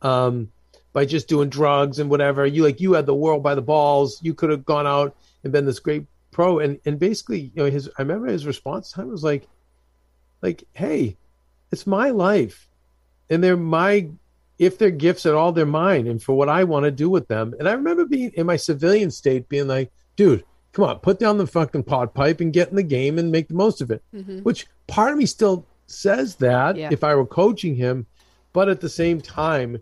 Um, 0.01 0.51
by 0.93 1.05
just 1.05 1.27
doing 1.27 1.49
drugs 1.49 1.99
and 1.99 2.09
whatever. 2.09 2.45
You 2.45 2.63
like 2.63 2.81
you 2.81 2.93
had 2.93 3.05
the 3.05 3.15
world 3.15 3.43
by 3.43 3.55
the 3.55 3.61
balls. 3.61 4.19
You 4.21 4.33
could 4.33 4.49
have 4.49 4.65
gone 4.65 4.87
out 4.87 5.15
and 5.43 5.53
been 5.53 5.65
this 5.65 5.79
great 5.79 6.05
pro. 6.31 6.59
And 6.59 6.79
and 6.85 6.99
basically, 6.99 7.51
you 7.55 7.63
know, 7.63 7.69
his 7.69 7.89
I 7.97 8.01
remember 8.01 8.27
his 8.27 8.45
response 8.45 8.91
time 8.91 9.09
was 9.09 9.23
like, 9.23 9.47
like, 10.41 10.63
hey, 10.73 11.17
it's 11.71 11.85
my 11.85 12.09
life, 12.09 12.67
and 13.29 13.43
they're 13.43 13.57
my. 13.57 14.09
If 14.57 14.77
they're 14.77 14.91
gifts 14.91 15.25
at 15.25 15.35
all, 15.35 15.53
they're 15.53 15.65
mine, 15.65 16.05
and 16.07 16.21
for 16.21 16.35
what 16.35 16.49
I 16.49 16.65
want 16.65 16.83
to 16.83 16.91
do 16.91 17.09
with 17.09 17.29
them. 17.29 17.55
And 17.57 17.69
I 17.69 17.73
remember 17.73 18.03
being 18.05 18.31
in 18.33 18.45
my 18.45 18.57
civilian 18.57 19.09
state, 19.09 19.47
being 19.47 19.67
like, 19.67 19.89
dude, 20.17 20.43
come 20.79 20.89
on, 20.89 20.99
put 20.99 21.19
down 21.19 21.37
the 21.37 21.47
fucking 21.47 21.83
pot 21.83 22.13
pipe 22.13 22.41
and 22.41 22.53
get 22.53 22.69
in 22.69 22.75
the 22.75 22.83
game 22.83 23.19
and 23.19 23.31
make 23.31 23.47
the 23.47 23.53
most 23.53 23.81
of 23.81 23.91
it. 23.91 24.01
Mm-hmm. 24.15 24.39
Which 24.39 24.67
part 24.87 25.11
of 25.11 25.17
me 25.17 25.25
still 25.25 25.65
says 25.87 26.35
that 26.37 26.75
Yeah. 26.77 26.89
if 26.91 27.03
I 27.03 27.15
were 27.15 27.25
coaching 27.25 27.75
him, 27.75 28.05
but 28.53 28.69
at 28.69 28.81
the 28.81 28.89
same 28.89 29.21
time, 29.21 29.79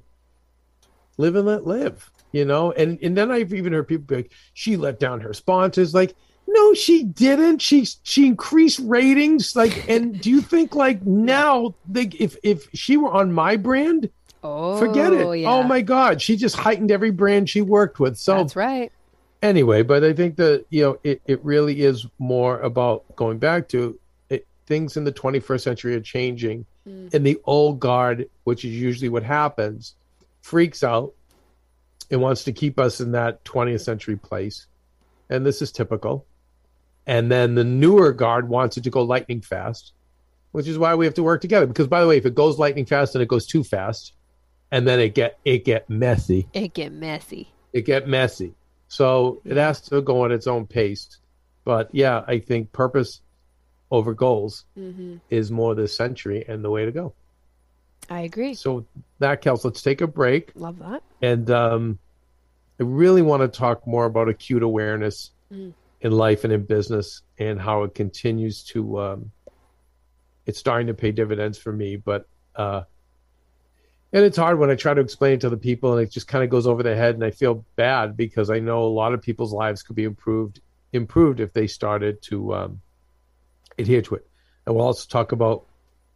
live 1.17 1.35
and 1.35 1.45
let 1.47 1.65
live 1.65 2.11
you 2.33 2.43
know 2.45 2.71
and 2.73 2.99
and 3.01 3.17
then 3.17 3.31
i've 3.31 3.53
even 3.53 3.71
heard 3.73 3.87
people 3.87 4.05
be 4.05 4.15
like 4.17 4.31
she 4.53 4.75
let 4.75 4.99
down 4.99 5.19
her 5.21 5.33
sponsors 5.33 5.93
like 5.93 6.13
no 6.45 6.73
she 6.73 7.03
didn't 7.05 7.59
she 7.59 7.87
she 8.03 8.27
increased 8.27 8.79
ratings 8.83 9.55
like 9.55 9.89
and 9.89 10.19
do 10.21 10.29
you 10.29 10.41
think 10.41 10.75
like 10.75 11.03
now 11.05 11.73
like 11.91 12.13
if 12.21 12.35
if 12.43 12.67
she 12.73 12.97
were 12.97 13.11
on 13.11 13.31
my 13.31 13.55
brand 13.55 14.09
oh, 14.43 14.77
forget 14.77 15.13
it 15.13 15.21
oh, 15.21 15.29
oh 15.29 15.31
Yeah. 15.31 15.49
oh 15.51 15.63
my 15.63 15.81
god 15.81 16.21
she 16.21 16.35
just 16.35 16.57
heightened 16.57 16.91
every 16.91 17.11
brand 17.11 17.49
she 17.49 17.61
worked 17.61 17.99
with 17.99 18.17
so 18.17 18.35
That's 18.35 18.55
right. 18.55 18.91
Anyway 19.41 19.83
but 19.83 20.03
i 20.03 20.13
think 20.13 20.35
that 20.35 20.65
you 20.69 20.83
know 20.83 20.97
it, 21.03 21.21
it 21.25 21.43
really 21.43 21.81
is 21.81 22.05
more 22.19 22.59
about 22.61 23.03
going 23.15 23.37
back 23.37 23.67
to 23.67 23.97
it, 24.29 24.45
things 24.67 24.97
in 24.97 25.03
the 25.03 25.11
21st 25.11 25.61
century 25.61 25.95
are 25.95 26.01
changing. 26.01 26.65
Mm. 26.87 27.13
And 27.13 27.25
the 27.25 27.39
old 27.45 27.79
guard 27.79 28.29
which 28.43 28.63
is 28.65 28.71
usually 28.71 29.09
what 29.09 29.23
happens 29.23 29.95
freaks 30.41 30.83
out 30.83 31.13
and 32.11 32.21
wants 32.21 32.43
to 32.45 32.53
keep 32.53 32.79
us 32.79 33.01
in 33.01 33.11
that 33.11 33.43
20th 33.43 33.81
century 33.81 34.15
place. 34.15 34.67
And 35.29 35.45
this 35.45 35.61
is 35.61 35.71
typical. 35.71 36.25
And 37.05 37.31
then 37.31 37.55
the 37.55 37.63
newer 37.63 38.13
guard 38.13 38.47
wants 38.47 38.77
it 38.77 38.83
to 38.83 38.89
go 38.89 39.01
lightning 39.01 39.41
fast 39.41 39.93
which 40.53 40.67
is 40.67 40.77
why 40.79 40.95
we 40.95 41.05
have 41.05 41.13
to 41.13 41.23
work 41.23 41.41
together. 41.41 41.67
Because 41.67 41.87
by 41.87 42.01
the 42.01 42.07
way 42.07 42.17
if 42.17 42.25
it 42.25 42.33
goes 42.33 42.57
lightning 42.57 42.85
fast 42.85 43.13
and 43.13 43.21
it 43.21 43.27
goes 43.27 43.45
too 43.45 43.63
fast. 43.63 44.13
And 44.71 44.87
then 44.87 44.99
it 44.99 45.15
get 45.15 45.39
it 45.45 45.63
get 45.63 45.89
messy. 45.89 46.47
It 46.53 46.73
get 46.73 46.91
messy. 46.91 47.53
it 47.73 47.85
get 47.85 48.07
messy. 48.07 48.53
So 48.87 49.41
it 49.45 49.57
has 49.57 49.81
to 49.81 50.01
go 50.01 50.25
at 50.25 50.31
its 50.31 50.47
own 50.47 50.65
pace. 50.65 51.17
But 51.65 51.89
yeah, 51.93 52.23
I 52.27 52.39
think 52.39 52.71
purpose 52.71 53.21
over 53.91 54.13
goals 54.13 54.65
is 55.29 55.51
more 55.51 55.75
this 55.75 55.95
century 55.95 56.45
and 56.47 56.63
the 56.63 56.69
way 56.69 56.85
to 56.85 56.91
go. 56.91 57.13
I 58.09 58.21
agree. 58.21 58.53
So 58.53 58.85
that 59.19 59.41
Kels, 59.41 59.65
let's 59.65 59.81
take 59.81 60.01
a 60.01 60.07
break. 60.07 60.51
Love 60.55 60.79
that. 60.79 61.03
And 61.21 61.49
um, 61.51 61.99
I 62.79 62.83
really 62.83 63.21
want 63.21 63.41
to 63.41 63.47
talk 63.47 63.85
more 63.85 64.05
about 64.05 64.29
acute 64.29 64.63
awareness 64.63 65.31
in 65.49 66.11
life 66.11 66.43
and 66.43 66.53
in 66.53 66.63
business 66.63 67.21
and 67.37 67.59
how 67.59 67.83
it 67.83 67.95
continues 67.95 68.63
to 68.63 68.99
um, 68.99 69.31
it's 70.45 70.59
starting 70.59 70.87
to 70.87 70.93
pay 70.93 71.11
dividends 71.11 71.57
for 71.57 71.71
me. 71.71 71.97
But 71.97 72.27
uh, 72.55 72.83
and 74.13 74.23
it's 74.23 74.37
hard 74.37 74.57
when 74.59 74.69
I 74.69 74.75
try 74.75 74.93
to 74.93 75.01
explain 75.01 75.33
it 75.33 75.41
to 75.41 75.49
the 75.49 75.57
people 75.57 75.97
and 75.97 76.05
it 76.05 76.11
just 76.11 76.27
kind 76.27 76.43
of 76.43 76.49
goes 76.49 76.65
over 76.67 76.81
their 76.83 76.95
head 76.95 77.15
and 77.15 77.23
I 77.23 77.31
feel 77.31 77.65
bad 77.75 78.15
because 78.15 78.49
I 78.49 78.59
know 78.59 78.83
a 78.83 78.87
lot 78.87 79.13
of 79.13 79.21
people's 79.21 79.53
lives 79.53 79.83
could 79.83 79.95
be 79.95 80.05
improved 80.05 80.61
improved 80.93 81.39
if 81.39 81.51
they 81.53 81.67
started 81.67 82.21
to 82.23 82.53
um, 82.55 82.81
adhere 83.77 84.01
to 84.03 84.15
it. 84.15 84.27
And 84.65 84.75
we'll 84.75 84.85
also 84.85 85.05
talk 85.07 85.31
about 85.31 85.65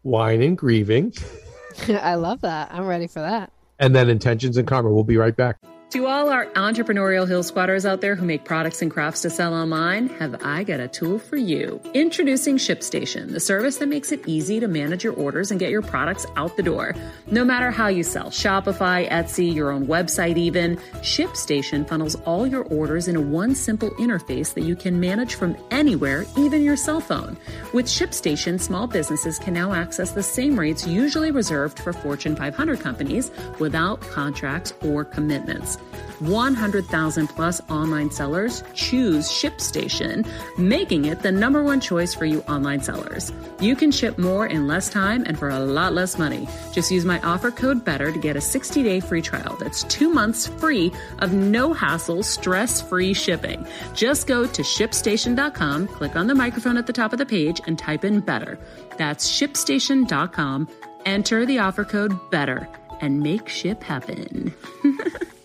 wine 0.04 0.42
and 0.42 0.58
grieving 0.58 1.14
I 1.90 2.16
love 2.16 2.42
that. 2.42 2.70
I'm 2.74 2.86
ready 2.86 3.08
for 3.08 3.20
that. 3.20 3.52
and 3.80 3.96
then 3.96 4.10
intentions 4.10 4.58
and 4.58 4.68
karma. 4.68 4.92
We'll 4.92 5.04
be 5.04 5.18
right 5.18 5.36
back. 5.36 5.58
To 5.92 6.08
all 6.08 6.30
our 6.30 6.46
entrepreneurial 6.52 7.28
hill 7.28 7.44
squatters 7.44 7.86
out 7.86 8.00
there 8.00 8.16
who 8.16 8.26
make 8.26 8.46
products 8.46 8.82
and 8.82 8.90
crafts 8.90 9.24
to 9.24 9.30
sell 9.30 9.54
online, 9.54 10.08
have 10.20 10.42
I 10.42 10.64
got 10.64 10.80
a 10.80 10.88
tool 10.88 11.20
for 11.20 11.36
you. 11.36 11.82
Introducing 11.94 12.56
ShipStation, 12.56 13.34
the 13.34 13.42
service 13.42 13.76
that 13.80 13.90
makes 13.90 14.14
it 14.14 14.26
easy 14.26 14.62
to 14.62 14.70
manage 14.70 15.04
your 15.04 15.12
orders 15.16 15.52
and 15.52 15.60
get 15.60 15.70
your 15.70 15.82
products 15.82 16.26
out 16.38 16.56
the 16.56 16.64
door. 16.64 16.96
No 17.28 17.44
matter 17.44 17.72
how 17.72 17.90
you 17.90 18.04
sell, 18.04 18.28
Shopify, 18.28 19.10
Etsy, 19.10 19.54
your 19.54 19.70
own 19.70 19.86
website 19.86 20.38
even, 20.38 20.78
ShipStation 21.02 21.86
funnels 21.86 22.16
all 22.24 22.48
your 22.48 22.64
orders 22.64 23.10
into 23.10 23.20
one 23.20 23.54
simple 23.54 23.92
interface 24.00 24.54
that 24.54 24.64
you 24.64 24.78
can 24.78 24.98
manage 24.98 25.36
from 25.36 25.58
anywhere, 25.72 26.26
even 26.38 26.64
your 26.64 26.78
cell 26.78 27.02
phone. 27.02 27.36
With 27.74 27.88
ShipStation, 27.88 28.62
small 28.62 28.88
businesses 28.88 29.38
can 29.38 29.54
now 29.54 29.74
access 29.74 30.12
the 30.12 30.24
same 30.24 30.58
rates 30.58 30.88
usually 30.88 31.32
reserved 31.32 31.80
for 31.80 31.92
Fortune 31.92 32.38
500 32.38 32.80
companies 32.80 33.30
without 33.60 34.00
contracts 34.00 34.74
or 34.84 35.04
commitments. 35.04 35.78
100,000 36.22 37.28
plus 37.28 37.62
online 37.70 38.12
sellers 38.12 38.64
choose 38.76 39.28
ShipStation, 39.28 40.28
making 40.58 41.06
it 41.06 41.22
the 41.22 41.32
number 41.32 41.64
one 41.64 41.80
choice 41.80 42.14
for 42.14 42.26
you 42.26 42.42
online 42.42 42.82
sellers. 42.82 43.34
You 43.60 43.76
can 43.76 43.92
ship 43.92 44.20
more 44.20 44.46
in 44.46 44.68
less 44.68 44.90
time 44.90 45.24
and 45.26 45.38
for 45.38 45.50
a 45.50 45.60
lot 45.60 45.94
less 45.94 46.20
money. 46.20 46.48
Just 46.72 46.92
use 46.92 47.06
my 47.06 47.20
offer 47.22 47.50
code 47.50 47.84
BETTER 47.84 48.12
to 48.12 48.20
get 48.20 48.36
a 48.36 48.42
60 48.42 48.84
day 48.84 49.00
free 49.00 49.22
trial. 49.22 49.58
That's 49.60 49.84
two 49.86 50.10
months 50.10 50.48
free 50.48 50.92
of 51.20 51.34
no 51.34 51.74
hassle, 51.74 52.22
stress 52.22 52.82
free 52.82 53.14
shipping. 53.14 53.66
Just 53.96 54.28
go 54.28 54.46
to 54.46 54.62
shipstation.com, 54.62 55.88
click 55.88 56.16
on 56.16 56.28
the 56.28 56.36
microphone 56.36 56.78
at 56.78 56.86
the 56.86 56.94
top 56.94 57.14
of 57.14 57.20
the 57.20 57.26
page, 57.26 57.62
and 57.66 57.80
type 57.80 58.06
in 58.06 58.20
BETTER. 58.20 58.60
That's 58.98 59.28
shipstation.com. 59.28 60.68
Enter 61.06 61.46
the 61.48 61.58
offer 61.58 61.84
code 61.84 62.14
BETTER 62.30 62.70
and 63.02 63.22
make 63.22 63.50
ship 63.50 63.82
happen. 63.82 64.54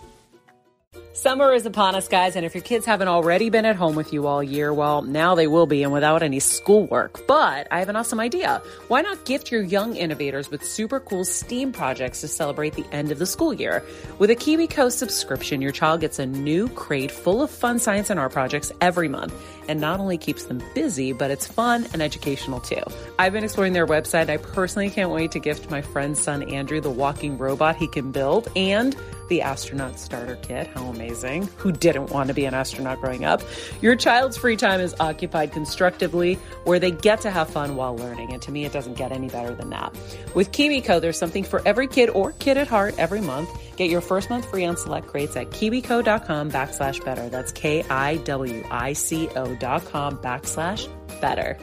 Summer 1.16 1.50
is 1.54 1.64
upon 1.64 1.94
us, 1.94 2.08
guys, 2.08 2.36
and 2.36 2.44
if 2.44 2.54
your 2.54 2.62
kids 2.62 2.84
haven't 2.84 3.08
already 3.08 3.48
been 3.48 3.64
at 3.64 3.74
home 3.74 3.96
with 3.96 4.12
you 4.12 4.26
all 4.26 4.42
year, 4.42 4.70
well, 4.70 5.00
now 5.00 5.34
they 5.34 5.46
will 5.46 5.64
be 5.64 5.82
and 5.82 5.90
without 5.90 6.22
any 6.22 6.40
schoolwork. 6.40 7.26
But 7.26 7.68
I 7.70 7.78
have 7.78 7.88
an 7.88 7.96
awesome 7.96 8.20
idea. 8.20 8.60
Why 8.88 9.00
not 9.00 9.24
gift 9.24 9.50
your 9.50 9.62
young 9.62 9.96
innovators 9.96 10.50
with 10.50 10.62
super 10.62 11.00
cool 11.00 11.24
STEAM 11.24 11.72
projects 11.72 12.20
to 12.20 12.28
celebrate 12.28 12.74
the 12.74 12.84
end 12.92 13.12
of 13.12 13.18
the 13.18 13.24
school 13.24 13.54
year? 13.54 13.82
With 14.18 14.28
a 14.28 14.36
KiwiCo 14.36 14.92
subscription, 14.92 15.62
your 15.62 15.72
child 15.72 16.02
gets 16.02 16.18
a 16.18 16.26
new 16.26 16.68
crate 16.68 17.10
full 17.10 17.40
of 17.40 17.50
fun 17.50 17.78
science 17.78 18.10
and 18.10 18.20
art 18.20 18.32
projects 18.32 18.70
every 18.82 19.08
month 19.08 19.32
and 19.68 19.80
not 19.80 20.00
only 20.00 20.18
keeps 20.18 20.44
them 20.44 20.62
busy, 20.74 21.12
but 21.12 21.30
it's 21.30 21.46
fun 21.46 21.86
and 21.92 22.02
educational 22.02 22.60
too. 22.60 22.82
I've 23.18 23.32
been 23.32 23.44
exploring 23.44 23.72
their 23.72 23.86
website. 23.86 24.28
I 24.28 24.36
personally 24.36 24.90
can't 24.90 25.10
wait 25.10 25.32
to 25.32 25.38
gift 25.38 25.70
my 25.70 25.82
friend's 25.82 26.20
son 26.20 26.42
Andrew 26.42 26.80
the 26.80 26.90
walking 26.90 27.38
robot 27.38 27.76
he 27.76 27.88
can 27.88 28.12
build 28.12 28.48
and 28.56 28.96
the 29.28 29.42
astronaut 29.42 29.98
starter 29.98 30.36
kit. 30.36 30.68
How 30.68 30.86
amazing. 30.86 31.48
Who 31.56 31.72
didn't 31.72 32.10
want 32.10 32.28
to 32.28 32.34
be 32.34 32.44
an 32.44 32.54
astronaut 32.54 33.00
growing 33.00 33.24
up? 33.24 33.42
Your 33.80 33.96
child's 33.96 34.36
free 34.36 34.56
time 34.56 34.80
is 34.80 34.94
occupied 35.00 35.52
constructively 35.52 36.34
where 36.64 36.78
they 36.78 36.90
get 36.90 37.20
to 37.22 37.30
have 37.30 37.50
fun 37.50 37.76
while 37.76 37.96
learning. 37.96 38.32
And 38.32 38.40
to 38.42 38.52
me, 38.52 38.64
it 38.64 38.72
doesn't 38.72 38.94
get 38.94 39.12
any 39.12 39.28
better 39.28 39.54
than 39.54 39.70
that. 39.70 39.94
With 40.34 40.52
KiwiCo, 40.52 41.00
there's 41.00 41.18
something 41.18 41.44
for 41.44 41.60
every 41.66 41.88
kid 41.88 42.10
or 42.10 42.32
kid 42.32 42.56
at 42.56 42.68
heart 42.68 42.94
every 42.98 43.20
month. 43.20 43.50
Get 43.76 43.90
your 43.90 44.00
first 44.00 44.30
month 44.30 44.48
free 44.48 44.64
on 44.64 44.76
select 44.76 45.06
crates 45.06 45.36
at 45.36 45.50
kiwico.com 45.50 46.50
backslash 46.50 47.04
better. 47.04 47.28
That's 47.28 47.52
K 47.52 47.82
I 47.90 48.16
W 48.18 48.64
I 48.70 48.94
C 48.94 49.28
O 49.36 49.54
dot 49.56 49.84
com 49.84 50.16
backslash 50.18 50.88
better. 51.20 51.58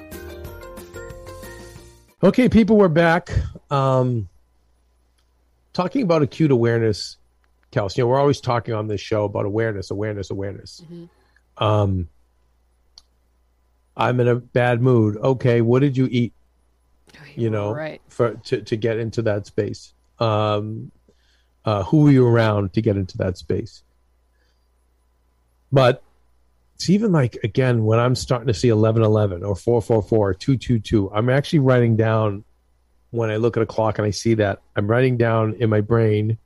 Okay, 2.23 2.47
people, 2.47 2.77
we're 2.77 2.87
back. 2.87 3.29
Um, 3.69 4.29
talking 5.73 6.03
about 6.03 6.21
acute 6.21 6.51
awareness, 6.51 7.17
Kelsey. 7.71 7.99
You 7.99 8.05
know, 8.05 8.09
we're 8.09 8.19
always 8.19 8.39
talking 8.39 8.73
on 8.73 8.87
this 8.87 9.01
show 9.01 9.25
about 9.25 9.45
awareness, 9.45 9.91
awareness, 9.91 10.29
awareness. 10.31 10.81
Um, 11.57 12.07
I'm 13.97 14.19
in 14.21 14.27
a 14.27 14.35
bad 14.35 14.81
mood. 14.81 15.17
Okay, 15.17 15.61
what 15.61 15.79
did 15.81 15.97
you 15.97 16.07
eat? 16.09 16.33
You 17.35 17.49
know, 17.49 17.73
Right. 17.73 18.01
for 18.07 18.35
to 18.35 18.61
to 18.61 18.75
get 18.77 18.99
into 18.99 19.23
that 19.23 19.45
space. 19.45 19.93
Um, 20.19 20.91
uh, 21.65 21.83
who 21.83 22.03
were 22.03 22.11
you 22.11 22.27
around 22.27 22.73
to 22.73 22.81
get 22.81 22.97
into 22.97 23.17
that 23.17 23.37
space? 23.37 23.83
But 25.71 26.03
it's 26.75 26.89
even 26.89 27.11
like 27.11 27.37
again 27.43 27.85
when 27.85 27.99
I'm 27.99 28.15
starting 28.15 28.47
to 28.47 28.53
see 28.53 28.71
1111 28.71 29.43
or 29.43 29.55
444 29.55 30.29
or 30.29 30.33
222, 30.33 31.11
I'm 31.13 31.29
actually 31.29 31.59
writing 31.59 31.95
down 31.95 32.43
when 33.11 33.29
I 33.29 33.37
look 33.37 33.57
at 33.57 33.63
a 33.63 33.65
clock 33.65 33.99
and 33.99 34.07
I 34.07 34.11
see 34.11 34.33
that 34.35 34.61
I'm 34.75 34.87
writing 34.87 35.17
down 35.17 35.53
in 35.59 35.69
my 35.69 35.81
brain 35.81 36.37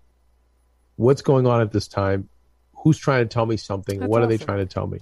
what's 0.98 1.22
going 1.22 1.48
on 1.48 1.62
at 1.62 1.72
this 1.72 1.88
time, 1.88 2.28
who's 2.76 2.98
trying 2.98 3.24
to 3.24 3.34
tell 3.34 3.46
me 3.46 3.56
something, 3.56 4.00
That's 4.00 4.10
what 4.10 4.22
are 4.22 4.28
they 4.28 4.38
trying 4.38 4.60
to 4.60 4.66
tell 4.66 4.88
me. 4.88 5.00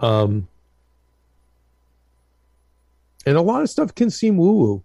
Um, 0.00 0.48
and 3.26 3.36
a 3.36 3.42
lot 3.42 3.62
of 3.62 3.68
stuff 3.68 3.94
can 3.94 4.10
seem 4.10 4.36
woo 4.36 4.52
woo, 4.52 4.84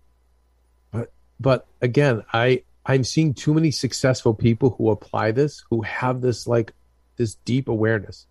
but 0.92 1.14
but 1.40 1.66
again, 1.82 2.24
I 2.34 2.64
I'm 2.86 3.04
seeing 3.04 3.34
too 3.34 3.54
many 3.54 3.72
successful 3.72 4.34
people 4.34 4.72
who 4.78 4.90
apply 4.90 5.32
this, 5.32 5.64
who 5.70 5.82
have 5.84 6.22
this 6.22 6.48
like 6.48 6.74
this 7.16 7.36
deep 7.46 7.68
awareness. 7.70 8.28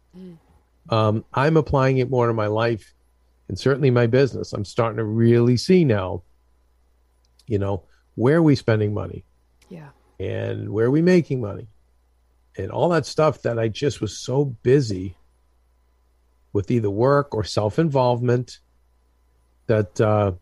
Um, 0.90 1.24
I'm 1.32 1.57
applying 1.57 1.98
it 1.98 2.11
more 2.11 2.26
to 2.26 2.34
my 2.34 2.48
life 2.48 2.92
and 3.48 3.59
certainly 3.59 3.90
my 3.90 4.07
business. 4.07 4.53
I'm 4.53 4.64
starting 4.64 4.98
to 4.98 5.05
really 5.05 5.57
see 5.57 5.84
now, 5.84 6.22
you 7.46 7.59
know, 7.59 7.84
where 8.16 8.38
are 8.38 8.42
we 8.42 8.57
spending 8.57 8.92
money 8.92 9.24
Yeah. 9.70 9.88
and 10.20 10.70
where 10.70 10.86
are 10.86 10.90
we 10.90 11.00
making 11.03 11.40
money 11.40 11.68
and 12.59 12.70
all 12.70 12.90
that 12.90 13.07
stuff 13.07 13.42
that 13.42 13.59
I 13.59 13.68
just 13.68 14.00
was 14.03 14.18
so 14.18 14.44
busy 14.44 15.16
with 16.53 16.70
either 16.70 16.90
work 16.90 17.34
or 17.34 17.44
self 17.44 17.78
involvement 17.78 18.59
that 19.66 19.98
uh, 20.00 20.32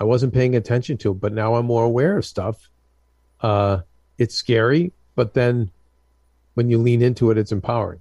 I 0.00 0.04
wasn't 0.04 0.34
paying 0.34 0.56
attention 0.56 0.96
to. 0.98 1.14
But 1.14 1.32
now 1.32 1.54
I'm 1.54 1.66
more 1.66 1.84
aware 1.84 2.16
of 2.18 2.24
stuff. 2.24 2.68
Uh, 3.40 3.80
it's 4.18 4.34
scary, 4.34 4.92
but 5.14 5.34
then 5.34 5.70
when 6.54 6.68
you 6.68 6.78
lean 6.78 7.02
into 7.02 7.30
it, 7.30 7.38
it's 7.38 7.52
empowering. 7.52 8.00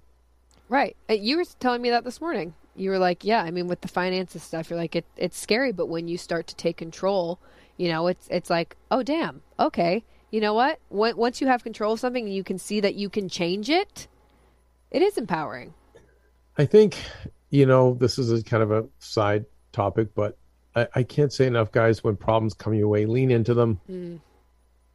Right. 0.70 0.96
Uh, 1.10 1.14
You 1.14 1.38
were 1.38 1.46
telling 1.60 1.82
me 1.82 1.92
that 1.92 2.04
this 2.04 2.20
morning. 2.20 2.54
You 2.76 2.92
were 2.92 3.00
like, 3.00 3.24
yeah, 3.24 3.42
I 3.42 3.52
mean, 3.52 3.68
with 3.68 3.82
the 3.82 3.88
finances 3.88 4.44
stuff, 4.44 4.70
you're 4.70 4.78
like, 4.78 4.96
it, 4.96 5.06
it's 5.16 5.40
scary, 5.40 5.72
but 5.72 5.88
when 5.88 6.08
you 6.08 6.18
start 6.18 6.48
to 6.48 6.56
take 6.56 6.78
control, 6.78 7.40
you 7.78 7.90
know, 7.90 8.08
it's 8.08 8.28
it's 8.30 8.50
like, 8.50 8.76
oh, 8.92 9.02
damn, 9.02 9.42
okay. 9.60 10.04
You 10.30 10.42
know 10.42 10.54
what? 10.54 10.80
When, 10.90 11.16
once 11.18 11.42
you 11.42 11.48
have 11.48 11.64
control 11.64 11.94
of 11.94 12.00
something 12.00 12.26
and 12.26 12.34
you 12.34 12.44
can 12.44 12.60
see 12.60 12.80
that 12.82 12.96
you 12.96 13.10
can 13.10 13.30
change 13.30 13.70
it, 13.70 14.08
it 14.92 15.02
is 15.02 15.18
empowering. 15.18 15.74
I 16.58 16.66
think, 16.66 16.98
you 17.50 17.66
know, 17.66 17.96
this 17.96 18.20
is 18.20 18.32
a 18.32 18.44
kind 18.44 18.62
of 18.62 18.72
a 18.72 18.86
side 19.00 19.46
topic, 19.72 20.10
but 20.14 20.38
I, 20.76 20.88
I 20.96 21.04
can't 21.04 21.32
say 21.32 21.48
enough, 21.48 21.72
guys, 21.72 22.04
when 22.04 22.16
problems 22.16 22.54
come 22.54 22.74
your 22.74 22.90
way, 22.90 23.06
lean 23.06 23.32
into 23.32 23.54
them. 23.54 23.80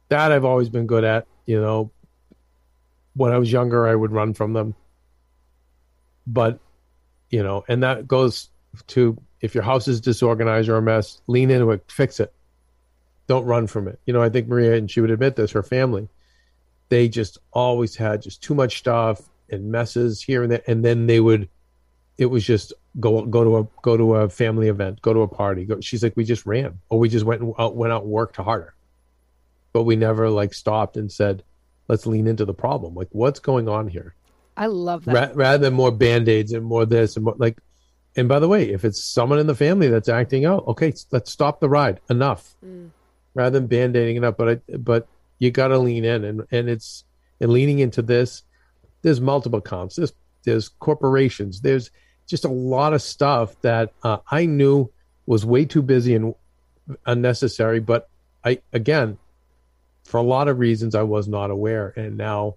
That 0.09 0.31
I've 0.31 0.45
always 0.45 0.69
been 0.69 0.87
good 0.87 1.03
at. 1.03 1.27
You 1.45 1.59
know, 1.59 1.91
when 3.15 3.31
I 3.31 3.37
was 3.37 3.51
younger, 3.51 3.87
I 3.87 3.95
would 3.95 4.11
run 4.11 4.33
from 4.33 4.53
them. 4.53 4.75
But, 6.25 6.59
you 7.29 7.43
know, 7.43 7.65
and 7.67 7.83
that 7.83 8.07
goes 8.07 8.49
to 8.87 9.17
if 9.41 9.53
your 9.53 9.63
house 9.63 9.87
is 9.87 9.99
disorganized 9.99 10.69
or 10.69 10.77
a 10.77 10.81
mess, 10.81 11.21
lean 11.27 11.51
into 11.51 11.71
it, 11.71 11.83
fix 11.91 12.19
it. 12.19 12.33
Don't 13.27 13.45
run 13.45 13.67
from 13.67 13.87
it. 13.87 13.99
You 14.05 14.13
know, 14.13 14.21
I 14.21 14.29
think 14.29 14.47
Maria, 14.47 14.75
and 14.75 14.89
she 14.89 15.01
would 15.01 15.11
admit 15.11 15.35
this, 15.35 15.51
her 15.51 15.63
family, 15.63 16.07
they 16.89 17.09
just 17.09 17.37
always 17.51 17.95
had 17.95 18.21
just 18.21 18.41
too 18.41 18.55
much 18.55 18.77
stuff 18.77 19.21
and 19.49 19.71
messes 19.71 20.21
here 20.21 20.43
and 20.43 20.51
there. 20.51 20.63
And 20.67 20.83
then 20.83 21.07
they 21.07 21.19
would, 21.19 21.49
it 22.17 22.27
was 22.27 22.45
just 22.45 22.73
go 22.99 23.25
go 23.25 23.43
to 23.43 23.57
a 23.57 23.67
go 23.81 23.97
to 23.97 24.15
a 24.15 24.29
family 24.29 24.67
event, 24.69 25.01
go 25.01 25.13
to 25.13 25.21
a 25.21 25.27
party. 25.27 25.65
Go, 25.65 25.81
she's 25.81 26.03
like, 26.03 26.15
we 26.15 26.23
just 26.23 26.45
ran, 26.45 26.79
or 26.89 26.99
we 26.99 27.09
just 27.09 27.25
went 27.25 27.41
and 27.41 27.53
out, 27.57 27.75
went 27.75 27.91
out 27.91 28.03
and 28.03 28.11
worked 28.11 28.37
harder, 28.37 28.73
but 29.73 29.83
we 29.83 29.95
never 29.95 30.29
like 30.29 30.53
stopped 30.53 30.95
and 30.95 31.11
said, 31.11 31.43
let's 31.87 32.05
lean 32.05 32.27
into 32.27 32.45
the 32.45 32.53
problem. 32.53 32.95
Like, 32.95 33.09
what's 33.11 33.39
going 33.39 33.67
on 33.67 33.87
here? 33.87 34.15
I 34.55 34.67
love 34.67 35.05
that. 35.05 35.13
Ra- 35.13 35.31
rather 35.33 35.57
than 35.57 35.73
more 35.73 35.91
band 35.91 36.29
aids 36.29 36.53
and 36.53 36.63
more 36.63 36.85
this 36.85 37.15
and 37.15 37.25
more 37.25 37.35
like. 37.37 37.57
And 38.15 38.29
by 38.29 38.37
the 38.37 38.47
way, 38.47 38.69
if 38.69 38.85
it's 38.85 39.03
someone 39.03 39.39
in 39.39 39.47
the 39.47 39.55
family 39.55 39.87
that's 39.87 40.07
acting 40.07 40.45
out, 40.45 40.67
okay, 40.67 40.93
let's 41.11 41.31
stop 41.31 41.59
the 41.59 41.67
ride. 41.67 41.99
Enough, 42.09 42.55
rather 43.33 43.59
than 43.59 43.67
band 43.67 43.97
aiding 43.97 44.17
it 44.17 44.23
up. 44.23 44.37
But 44.37 44.49
I, 44.49 44.77
but 44.77 45.07
you 45.39 45.49
got 45.49 45.69
to 45.69 45.79
lean 45.79 46.05
in, 46.05 46.23
and 46.23 46.43
and 46.51 46.69
it's 46.69 47.03
and 47.41 47.51
leaning 47.51 47.79
into 47.79 48.03
this. 48.03 48.43
There's 49.01 49.19
multiple 49.19 49.61
comps. 49.61 49.95
There's 49.95 50.13
there's 50.45 50.69
corporations. 50.69 51.61
There's 51.61 51.89
just 52.27 52.45
a 52.45 52.49
lot 52.49 52.93
of 52.93 53.01
stuff 53.01 53.59
that 53.61 53.93
uh, 54.03 54.17
I 54.29 54.45
knew 54.45 54.91
was 55.25 55.45
way 55.45 55.65
too 55.65 55.81
busy 55.81 56.13
and 56.13 56.35
unnecessary. 57.07 57.79
But 57.79 58.07
I 58.45 58.61
again, 58.71 59.17
for 60.03 60.17
a 60.17 60.23
lot 60.23 60.47
of 60.47 60.59
reasons, 60.59 60.95
I 60.95 61.03
was 61.03 61.27
not 61.27 61.49
aware, 61.51 61.93
and 61.95 62.17
now 62.17 62.55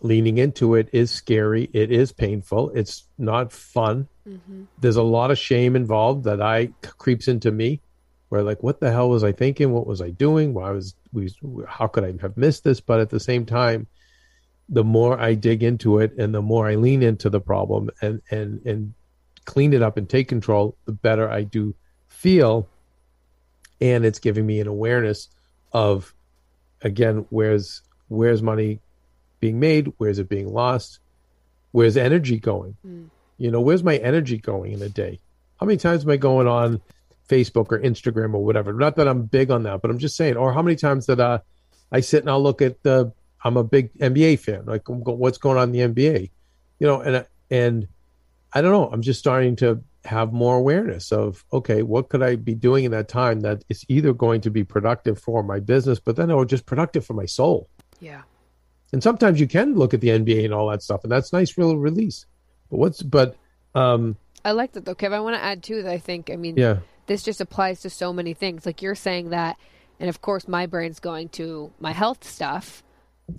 leaning 0.00 0.38
into 0.38 0.74
it 0.74 0.88
is 0.92 1.10
scary. 1.10 1.68
It 1.72 1.90
is 1.90 2.12
painful. 2.12 2.70
It's 2.70 3.04
not 3.16 3.52
fun. 3.52 4.08
Mm-hmm. 4.28 4.64
There's 4.80 4.96
a 4.96 5.02
lot 5.02 5.30
of 5.30 5.38
shame 5.38 5.76
involved 5.76 6.24
that 6.24 6.40
I 6.40 6.70
creeps 6.82 7.28
into 7.28 7.50
me, 7.50 7.80
where 8.28 8.42
like, 8.42 8.62
what 8.62 8.80
the 8.80 8.90
hell 8.90 9.08
was 9.08 9.24
I 9.24 9.32
thinking? 9.32 9.72
What 9.72 9.86
was 9.86 10.02
I 10.02 10.10
doing? 10.10 10.54
Why 10.54 10.70
was 10.70 10.94
we? 11.12 11.32
How 11.66 11.86
could 11.86 12.04
I 12.04 12.14
have 12.20 12.36
missed 12.36 12.64
this? 12.64 12.80
But 12.80 13.00
at 13.00 13.10
the 13.10 13.20
same 13.20 13.46
time, 13.46 13.86
the 14.68 14.84
more 14.84 15.18
I 15.18 15.34
dig 15.34 15.62
into 15.62 15.98
it 15.98 16.18
and 16.18 16.34
the 16.34 16.42
more 16.42 16.68
I 16.68 16.74
lean 16.74 17.02
into 17.02 17.30
the 17.30 17.40
problem 17.40 17.90
and 18.02 18.20
and 18.30 18.64
and 18.66 18.94
clean 19.46 19.72
it 19.72 19.82
up 19.82 19.96
and 19.96 20.08
take 20.08 20.28
control, 20.28 20.76
the 20.84 20.92
better 20.92 21.28
I 21.28 21.42
do 21.42 21.74
feel. 22.08 22.68
And 23.80 24.04
it's 24.04 24.18
giving 24.18 24.44
me 24.44 24.60
an 24.60 24.66
awareness 24.66 25.28
of 25.72 26.14
again, 26.82 27.26
where's 27.30 27.82
where's 28.08 28.42
money 28.42 28.80
being 29.40 29.60
made, 29.60 29.92
where's 29.98 30.18
it 30.18 30.28
being 30.28 30.52
lost, 30.52 30.98
where's 31.72 31.96
energy 31.96 32.38
going? 32.38 32.76
Mm. 32.86 33.08
You 33.36 33.50
know, 33.50 33.60
where's 33.60 33.84
my 33.84 33.96
energy 33.96 34.38
going 34.38 34.72
in 34.72 34.82
a 34.82 34.88
day? 34.88 35.20
How 35.60 35.66
many 35.66 35.76
times 35.76 36.04
am 36.04 36.10
I 36.10 36.16
going 36.16 36.48
on 36.48 36.80
Facebook 37.28 37.70
or 37.70 37.78
Instagram 37.78 38.34
or 38.34 38.44
whatever? 38.44 38.72
Not 38.72 38.96
that 38.96 39.06
I'm 39.08 39.22
big 39.22 39.50
on 39.50 39.64
that, 39.64 39.80
but 39.82 39.90
I'm 39.90 39.98
just 39.98 40.16
saying. 40.16 40.36
Or 40.36 40.52
how 40.52 40.62
many 40.62 40.76
times 40.76 41.06
that 41.06 41.20
uh, 41.20 41.38
I 41.92 42.00
sit 42.00 42.22
and 42.22 42.30
I'll 42.30 42.42
look 42.42 42.62
at 42.62 42.82
the. 42.82 43.12
I'm 43.44 43.56
a 43.56 43.62
big 43.62 43.94
NBA 43.94 44.40
fan. 44.40 44.64
Like, 44.66 44.82
what's 44.88 45.38
going 45.38 45.58
on 45.58 45.72
in 45.72 45.94
the 45.94 45.94
NBA? 45.94 46.30
You 46.80 46.86
know, 46.86 47.00
and 47.00 47.24
and 47.50 47.86
I 48.52 48.60
don't 48.60 48.72
know. 48.72 48.90
I'm 48.90 49.02
just 49.02 49.20
starting 49.20 49.54
to 49.56 49.82
have 50.08 50.32
more 50.32 50.56
awareness 50.56 51.12
of 51.12 51.44
okay, 51.52 51.82
what 51.82 52.08
could 52.08 52.22
I 52.22 52.36
be 52.36 52.54
doing 52.54 52.84
in 52.84 52.90
that 52.92 53.08
time 53.08 53.40
that 53.40 53.64
is 53.68 53.84
either 53.88 54.12
going 54.12 54.40
to 54.42 54.50
be 54.50 54.64
productive 54.64 55.18
for 55.20 55.42
my 55.42 55.60
business, 55.60 56.00
but 56.00 56.16
then 56.16 56.30
or 56.30 56.44
just 56.44 56.66
productive 56.66 57.04
for 57.04 57.14
my 57.14 57.26
soul. 57.26 57.68
Yeah. 58.00 58.22
And 58.92 59.02
sometimes 59.02 59.38
you 59.38 59.46
can 59.46 59.74
look 59.74 59.92
at 59.92 60.00
the 60.00 60.08
NBA 60.08 60.46
and 60.46 60.54
all 60.54 60.70
that 60.70 60.82
stuff, 60.82 61.02
and 61.02 61.12
that's 61.12 61.32
nice, 61.32 61.58
real 61.58 61.76
release. 61.76 62.26
But 62.70 62.78
what's 62.78 63.02
but 63.02 63.36
um 63.74 64.16
I 64.44 64.52
like 64.52 64.72
that 64.72 64.84
though, 64.84 64.94
Kev. 64.94 65.12
I 65.12 65.20
want 65.20 65.36
to 65.36 65.42
add 65.42 65.62
too 65.62 65.82
that 65.82 65.92
I 65.92 65.98
think 65.98 66.30
I 66.30 66.36
mean 66.36 66.56
yeah. 66.56 66.78
this 67.06 67.22
just 67.22 67.40
applies 67.40 67.80
to 67.82 67.90
so 67.90 68.12
many 68.12 68.34
things. 68.34 68.64
Like 68.64 68.82
you're 68.82 68.94
saying 68.94 69.30
that 69.30 69.58
and 70.00 70.08
of 70.08 70.20
course 70.20 70.48
my 70.48 70.66
brain's 70.66 71.00
going 71.00 71.28
to 71.30 71.72
my 71.80 71.92
health 71.92 72.24
stuff 72.24 72.82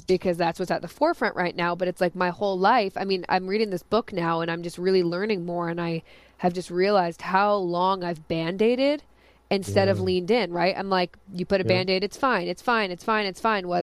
because 0.08 0.38
that's 0.38 0.60
what's 0.60 0.72
at 0.72 0.82
the 0.82 0.88
forefront 0.88 1.36
right 1.36 1.56
now. 1.56 1.76
But 1.76 1.88
it's 1.88 2.02
like 2.02 2.16
my 2.16 2.30
whole 2.30 2.58
life. 2.58 2.94
I 2.96 3.06
mean, 3.06 3.26
I'm 3.30 3.48
reading 3.48 3.70
this 3.70 3.84
book 3.84 4.14
now 4.14 4.42
and 4.42 4.50
I'm 4.52 4.64
just 4.64 4.78
really 4.78 5.04
learning 5.04 5.46
more 5.46 5.70
and 5.70 5.80
I 5.80 6.04
have 6.38 6.54
just 6.54 6.70
realized 6.70 7.22
how 7.22 7.56
long 7.56 8.04
I've 8.04 8.28
band 8.28 8.62
aided 8.62 9.04
instead 9.52 9.88
yeah. 9.88 9.92
of 9.92 9.98
mm. 9.98 10.04
leaned 10.04 10.32
in, 10.32 10.52
right? 10.52 10.76
I'm 10.78 10.90
like, 10.90 11.18
you 11.34 11.46
put 11.46 11.62
a 11.62 11.64
yeah. 11.64 11.70
band 11.70 11.90
aid, 11.90 12.04
it's 12.04 12.18
fine, 12.18 12.48
it's 12.48 12.62
fine, 12.62 12.92
it's 12.92 13.04
fine, 13.04 13.26
it's 13.26 13.42
fine. 13.42 13.68
What 13.68 13.86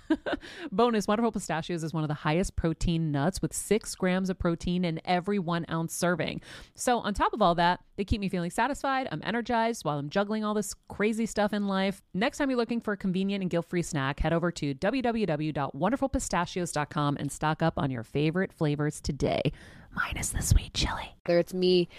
Bonus 0.71 1.07
Wonderful 1.07 1.31
Pistachios 1.31 1.83
is 1.83 1.93
one 1.93 2.03
of 2.03 2.07
the 2.07 2.13
highest 2.13 2.55
protein 2.55 3.11
nuts 3.11 3.41
with 3.41 3.53
six 3.53 3.95
grams 3.95 4.29
of 4.29 4.37
protein 4.39 4.85
in 4.85 5.01
every 5.05 5.39
one 5.39 5.65
ounce 5.69 5.93
serving. 5.93 6.41
So, 6.75 6.99
on 6.99 7.13
top 7.13 7.33
of 7.33 7.41
all 7.41 7.55
that, 7.55 7.81
they 7.97 8.05
keep 8.05 8.21
me 8.21 8.29
feeling 8.29 8.51
satisfied. 8.51 9.07
I'm 9.11 9.21
energized 9.23 9.83
while 9.85 9.99
I'm 9.99 10.09
juggling 10.09 10.43
all 10.43 10.53
this 10.53 10.75
crazy 10.87 11.25
stuff 11.25 11.53
in 11.53 11.67
life. 11.67 12.01
Next 12.13 12.37
time 12.37 12.49
you're 12.49 12.57
looking 12.57 12.81
for 12.81 12.93
a 12.93 12.97
convenient 12.97 13.41
and 13.41 13.49
guilt 13.49 13.65
free 13.65 13.81
snack, 13.81 14.19
head 14.19 14.33
over 14.33 14.51
to 14.51 14.75
www.wonderfulpistachios.com 14.75 17.17
and 17.17 17.31
stock 17.31 17.61
up 17.61 17.73
on 17.77 17.91
your 17.91 18.03
favorite 18.03 18.51
flavors 18.53 19.01
today, 19.01 19.51
minus 19.93 20.29
the 20.29 20.41
sweet 20.41 20.73
chili. 20.73 21.15
Whether 21.25 21.39
it's 21.39 21.53
me 21.53 21.89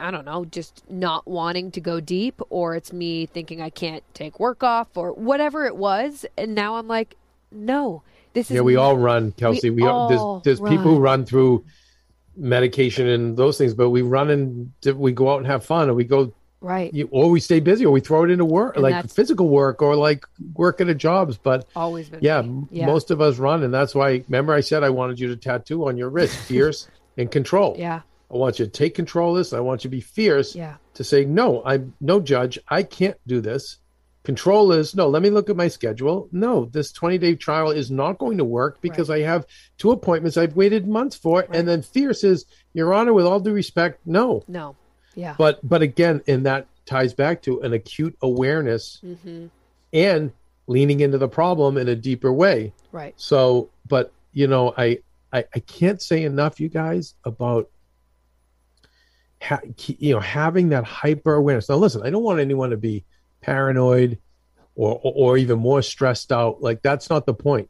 I 0.00 0.10
don't 0.10 0.24
know, 0.24 0.44
just 0.44 0.82
not 0.90 1.26
wanting 1.26 1.70
to 1.72 1.80
go 1.80 2.00
deep, 2.00 2.40
or 2.50 2.74
it's 2.74 2.92
me 2.92 3.26
thinking 3.26 3.60
I 3.60 3.70
can't 3.70 4.02
take 4.14 4.40
work 4.40 4.62
off, 4.62 4.96
or 4.96 5.12
whatever 5.12 5.66
it 5.66 5.76
was. 5.76 6.26
And 6.36 6.54
now 6.54 6.76
I'm 6.76 6.88
like, 6.88 7.16
no, 7.54 8.02
this 8.32 8.50
is. 8.50 8.56
Yeah, 8.56 8.62
we 8.62 8.76
all 8.76 8.96
run, 8.96 9.32
Kelsey. 9.32 9.70
We, 9.70 9.82
we 9.82 9.88
all, 9.88 10.42
there's, 10.42 10.58
there's 10.58 10.70
people 10.70 10.94
who 10.94 10.98
run 10.98 11.24
through 11.24 11.64
medication 12.36 13.06
and 13.08 13.36
those 13.36 13.58
things, 13.58 13.74
but 13.74 13.90
we 13.90 14.02
run 14.02 14.30
and 14.30 14.72
we 14.96 15.12
go 15.12 15.30
out 15.30 15.38
and 15.38 15.46
have 15.46 15.64
fun, 15.64 15.90
or 15.90 15.94
we 15.94 16.04
go 16.04 16.32
right, 16.60 16.92
you, 16.94 17.08
or 17.10 17.30
we 17.30 17.40
stay 17.40 17.60
busy, 17.60 17.84
or 17.84 17.92
we 17.92 18.00
throw 18.00 18.24
it 18.24 18.30
into 18.30 18.44
work, 18.44 18.76
and 18.76 18.82
like 18.82 19.10
physical 19.10 19.48
work, 19.48 19.82
or 19.82 19.96
like 19.96 20.24
work 20.54 20.80
at 20.80 20.88
a 20.88 20.94
jobs. 20.94 21.36
But 21.36 21.66
always 21.76 22.10
yeah, 22.20 22.42
yeah, 22.70 22.86
most 22.86 23.10
of 23.10 23.20
us 23.20 23.38
run, 23.38 23.62
and 23.62 23.72
that's 23.72 23.94
why. 23.94 24.24
Remember, 24.28 24.54
I 24.54 24.60
said 24.60 24.82
I 24.82 24.90
wanted 24.90 25.20
you 25.20 25.28
to 25.28 25.36
tattoo 25.36 25.88
on 25.88 25.96
your 25.96 26.08
wrist, 26.08 26.36
fierce 26.48 26.88
and 27.16 27.30
control. 27.30 27.76
Yeah. 27.78 28.00
I 28.30 28.36
want 28.36 28.58
you 28.58 28.64
to 28.64 28.70
take 28.70 28.94
control 28.94 29.32
of 29.32 29.36
this. 29.36 29.52
I 29.52 29.60
want 29.60 29.84
you 29.84 29.90
to 29.90 29.96
be 29.96 30.00
fierce. 30.00 30.54
Yeah. 30.54 30.76
To 30.94 31.04
say 31.04 31.24
no, 31.24 31.62
I'm 31.64 31.94
no 32.00 32.18
judge. 32.18 32.58
I 32.68 32.82
can't 32.82 33.18
do 33.26 33.40
this. 33.40 33.78
Control 34.24 34.70
is 34.70 34.94
no, 34.94 35.08
let 35.08 35.22
me 35.22 35.30
look 35.30 35.50
at 35.50 35.56
my 35.56 35.66
schedule. 35.66 36.28
No, 36.30 36.66
this 36.66 36.92
20 36.92 37.18
day 37.18 37.34
trial 37.34 37.70
is 37.70 37.90
not 37.90 38.18
going 38.18 38.38
to 38.38 38.44
work 38.44 38.80
because 38.80 39.08
right. 39.08 39.22
I 39.22 39.26
have 39.26 39.46
two 39.78 39.90
appointments 39.90 40.36
I've 40.36 40.54
waited 40.54 40.86
months 40.86 41.16
for. 41.16 41.40
Right. 41.40 41.48
And 41.52 41.66
then 41.66 41.82
fierce 41.82 42.22
is, 42.22 42.46
Your 42.72 42.94
Honor, 42.94 43.12
with 43.12 43.26
all 43.26 43.40
due 43.40 43.52
respect, 43.52 44.00
no. 44.06 44.44
No. 44.46 44.76
Yeah. 45.14 45.34
But 45.36 45.66
but 45.68 45.82
again, 45.82 46.22
and 46.28 46.46
that 46.46 46.66
ties 46.86 47.12
back 47.14 47.42
to 47.42 47.60
an 47.62 47.72
acute 47.72 48.16
awareness 48.22 49.00
mm-hmm. 49.04 49.46
and 49.92 50.32
leaning 50.68 51.00
into 51.00 51.18
the 51.18 51.28
problem 51.28 51.76
in 51.76 51.88
a 51.88 51.96
deeper 51.96 52.32
way. 52.32 52.72
Right. 52.92 53.14
So, 53.16 53.70
but 53.88 54.12
you 54.32 54.46
know, 54.46 54.72
I 54.76 55.00
I, 55.32 55.44
I 55.54 55.58
can't 55.60 56.00
say 56.00 56.22
enough, 56.22 56.60
you 56.60 56.68
guys, 56.68 57.14
about 57.24 57.68
ha- 59.42 59.60
you 59.86 60.14
know 60.14 60.20
having 60.20 60.68
that 60.70 60.84
hyper 60.84 61.34
awareness. 61.34 61.68
Now, 61.68 61.76
listen, 61.76 62.02
I 62.04 62.10
don't 62.10 62.22
want 62.22 62.40
anyone 62.40 62.70
to 62.70 62.76
be 62.76 63.04
paranoid 63.42 64.18
or, 64.74 65.00
or, 65.02 65.12
or 65.14 65.36
even 65.36 65.58
more 65.58 65.82
stressed 65.82 66.32
out. 66.32 66.62
Like 66.62 66.82
that's 66.82 67.10
not 67.10 67.26
the 67.26 67.34
point. 67.34 67.68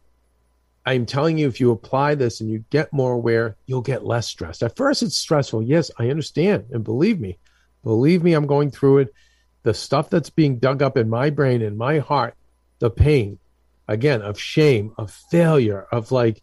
I'm 0.84 1.06
telling 1.06 1.38
you, 1.38 1.46
if 1.46 1.60
you 1.60 1.70
apply 1.70 2.16
this 2.16 2.40
and 2.40 2.50
you 2.50 2.64
get 2.70 2.92
more 2.92 3.12
aware, 3.12 3.56
you'll 3.66 3.82
get 3.82 4.04
less 4.04 4.26
stressed. 4.26 4.62
At 4.62 4.76
first, 4.76 5.02
it's 5.02 5.16
stressful. 5.16 5.62
Yes, 5.62 5.90
I 5.98 6.10
understand. 6.10 6.66
And 6.72 6.82
believe 6.82 7.20
me, 7.20 7.38
believe 7.84 8.22
me, 8.22 8.32
I'm 8.32 8.46
going 8.46 8.70
through 8.70 8.98
it. 8.98 9.14
The 9.62 9.74
stuff 9.74 10.10
that's 10.10 10.30
being 10.30 10.58
dug 10.58 10.82
up 10.82 10.96
in 10.96 11.08
my 11.08 11.30
brain 11.30 11.62
and 11.62 11.78
my 11.78 12.00
heart, 12.00 12.34
the 12.80 12.90
pain, 12.90 13.38
again, 13.86 14.22
of 14.22 14.40
shame, 14.40 14.92
of 14.98 15.12
failure, 15.30 15.86
of 15.92 16.10
like, 16.10 16.42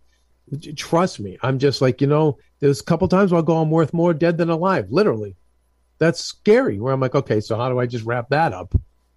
trust 0.77 1.19
me, 1.19 1.37
I'm 1.41 1.59
just 1.59 1.81
like, 1.81 1.99
you 1.99 2.07
know, 2.07 2.37
there's 2.61 2.79
a 2.79 2.85
couple 2.85 3.09
times 3.09 3.33
I'll 3.33 3.41
go, 3.41 3.57
I'm 3.57 3.69
worth 3.69 3.93
more 3.93 4.13
dead 4.13 4.37
than 4.37 4.49
alive, 4.49 4.89
literally. 4.89 5.35
That's 5.97 6.21
scary. 6.21 6.79
Where 6.79 6.93
I'm 6.93 7.01
like, 7.01 7.15
okay, 7.15 7.41
so 7.41 7.57
how 7.57 7.67
do 7.67 7.77
I 7.77 7.87
just 7.87 8.05
wrap 8.05 8.29
that 8.29 8.53
up? 8.53 8.73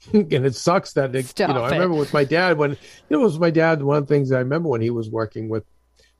and 0.12 0.32
it 0.32 0.55
sucks 0.55 0.92
that 0.94 1.14
it, 1.14 1.38
you 1.38 1.46
know. 1.46 1.62
I 1.62 1.70
remember 1.70 1.96
with 1.96 2.12
my 2.12 2.24
dad 2.24 2.59
when 2.59 2.72
you 2.72 2.76
know 3.11 3.20
it 3.20 3.24
was 3.24 3.38
my 3.38 3.50
dad. 3.50 3.82
One 3.82 3.98
of 3.98 4.07
the 4.07 4.14
things 4.14 4.32
I 4.32 4.38
remember 4.38 4.68
when 4.68 4.80
he 4.80 4.90
was 4.90 5.09
working 5.09 5.48
with 5.48 5.64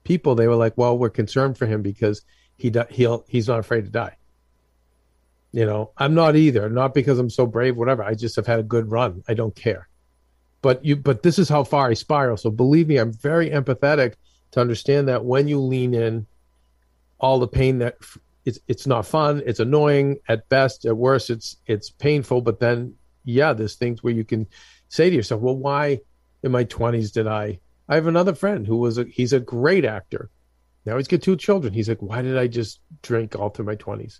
people, 0.03 0.35
they 0.35 0.47
were 0.47 0.55
like, 0.55 0.77
"Well, 0.77 0.97
we're 0.97 1.09
concerned 1.09 1.57
for 1.57 1.65
him 1.65 1.81
because 1.81 2.21
he 2.57 2.71
he'll 2.89 3.25
he's 3.27 3.47
not 3.47 3.59
afraid 3.59 3.85
to 3.85 3.91
die." 3.91 4.15
You 5.51 5.65
know, 5.65 5.91
I'm 5.97 6.15
not 6.15 6.35
either. 6.35 6.69
Not 6.69 6.93
because 6.93 7.19
I'm 7.19 7.29
so 7.29 7.45
brave, 7.45 7.75
whatever. 7.75 8.03
I 8.03 8.15
just 8.15 8.35
have 8.37 8.47
had 8.47 8.59
a 8.59 8.63
good 8.63 8.89
run. 8.89 9.23
I 9.27 9.33
don't 9.33 9.55
care. 9.55 9.87
But 10.61 10.83
you, 10.83 10.95
but 10.95 11.21
this 11.21 11.37
is 11.37 11.49
how 11.49 11.63
far 11.63 11.89
I 11.89 11.93
spiral. 11.93 12.37
So 12.37 12.49
believe 12.49 12.87
me, 12.87 12.97
I'm 12.97 13.11
very 13.11 13.49
empathetic 13.49 14.15
to 14.51 14.61
understand 14.61 15.09
that 15.09 15.25
when 15.25 15.47
you 15.47 15.59
lean 15.59 15.93
in, 15.93 16.25
all 17.19 17.39
the 17.39 17.47
pain 17.47 17.79
that 17.79 17.97
it's 18.45 18.59
it's 18.67 18.87
not 18.87 19.05
fun. 19.05 19.43
It's 19.45 19.59
annoying 19.59 20.19
at 20.27 20.47
best. 20.49 20.85
At 20.85 20.97
worst, 20.97 21.29
it's 21.29 21.57
it's 21.67 21.89
painful. 21.89 22.41
But 22.41 22.59
then 22.59 22.95
yeah, 23.23 23.53
there's 23.53 23.75
things 23.75 24.03
where 24.03 24.13
you 24.13 24.23
can 24.23 24.47
say 24.89 25.09
to 25.09 25.15
yourself, 25.15 25.41
well, 25.41 25.57
why 25.57 25.99
in 26.43 26.51
my 26.51 26.65
20s 26.65 27.11
did 27.11 27.27
I? 27.27 27.59
I 27.87 27.95
have 27.95 28.07
another 28.07 28.35
friend 28.35 28.65
who 28.65 28.77
was 28.77 28.97
a, 28.97 29.05
he's 29.05 29.33
a 29.33 29.39
great 29.39 29.85
actor. 29.85 30.29
Now 30.85 30.97
he's 30.97 31.07
got 31.07 31.21
two 31.21 31.37
children. 31.37 31.73
He's 31.73 31.89
like, 31.89 32.01
why 32.01 32.21
did 32.21 32.37
I 32.37 32.47
just 32.47 32.79
drink 33.01 33.35
all 33.35 33.49
through 33.49 33.65
my 33.65 33.75
20s? 33.75 34.19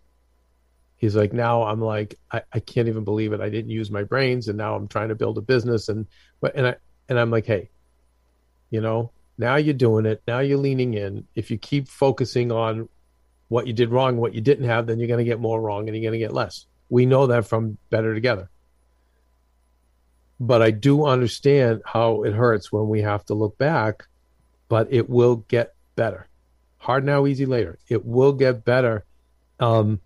He's 0.95 1.16
like, 1.16 1.34
now 1.34 1.64
I'm 1.64 1.82
like, 1.82 2.16
I, 2.32 2.43
I 2.54 2.60
can't 2.60 2.88
even 2.88 3.04
believe 3.04 3.34
it. 3.34 3.41
I 3.41 3.49
didn't 3.49 3.72
use 3.72 3.91
my 3.91 4.04
brains, 4.04 4.47
and 4.47 4.58
now 4.58 4.76
I'm 4.76 4.88
trying 4.88 5.10
to 5.10 5.16
build 5.16 5.38
a 5.38 5.41
business, 5.41 5.89
and 5.89 6.08
but 6.39 6.56
and 6.56 6.66
I 6.66 6.76
and 7.10 7.20
I'm 7.20 7.30
like, 7.30 7.45
hey, 7.45 7.72
you 8.70 8.80
know, 8.80 9.12
now 9.38 9.58
you're 9.58 9.74
doing 9.74 10.06
it. 10.06 10.24
Now 10.26 10.39
you're 10.39 10.58
leaning 10.58 10.93
in. 10.93 11.28
If 11.36 11.51
you 11.51 11.58
keep 11.58 11.89
focusing 11.89 12.54
on 12.54 12.88
what 13.49 13.68
you 13.68 13.74
did 13.74 13.89
wrong, 13.89 14.16
what 14.16 14.34
you 14.34 14.39
didn't 14.39 14.64
have, 14.64 14.88
then 14.88 14.97
you're 14.97 15.10
going 15.10 15.18
to 15.18 15.30
get 15.30 15.41
more 15.41 15.60
wrong, 15.60 15.89
and 15.89 15.97
you're 15.97 16.10
going 16.10 16.18
to 16.18 16.26
get 16.26 16.34
less. 16.34 16.68
We 16.88 17.06
know 17.06 17.28
that 17.28 17.47
from 17.47 17.78
Better 17.89 18.14
Together 18.14 18.49
but 20.48 20.62
I 20.62 20.72
do 20.72 21.06
understand 21.06 21.82
how 21.86 22.24
it 22.24 22.34
hurts 22.34 22.72
when 22.72 22.89
we 22.89 23.02
have 23.02 23.26
to 23.26 23.34
look 23.34 23.58
back, 23.58 24.04
but 24.68 24.91
it 24.91 25.10
will 25.10 25.38
get 25.38 25.74
better. 25.96 26.28
Hard 26.78 27.06
now, 27.06 27.26
easy 27.26 27.46
later. 27.46 27.80
It 27.88 28.06
will 28.06 28.34
get 28.34 28.66
better. 28.66 29.06
Um, 29.60 30.02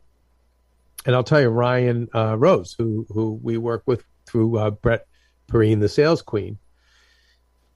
and 1.05 1.15
I'll 1.15 1.23
tell 1.23 1.41
you, 1.41 1.49
Ryan 1.49 2.07
uh, 2.13 2.37
Rose, 2.37 2.75
who 2.77 3.07
who 3.09 3.39
we 3.41 3.57
work 3.57 3.83
with 3.87 4.03
through 4.27 4.57
uh, 4.57 4.71
Brett 4.71 5.07
Perrine, 5.47 5.79
the 5.79 5.89
sales 5.89 6.21
queen. 6.21 6.59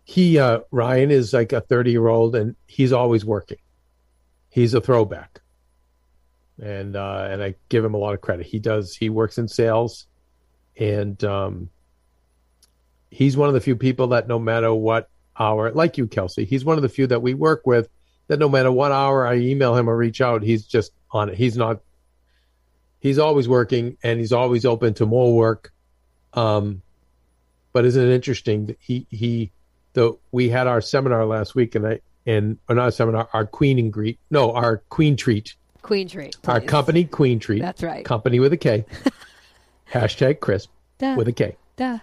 He 0.03 0.38
uh, 0.38 0.59
Ryan 0.70 1.09
is 1.09 1.34
like 1.34 1.53
a 1.53 1.62
thirty 1.62 1.91
year 1.91 2.07
old, 2.07 2.36
and 2.36 2.55
he's 2.68 2.91
always 2.91 3.26
working. 3.26 3.57
He's 4.49 4.74
a 4.74 4.82
throwback, 4.82 5.41
and 6.62 6.95
uh, 6.95 7.28
and 7.32 7.41
I 7.41 7.55
give 7.70 7.84
him 7.84 7.95
a 7.95 7.97
lot 7.97 8.14
of 8.14 8.22
credit. 8.22 8.45
He 8.45 8.59
does. 8.59 8.95
He 8.95 9.09
works 9.09 9.38
in 9.39 9.47
sales, 9.47 10.05
and 10.78 11.24
um, 11.24 11.70
he's 13.12 13.38
one 13.38 13.49
of 13.49 13.53
the 13.53 13.62
few 13.62 13.76
people 13.76 14.07
that 14.07 14.28
no 14.28 14.39
matter 14.39 14.74
what 14.74 15.09
hour, 15.38 15.72
like 15.72 15.97
you, 15.97 16.07
Kelsey, 16.07 16.45
he's 16.45 16.66
one 16.66 16.78
of 16.78 16.82
the 16.82 16.89
few 16.89 17.05
that 17.07 17.22
we 17.22 17.34
work 17.34 17.68
with 17.68 17.89
that 18.28 18.39
no 18.39 18.49
matter 18.49 18.72
what 18.72 18.91
hour 18.91 19.28
I 19.28 19.36
email 19.36 19.76
him 19.76 19.89
or 19.89 19.95
reach 19.95 20.22
out, 20.22 20.41
he's 20.41 20.66
just 20.66 20.93
on 21.12 21.30
it. 21.30 21.36
He's 21.36 21.57
not. 21.57 21.82
He's 22.99 23.20
always 23.20 23.47
working, 23.47 23.97
and 24.03 24.20
he's 24.20 24.32
always 24.32 24.64
open 24.66 24.93
to 24.95 25.05
more 25.05 25.36
work. 25.36 25.74
Um, 26.34 26.82
but 27.74 27.84
isn't 27.86 28.01
it 28.01 28.14
interesting? 28.14 28.68
that 28.68 28.78
He 28.80 29.05
he, 29.09 29.51
the 29.93 30.18
we 30.32 30.49
had 30.49 30.68
our 30.68 30.82
seminar 30.82 31.26
last 31.26 31.55
week, 31.55 31.76
and 31.76 31.86
I 31.86 31.99
and 32.26 32.57
or 32.70 32.76
not 32.76 32.88
a 32.88 32.91
seminar, 32.91 33.28
our 33.34 33.45
Queen 33.45 33.80
and 33.80 33.91
Greet, 33.91 34.20
no, 34.30 34.53
our 34.53 34.78
Queen 34.89 35.18
Treat, 35.18 35.55
Queen 35.82 36.07
Tree. 36.07 36.32
our 36.47 36.62
company 36.62 37.03
Queen 37.05 37.39
Treat. 37.39 37.62
That's 37.62 37.84
right. 37.84 38.05
Company 38.05 38.39
with 38.39 38.53
a 38.53 38.57
K. 38.57 38.86
Hashtag 39.91 40.39
crisp 40.39 40.70
Duh, 40.99 41.16
with 41.18 41.28
a 41.28 41.34
K 41.34 41.57
duh. 41.76 41.97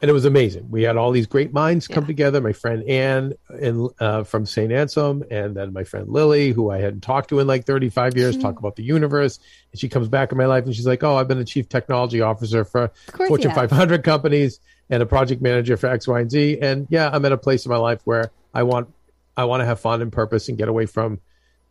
And 0.00 0.08
it 0.08 0.12
was 0.12 0.24
amazing. 0.24 0.70
We 0.70 0.82
had 0.84 0.96
all 0.96 1.10
these 1.10 1.26
great 1.26 1.52
minds 1.52 1.88
come 1.88 2.04
Yeah. 2.04 2.08
together. 2.08 2.40
My 2.40 2.52
friend 2.52 2.82
Anne 2.88 3.32
in, 3.60 3.88
uh, 3.98 4.24
from 4.24 4.46
St. 4.46 4.70
Anselm, 4.72 5.24
and 5.30 5.56
then 5.56 5.72
my 5.72 5.84
friend 5.84 6.08
Lily, 6.08 6.52
who 6.52 6.70
I 6.70 6.78
hadn't 6.78 7.00
talked 7.02 7.30
to 7.30 7.40
in 7.40 7.46
like 7.46 7.64
35 7.66 8.16
years, 8.16 8.34
Mm-hmm. 8.36 8.42
talk 8.42 8.58
about 8.58 8.76
the 8.76 8.82
universe. 8.84 9.38
And 9.72 9.80
she 9.80 9.88
comes 9.88 10.08
back 10.08 10.30
in 10.32 10.38
my 10.38 10.46
life 10.46 10.64
and 10.64 10.74
she's 10.74 10.86
like, 10.86 11.02
Oh, 11.02 11.16
I've 11.16 11.28
been 11.28 11.38
a 11.38 11.44
chief 11.44 11.68
technology 11.68 12.20
officer 12.20 12.64
for 12.64 12.90
Fortune 13.28 13.52
500 13.52 14.04
companies 14.04 14.60
and 14.90 15.02
a 15.02 15.06
project 15.06 15.42
manager 15.42 15.76
for 15.76 15.88
X, 15.88 16.06
Y, 16.08 16.20
and 16.20 16.30
Z. 16.30 16.58
And 16.62 16.86
yeah, 16.90 17.10
I'm 17.12 17.24
at 17.24 17.32
a 17.32 17.38
place 17.38 17.66
in 17.66 17.70
my 17.70 17.76
life 17.78 18.00
where 18.04 18.30
I 18.54 18.62
want, 18.62 18.88
I 19.36 19.44
want 19.44 19.60
to 19.60 19.66
have 19.66 19.80
fun 19.80 20.00
and 20.02 20.12
purpose 20.12 20.48
and 20.48 20.56
get 20.56 20.68
away 20.68 20.86
from, 20.86 21.20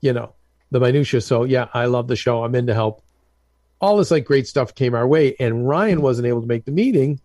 you 0.01 0.13
know, 0.13 0.33
the 0.69 0.79
minutia. 0.79 1.21
So 1.21 1.43
yeah, 1.45 1.67
I 1.73 1.85
love 1.85 2.07
the 2.07 2.15
show. 2.15 2.43
I'm 2.43 2.53
in 2.55 2.67
to 2.67 2.73
help. 2.73 3.01
All 3.79 3.97
this 3.97 4.09
like 4.11 4.25
great 4.25 4.47
stuff 4.47 4.73
came 4.73 4.95
our 4.95 5.07
way, 5.07 5.35
and 5.39 5.67
Ryan 5.67 6.01
wasn't 6.01 6.27
able 6.27 6.41
to 6.41 6.47
make 6.47 6.65
the 6.65 6.71
meeting 6.71 7.19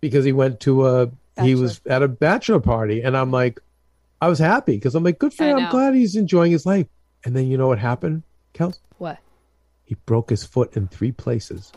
because 0.00 0.24
he 0.24 0.32
went 0.32 0.60
to 0.60 0.86
a 0.86 1.10
he 1.42 1.54
was 1.54 1.80
at 1.86 2.02
a 2.02 2.08
bachelor 2.08 2.58
party, 2.60 3.02
and 3.02 3.16
I'm 3.16 3.30
like, 3.30 3.60
I 4.20 4.28
was 4.28 4.38
happy 4.40 4.72
because 4.72 4.94
I'm 4.96 5.04
like, 5.04 5.18
good 5.20 5.32
for 5.32 5.44
him. 5.44 5.58
I'm 5.58 5.70
glad 5.70 5.94
he's 5.94 6.16
enjoying 6.16 6.50
his 6.50 6.66
life. 6.66 6.86
And 7.24 7.34
then 7.36 7.46
you 7.46 7.56
know 7.56 7.68
what 7.68 7.78
happened, 7.78 8.24
Kels? 8.54 8.80
What? 8.98 9.18
He 9.84 9.94
broke 10.06 10.30
his 10.30 10.44
foot 10.44 10.76
in 10.76 10.88
three 10.88 11.12
places. 11.12 11.72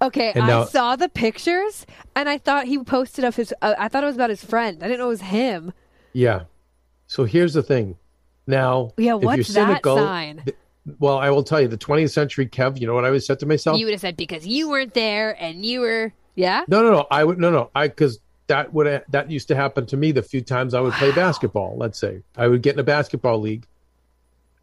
Okay, 0.00 0.32
And 0.34 0.44
I 0.44 0.46
now- 0.48 0.64
saw 0.64 0.96
the 0.96 1.08
pictures 1.08 1.86
and 2.16 2.28
I 2.28 2.38
thought 2.38 2.66
he 2.66 2.78
posted 2.82 3.24
of 3.24 3.36
his. 3.36 3.54
Uh, 3.62 3.74
I 3.78 3.88
thought 3.88 4.02
it 4.02 4.06
was 4.06 4.16
about 4.16 4.30
his 4.30 4.44
friend. 4.44 4.82
I 4.82 4.86
didn't 4.88 4.98
know 4.98 5.06
it 5.06 5.08
was 5.08 5.20
him. 5.20 5.72
Yeah. 6.12 6.44
So 7.06 7.24
here's 7.24 7.54
the 7.54 7.62
thing. 7.62 7.96
Now, 8.46 8.92
Yeah, 8.96 9.16
if 9.16 9.22
you're 9.22 9.30
what's 9.30 9.54
that 9.54 9.84
sign? 9.84 10.42
th- 10.44 10.56
well, 10.98 11.18
I 11.18 11.30
will 11.30 11.44
tell 11.44 11.60
you, 11.60 11.68
the 11.68 11.78
20th 11.78 12.10
century 12.10 12.48
Kev. 12.48 12.80
You 12.80 12.88
know 12.88 12.94
what 12.94 13.04
I 13.04 13.08
always 13.08 13.24
said 13.26 13.38
to 13.40 13.46
myself? 13.46 13.78
You 13.78 13.86
would 13.86 13.92
have 13.92 14.00
said 14.00 14.16
because 14.16 14.44
you 14.44 14.68
weren't 14.68 14.94
there 14.94 15.40
and 15.40 15.64
you 15.64 15.80
were. 15.80 16.12
Yeah. 16.34 16.64
No, 16.68 16.82
no, 16.82 16.92
no. 16.92 17.06
I 17.10 17.24
would 17.24 17.38
no, 17.38 17.50
no. 17.50 17.70
I 17.74 17.88
because 17.88 18.18
that 18.46 18.72
would 18.72 19.04
that 19.08 19.30
used 19.30 19.48
to 19.48 19.56
happen 19.56 19.86
to 19.86 19.96
me 19.96 20.12
the 20.12 20.22
few 20.22 20.40
times 20.40 20.74
I 20.74 20.80
would 20.80 20.94
play 20.94 21.12
basketball. 21.12 21.76
Let's 21.76 21.98
say 21.98 22.22
I 22.36 22.48
would 22.48 22.62
get 22.62 22.74
in 22.74 22.80
a 22.80 22.84
basketball 22.84 23.40
league 23.40 23.66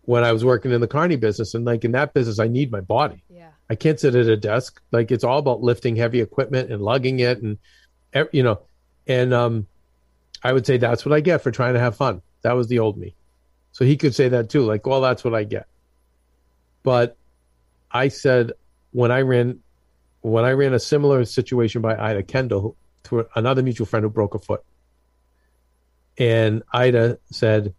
when 0.04 0.24
I 0.24 0.32
was 0.32 0.44
working 0.44 0.72
in 0.72 0.82
the 0.82 0.88
carny 0.88 1.16
business, 1.16 1.54
and 1.54 1.66
like 1.66 1.86
in 1.86 1.92
that 1.92 2.14
business, 2.14 2.40
I 2.40 2.48
need 2.48 2.72
my 2.72 2.82
body. 2.82 3.24
Yeah. 3.30 3.50
I 3.70 3.76
can't 3.76 4.00
sit 4.00 4.16
at 4.16 4.26
a 4.26 4.38
desk. 4.38 4.82
Like 4.92 5.12
it's 5.12 5.24
all 5.24 5.38
about 5.38 5.62
lifting 5.62 5.96
heavy 5.96 6.22
equipment 6.22 6.72
and 6.72 6.82
lugging 6.82 7.20
it, 7.20 7.42
and 7.42 7.58
you 8.32 8.44
know, 8.44 8.62
and 9.08 9.34
um, 9.34 9.68
I 10.44 10.54
would 10.54 10.66
say 10.66 10.78
that's 10.78 11.06
what 11.06 11.14
I 11.14 11.20
get 11.20 11.42
for 11.42 11.52
trying 11.52 11.74
to 11.76 11.80
have 11.80 11.96
fun. 11.96 12.22
That 12.42 12.54
was 12.54 12.68
the 12.68 12.80
old 12.80 12.98
me. 12.98 13.16
So 13.72 13.86
he 13.86 13.98
could 13.98 14.16
say 14.16 14.30
that 14.30 14.50
too. 14.50 14.62
Like, 14.62 14.86
well, 14.86 15.02
that's 15.02 15.24
what 15.24 15.36
I 15.36 15.44
get. 15.44 15.68
But 16.84 17.18
I 17.92 18.08
said 18.08 18.54
when 18.92 19.12
I 19.12 19.22
ran 19.22 19.60
when 20.22 20.46
I 20.46 20.52
ran 20.52 20.74
a 20.74 20.80
similar 20.80 21.24
situation 21.26 21.82
by 21.82 21.98
Ida 21.98 22.24
Kendall 22.24 22.76
to 23.04 23.26
another 23.36 23.64
mutual 23.64 23.86
friend 23.88 24.04
who 24.04 24.10
broke 24.10 24.36
a 24.36 24.40
foot, 24.40 24.64
and 26.18 26.64
Ida 26.74 27.18
said, 27.32 27.74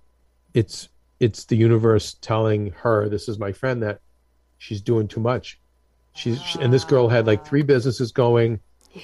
"It's 0.55 0.89
it's 1.19 1.45
the 1.45 1.57
universe 1.57 2.15
telling 2.23 2.71
her 2.79 3.09
this 3.09 3.29
is 3.29 3.39
my 3.39 3.53
friend 3.53 3.83
that 3.83 4.01
she's 4.59 4.81
doing 4.81 5.07
too 5.09 5.21
much. 5.21 5.59
She's 6.15 6.41
she- 6.43 6.59
and 6.61 6.73
this 6.73 6.85
girl 6.85 7.09
had 7.09 7.27
like 7.27 7.47
three 7.47 7.63
businesses 7.63 8.11
going, 8.13 8.61
Yeah. 8.95 9.03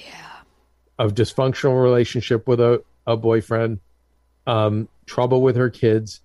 a 0.97 1.07
dysfunctional 1.07 1.81
relationship 1.81 2.47
with 2.47 2.59
a 2.59 2.83
a 3.05 3.15
boyfriend, 3.15 3.79
um, 4.47 4.89
trouble 5.05 5.41
with 5.41 5.55
her 5.55 5.69
kids. 5.69 6.21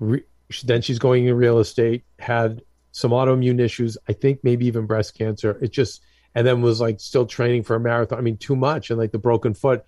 Re- 0.00 0.24
then 0.64 0.80
she's 0.82 0.98
going 0.98 1.24
into 1.24 1.34
real 1.36 1.58
estate. 1.58 2.02
Had 2.18 2.62
some 2.90 3.10
autoimmune 3.12 3.60
issues. 3.60 3.98
I 4.08 4.14
think 4.14 4.42
maybe 4.42 4.66
even 4.66 4.86
breast 4.86 5.14
cancer. 5.16 5.58
It 5.60 5.70
just 5.72 6.02
and 6.38 6.46
then 6.46 6.62
was 6.62 6.80
like 6.80 7.00
still 7.00 7.26
training 7.26 7.64
for 7.64 7.74
a 7.74 7.80
marathon. 7.80 8.16
I 8.16 8.22
mean, 8.22 8.36
too 8.36 8.54
much. 8.54 8.90
And 8.90 8.98
like 8.98 9.10
the 9.10 9.18
broken 9.18 9.54
foot 9.54 9.84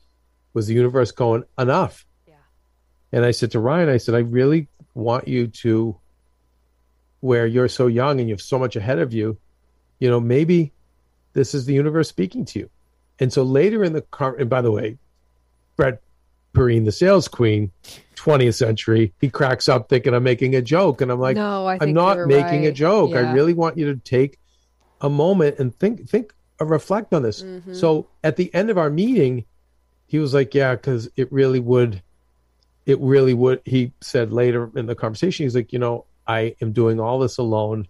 was 0.52 0.66
the 0.66 0.74
universe 0.74 1.12
going 1.12 1.44
enough. 1.56 2.04
Yeah. 2.26 2.34
And 3.12 3.24
I 3.24 3.30
said 3.30 3.52
to 3.52 3.60
Ryan, 3.60 3.88
I 3.88 3.98
said, 3.98 4.16
I 4.16 4.18
really 4.18 4.66
want 4.92 5.28
you 5.28 5.46
to, 5.46 5.96
where 7.20 7.46
you're 7.46 7.68
so 7.68 7.86
young 7.86 8.18
and 8.18 8.28
you 8.28 8.32
have 8.32 8.42
so 8.42 8.58
much 8.58 8.74
ahead 8.74 8.98
of 8.98 9.14
you, 9.14 9.38
you 10.00 10.10
know, 10.10 10.18
maybe 10.18 10.72
this 11.34 11.54
is 11.54 11.66
the 11.66 11.72
universe 11.72 12.08
speaking 12.08 12.44
to 12.46 12.58
you. 12.58 12.70
And 13.20 13.32
so 13.32 13.44
later 13.44 13.84
in 13.84 13.92
the 13.92 14.00
car, 14.00 14.34
and 14.34 14.50
by 14.50 14.60
the 14.60 14.72
way, 14.72 14.98
Brett 15.76 16.02
Perrine, 16.52 16.84
the 16.84 16.90
sales 16.90 17.28
queen, 17.28 17.70
20th 18.16 18.56
century, 18.56 19.14
he 19.20 19.30
cracks 19.30 19.68
up 19.68 19.88
thinking 19.88 20.14
I'm 20.14 20.24
making 20.24 20.56
a 20.56 20.62
joke. 20.62 21.00
And 21.00 21.12
I'm 21.12 21.20
like, 21.20 21.36
no, 21.36 21.68
I 21.68 21.78
I'm 21.80 21.92
not 21.92 22.26
making 22.26 22.66
a 22.66 22.72
joke. 22.72 23.12
Yeah. 23.12 23.18
I 23.18 23.32
really 23.34 23.54
want 23.54 23.78
you 23.78 23.94
to 23.94 24.00
take 24.00 24.40
a 25.00 25.08
moment 25.08 25.60
and 25.60 25.72
think, 25.78 26.08
think, 26.08 26.34
reflect 26.64 27.12
on 27.14 27.22
this. 27.22 27.42
Mm-hmm. 27.42 27.74
So 27.74 28.08
at 28.22 28.36
the 28.36 28.52
end 28.54 28.70
of 28.70 28.78
our 28.78 28.90
meeting, 28.90 29.44
he 30.06 30.18
was 30.18 30.34
like, 30.34 30.54
"Yeah, 30.54 30.74
because 30.74 31.08
it 31.16 31.30
really 31.32 31.60
would, 31.60 32.02
it 32.86 32.98
really 33.00 33.34
would." 33.34 33.62
He 33.64 33.92
said 34.00 34.32
later 34.32 34.70
in 34.76 34.86
the 34.86 34.94
conversation, 34.94 35.44
he's 35.44 35.54
like, 35.54 35.72
"You 35.72 35.78
know, 35.78 36.04
I 36.26 36.56
am 36.60 36.72
doing 36.72 37.00
all 37.00 37.18
this 37.18 37.38
alone. 37.38 37.86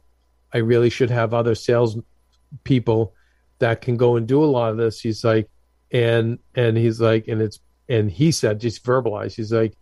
I 0.53 0.59
really 0.59 0.91
should 0.91 1.11
have 1.11 1.33
other 1.35 1.55
sales 1.55 1.97
people 2.65 3.15
that 3.59 3.81
can 3.81 3.97
go 3.97 4.17
and 4.17 4.27
do 4.27 4.43
a 4.43 4.47
lot 4.47 4.71
of 4.71 4.77
this." 4.77 5.01
He's 5.01 5.25
like, 5.25 5.49
and 5.91 6.39
and 6.55 6.77
he's 6.77 7.01
like, 7.01 7.29
and 7.29 7.41
it's 7.41 7.59
and 7.89 8.11
he 8.11 8.31
said, 8.31 8.61
just 8.61 8.85
verbalized. 8.85 9.35
He's 9.35 9.53
like, 9.53 9.75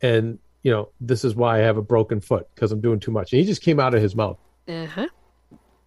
and 0.00 0.38
you 0.62 0.70
know, 0.70 0.90
this 1.00 1.24
is 1.24 1.34
why 1.34 1.56
I 1.56 1.62
have 1.62 1.76
a 1.76 1.82
broken 1.82 2.20
foot 2.20 2.46
because 2.54 2.72
I'm 2.72 2.80
doing 2.80 3.00
too 3.00 3.10
much. 3.10 3.32
And 3.32 3.40
he 3.40 3.46
just 3.46 3.62
came 3.62 3.78
out 3.80 3.94
of 3.94 4.02
his 4.02 4.14
mouth 4.16 4.38
Uh-huh. 4.68 5.06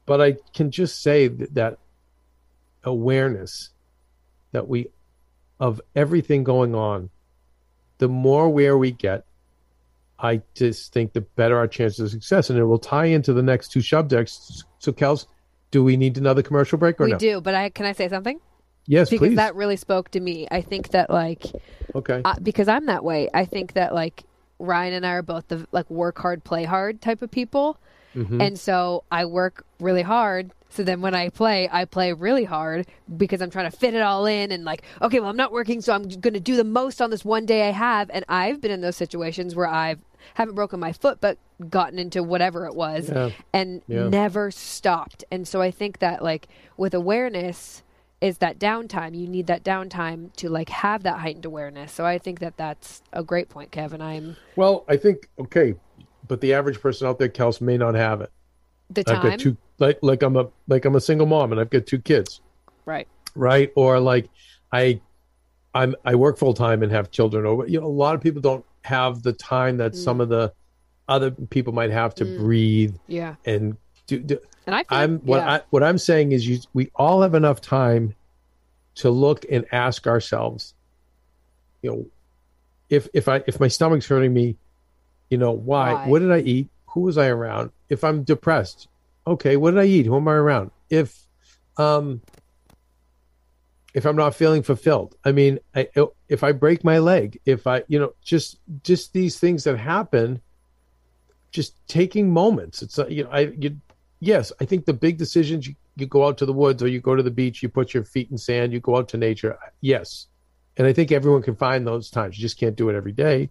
but 0.05 0.21
I 0.21 0.37
can 0.53 0.71
just 0.71 1.01
say 1.03 1.27
that, 1.27 1.53
that 1.55 1.77
awareness 2.83 3.69
that 4.51 4.67
we 4.67 4.87
of 5.59 5.81
everything 5.95 6.43
going 6.43 6.73
on, 6.73 7.09
the 7.97 8.07
more 8.07 8.45
aware 8.45 8.77
we 8.77 8.91
get, 8.91 9.25
I 10.17 10.41
just 10.55 10.93
think 10.93 11.13
the 11.13 11.21
better 11.21 11.57
our 11.57 11.67
chances 11.67 11.99
of 11.99 12.09
success, 12.11 12.49
and 12.49 12.57
it 12.57 12.63
will 12.63 12.79
tie 12.79 13.05
into 13.05 13.33
the 13.33 13.43
next 13.43 13.71
two 13.71 13.81
subjects. 13.81 14.63
So, 14.79 14.91
Kels, 14.91 15.25
do 15.71 15.83
we 15.83 15.97
need 15.97 16.17
another 16.17 16.41
commercial 16.41 16.77
break 16.77 16.99
or 16.99 17.05
We 17.05 17.11
no? 17.11 17.17
do, 17.17 17.41
but 17.41 17.55
I 17.55 17.69
can 17.69 17.85
I 17.85 17.91
say 17.93 18.07
something? 18.09 18.39
Yes, 18.85 19.09
Because 19.09 19.29
please. 19.29 19.35
that 19.35 19.53
really 19.55 19.75
spoke 19.75 20.09
to 20.11 20.19
me. 20.19 20.47
I 20.49 20.61
think 20.61 20.89
that 20.89 21.09
like 21.09 21.45
okay. 21.93 22.21
uh, 22.25 22.35
because 22.41 22.67
I'm 22.67 22.87
that 22.87 23.03
way. 23.03 23.29
I 23.33 23.45
think 23.45 23.73
that 23.73 23.93
like 23.93 24.23
Ryan 24.57 24.93
and 24.93 25.05
I 25.05 25.11
are 25.11 25.21
both 25.21 25.47
the 25.47 25.67
like 25.71 25.89
work 25.89 26.17
hard, 26.17 26.43
play 26.43 26.63
hard 26.63 27.01
type 27.01 27.21
of 27.21 27.29
people. 27.29 27.77
Mhm. 28.15 28.41
And 28.41 28.59
so 28.59 29.03
I 29.11 29.25
work 29.25 29.63
really 29.79 30.01
hard. 30.01 30.51
So 30.69 30.83
then 30.83 31.01
when 31.01 31.15
I 31.15 31.29
play, 31.29 31.67
I 31.71 31.85
play 31.85 32.13
really 32.13 32.43
hard 32.43 32.87
because 33.17 33.41
I'm 33.41 33.49
trying 33.49 33.69
to 33.69 33.75
fit 33.75 33.93
it 33.93 34.01
all 34.01 34.25
in 34.25 34.51
and 34.51 34.63
like, 34.63 34.83
okay, 35.01 35.19
well, 35.19 35.29
I'm 35.29 35.37
not 35.37 35.51
working, 35.51 35.81
so 35.81 35.93
I'm 35.93 36.07
going 36.07 36.35
to 36.35 36.39
do 36.39 36.55
the 36.55 36.63
most 36.63 37.01
on 37.01 37.09
this 37.09 37.25
one 37.25 37.45
day 37.45 37.67
I 37.67 37.71
have. 37.71 38.09
And 38.13 38.23
I've 38.29 38.61
been 38.61 38.71
in 38.71 38.81
those 38.81 38.95
situations 38.95 39.55
where 39.55 39.67
I've 39.67 39.99
haven't 40.35 40.55
broken 40.55 40.79
my 40.79 40.91
foot, 40.93 41.19
but 41.21 41.37
gotten 41.69 41.97
into 41.97 42.21
whatever 42.21 42.65
it 42.65 42.75
was 42.75 43.09
Yeah. 43.09 43.31
and 43.53 43.81
Yeah. 43.87 44.09
never 44.09 44.51
stopped. 44.51 45.23
And 45.31 45.47
so 45.47 45.61
I 45.61 45.71
think 45.71 45.99
that 45.99 46.21
like 46.21 46.47
with 46.77 46.93
awareness 46.93 47.83
is 48.21 48.39
that 48.39 48.59
downtime. 48.59 49.17
You 49.17 49.27
need 49.27 49.47
that 49.47 49.63
downtime 49.63 50.33
to 50.35 50.49
like 50.49 50.69
have 50.69 51.03
that 51.03 51.19
heightened 51.19 51.45
awareness. 51.45 51.93
So 51.93 52.05
I 52.05 52.17
think 52.17 52.39
that 52.39 52.57
that's 52.57 53.01
a 53.13 53.23
great 53.23 53.49
point, 53.49 53.71
Kevin. 53.71 54.01
I'm 54.01 54.35
Well, 54.55 54.83
I 54.87 54.97
think 54.97 55.29
okay, 55.39 55.75
but 56.27 56.41
the 56.41 56.53
average 56.53 56.81
person 56.81 57.07
out 57.07 57.17
there, 57.17 57.29
Kels, 57.29 57.61
may 57.61 57.77
not 57.77 57.95
have 57.95 58.21
it. 58.21 58.31
The 58.89 59.01
I've 59.01 59.21
time, 59.21 59.29
got 59.31 59.39
two, 59.39 59.57
like, 59.77 59.99
like 60.01 60.23
I'm 60.23 60.35
a, 60.35 60.47
like 60.67 60.85
I'm 60.85 60.95
a 60.95 61.01
single 61.01 61.27
mom, 61.27 61.51
and 61.51 61.61
I've 61.61 61.69
got 61.69 61.85
two 61.85 61.99
kids. 61.99 62.41
right? 62.85 63.07
right 63.35 63.71
or 63.75 63.99
like 63.99 64.29
i 64.71 64.99
i'm 65.73 65.95
i 66.05 66.15
work 66.15 66.37
full 66.37 66.53
time 66.53 66.83
and 66.83 66.91
have 66.91 67.11
children 67.11 67.45
or 67.45 67.67
you 67.67 67.79
know 67.79 67.85
a 67.85 67.87
lot 67.87 68.15
of 68.15 68.21
people 68.21 68.41
don't 68.41 68.65
have 68.83 69.23
the 69.23 69.33
time 69.33 69.77
that 69.77 69.93
mm. 69.93 69.95
some 69.95 70.21
of 70.21 70.29
the 70.29 70.51
other 71.07 71.31
people 71.31 71.73
might 71.73 71.89
have 71.91 72.13
to 72.15 72.25
mm. 72.25 72.37
breathe 72.37 72.95
Yeah. 73.07 73.35
and 73.45 73.77
do, 74.07 74.19
do 74.19 74.39
And 74.65 74.75
I 74.75 74.85
I'm 74.89 75.13
like, 75.13 75.21
what 75.23 75.37
yeah. 75.37 75.51
I 75.53 75.61
what 75.69 75.83
I'm 75.83 75.97
saying 75.97 76.31
is 76.31 76.47
you 76.47 76.59
we 76.73 76.91
all 76.95 77.21
have 77.21 77.33
enough 77.33 77.61
time 77.61 78.15
to 78.95 79.09
look 79.09 79.45
and 79.49 79.65
ask 79.71 80.07
ourselves, 80.07 80.73
you 81.81 81.89
know, 81.91 82.05
if 82.89 83.07
if 83.13 83.27
I 83.27 83.43
if 83.47 83.59
my 83.59 83.67
stomach's 83.67 84.07
hurting 84.07 84.33
me, 84.33 84.57
you 85.29 85.37
know, 85.37 85.51
why? 85.51 85.93
Why? 85.93 86.07
What 86.07 86.19
did 86.19 86.31
I 86.31 86.39
eat? 86.39 86.69
Who 86.87 87.01
was 87.01 87.17
I 87.17 87.27
around? 87.27 87.71
If 87.89 88.03
I'm 88.03 88.23
depressed, 88.23 88.87
okay, 89.25 89.57
what 89.57 89.71
did 89.71 89.79
I 89.79 89.85
eat? 89.85 90.05
Who 90.05 90.15
am 90.15 90.27
I 90.27 90.33
around? 90.33 90.71
If 90.89 91.17
um 91.77 92.21
if 93.93 94.05
I'm 94.05 94.15
not 94.15 94.35
feeling 94.35 94.61
fulfilled, 94.61 95.15
I 95.25 95.31
mean, 95.31 95.59
I, 95.75 95.87
if 96.27 96.43
I 96.43 96.51
break 96.51 96.83
my 96.83 96.99
leg, 96.99 97.39
if 97.45 97.65
I, 97.65 97.83
you 97.87 97.99
know, 97.99 98.13
just 98.21 98.59
just 98.83 99.13
these 99.13 99.39
things 99.39 99.63
that 99.63 99.77
happen, 99.77 100.41
just 101.51 101.75
taking 101.87 102.31
moments. 102.31 102.81
It's 102.81 102.99
uh, 102.99 103.07
you 103.07 103.23
know, 103.23 103.31
I 103.31 103.39
you 103.57 103.79
yes, 104.19 104.51
I 104.61 104.65
think 104.65 104.85
the 104.85 104.93
big 104.93 105.17
decisions 105.17 105.67
you, 105.67 105.75
you 105.95 106.05
go 106.05 106.25
out 106.27 106.37
to 106.39 106.45
the 106.45 106.53
woods 106.53 106.83
or 106.83 106.87
you 106.87 107.01
go 107.01 107.15
to 107.15 107.23
the 107.23 107.31
beach, 107.31 107.63
you 107.63 107.69
put 107.69 107.93
your 107.93 108.03
feet 108.03 108.29
in 108.31 108.37
sand, 108.37 108.73
you 108.73 108.79
go 108.79 108.97
out 108.97 109.09
to 109.09 109.17
nature. 109.17 109.57
Yes. 109.81 110.27
And 110.77 110.87
I 110.87 110.93
think 110.93 111.11
everyone 111.11 111.41
can 111.41 111.55
find 111.55 111.85
those 111.85 112.09
times. 112.09 112.37
You 112.37 112.41
just 112.41 112.59
can't 112.59 112.75
do 112.75 112.89
it 112.89 112.95
every 112.95 113.11
day. 113.11 113.49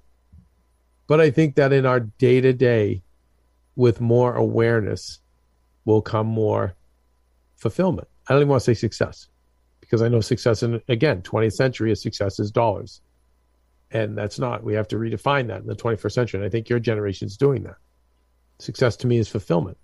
But 1.06 1.20
I 1.20 1.30
think 1.30 1.56
that 1.56 1.72
in 1.72 1.84
our 1.84 2.00
day 2.00 2.40
to 2.40 2.52
day, 2.52 3.02
with 3.78 4.00
more 4.00 4.34
awareness, 4.34 5.20
will 5.84 6.02
come 6.02 6.26
more 6.26 6.74
fulfillment. 7.56 8.08
I 8.26 8.32
don't 8.34 8.42
even 8.42 8.48
want 8.50 8.60
to 8.60 8.64
say 8.64 8.74
success 8.74 9.28
because 9.80 10.02
I 10.02 10.08
know 10.08 10.20
success 10.20 10.64
in, 10.64 10.82
again, 10.88 11.22
20th 11.22 11.52
century 11.52 11.92
is 11.92 12.02
success 12.02 12.40
is 12.40 12.50
dollars. 12.50 13.00
And 13.92 14.18
that's 14.18 14.38
not. 14.40 14.64
We 14.64 14.74
have 14.74 14.88
to 14.88 14.96
redefine 14.96 15.46
that 15.46 15.60
in 15.60 15.66
the 15.68 15.76
21st 15.76 16.12
century. 16.12 16.40
And 16.40 16.46
I 16.46 16.50
think 16.50 16.68
your 16.68 16.80
generation 16.80 17.26
is 17.26 17.36
doing 17.36 17.62
that. 17.62 17.76
Success 18.58 18.96
to 18.96 19.06
me 19.06 19.18
is 19.18 19.28
fulfillment 19.28 19.78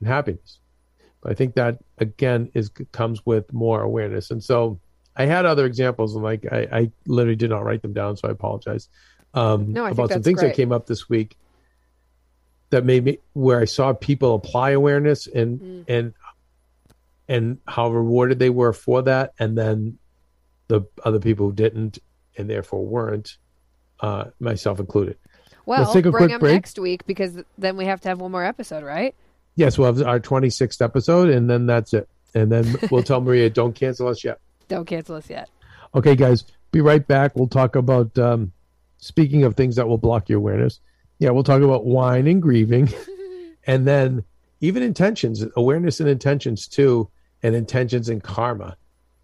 and 0.00 0.06
happiness. 0.06 0.58
But 1.22 1.32
I 1.32 1.34
think 1.34 1.54
that 1.54 1.78
again 1.96 2.50
is 2.52 2.68
comes 2.92 3.24
with 3.24 3.50
more 3.50 3.80
awareness. 3.80 4.30
And 4.30 4.44
so 4.44 4.78
I 5.16 5.24
had 5.24 5.46
other 5.46 5.64
examples, 5.64 6.14
and 6.14 6.22
like 6.22 6.44
I, 6.52 6.68
I 6.70 6.90
literally 7.06 7.36
did 7.36 7.48
not 7.48 7.64
write 7.64 7.80
them 7.80 7.94
down, 7.94 8.18
so 8.18 8.28
I 8.28 8.32
apologize. 8.32 8.90
Um, 9.32 9.72
No, 9.72 9.86
I 9.86 9.90
about 9.90 10.10
some 10.10 10.22
things 10.22 10.42
that 10.42 10.54
came 10.54 10.70
up 10.70 10.86
this 10.86 11.08
week 11.08 11.38
that 12.74 12.84
made 12.84 13.04
me 13.04 13.18
where 13.32 13.58
I 13.60 13.64
saw 13.64 13.92
people 13.94 14.34
apply 14.34 14.70
awareness 14.70 15.26
and 15.26 15.60
Mm. 15.60 15.84
and 15.88 16.14
and 17.28 17.58
how 17.66 17.88
rewarded 17.90 18.38
they 18.38 18.50
were 18.50 18.72
for 18.72 19.02
that, 19.02 19.32
and 19.38 19.56
then 19.56 19.98
the 20.68 20.82
other 21.04 21.18
people 21.20 21.46
who 21.46 21.52
didn't 21.54 21.98
and 22.36 22.50
therefore 22.50 22.84
weren't, 22.84 23.36
uh, 24.00 24.24
myself 24.40 24.78
included. 24.80 25.16
well, 25.66 25.90
take 25.92 26.04
a 26.04 26.10
bring 26.10 26.20
quick 26.24 26.30
them 26.32 26.40
break. 26.40 26.52
next 26.52 26.78
week 26.78 27.06
because 27.06 27.38
then 27.56 27.76
we 27.78 27.86
have 27.86 28.00
to 28.02 28.08
have 28.08 28.20
one 28.20 28.30
more 28.30 28.44
episode, 28.44 28.82
right? 28.84 29.14
Yes, 29.56 29.78
we'll 29.78 29.86
have 29.94 30.06
our 30.06 30.20
26th 30.20 30.82
episode, 30.82 31.30
and 31.30 31.48
then 31.48 31.64
that's 31.66 31.94
it. 31.94 32.08
And 32.34 32.50
then 32.52 32.76
we'll 32.90 33.02
tell 33.04 33.20
Maria, 33.22 33.48
don't 33.48 33.72
cancel 33.74 34.08
us 34.08 34.22
yet. 34.24 34.38
Don't 34.68 34.84
cancel 34.86 35.16
us 35.16 35.30
yet. 35.30 35.48
Okay, 35.94 36.16
guys, 36.16 36.44
be 36.72 36.80
right 36.82 37.06
back. 37.06 37.34
We'll 37.36 37.46
talk 37.48 37.76
about, 37.76 38.18
um, 38.18 38.52
speaking 38.98 39.44
of 39.44 39.54
things 39.54 39.76
that 39.76 39.88
will 39.88 39.96
block 39.98 40.28
your 40.28 40.38
awareness. 40.38 40.80
Yeah, 41.18 41.30
we'll 41.30 41.44
talk 41.44 41.62
about 41.62 41.84
wine 41.84 42.26
and 42.26 42.42
grieving, 42.42 42.92
and 43.66 43.86
then 43.86 44.24
even 44.60 44.82
intentions, 44.82 45.44
awareness 45.56 46.00
and 46.00 46.08
intentions 46.08 46.66
too, 46.66 47.08
and 47.42 47.54
intentions 47.54 48.08
and 48.08 48.22
karma. 48.22 48.76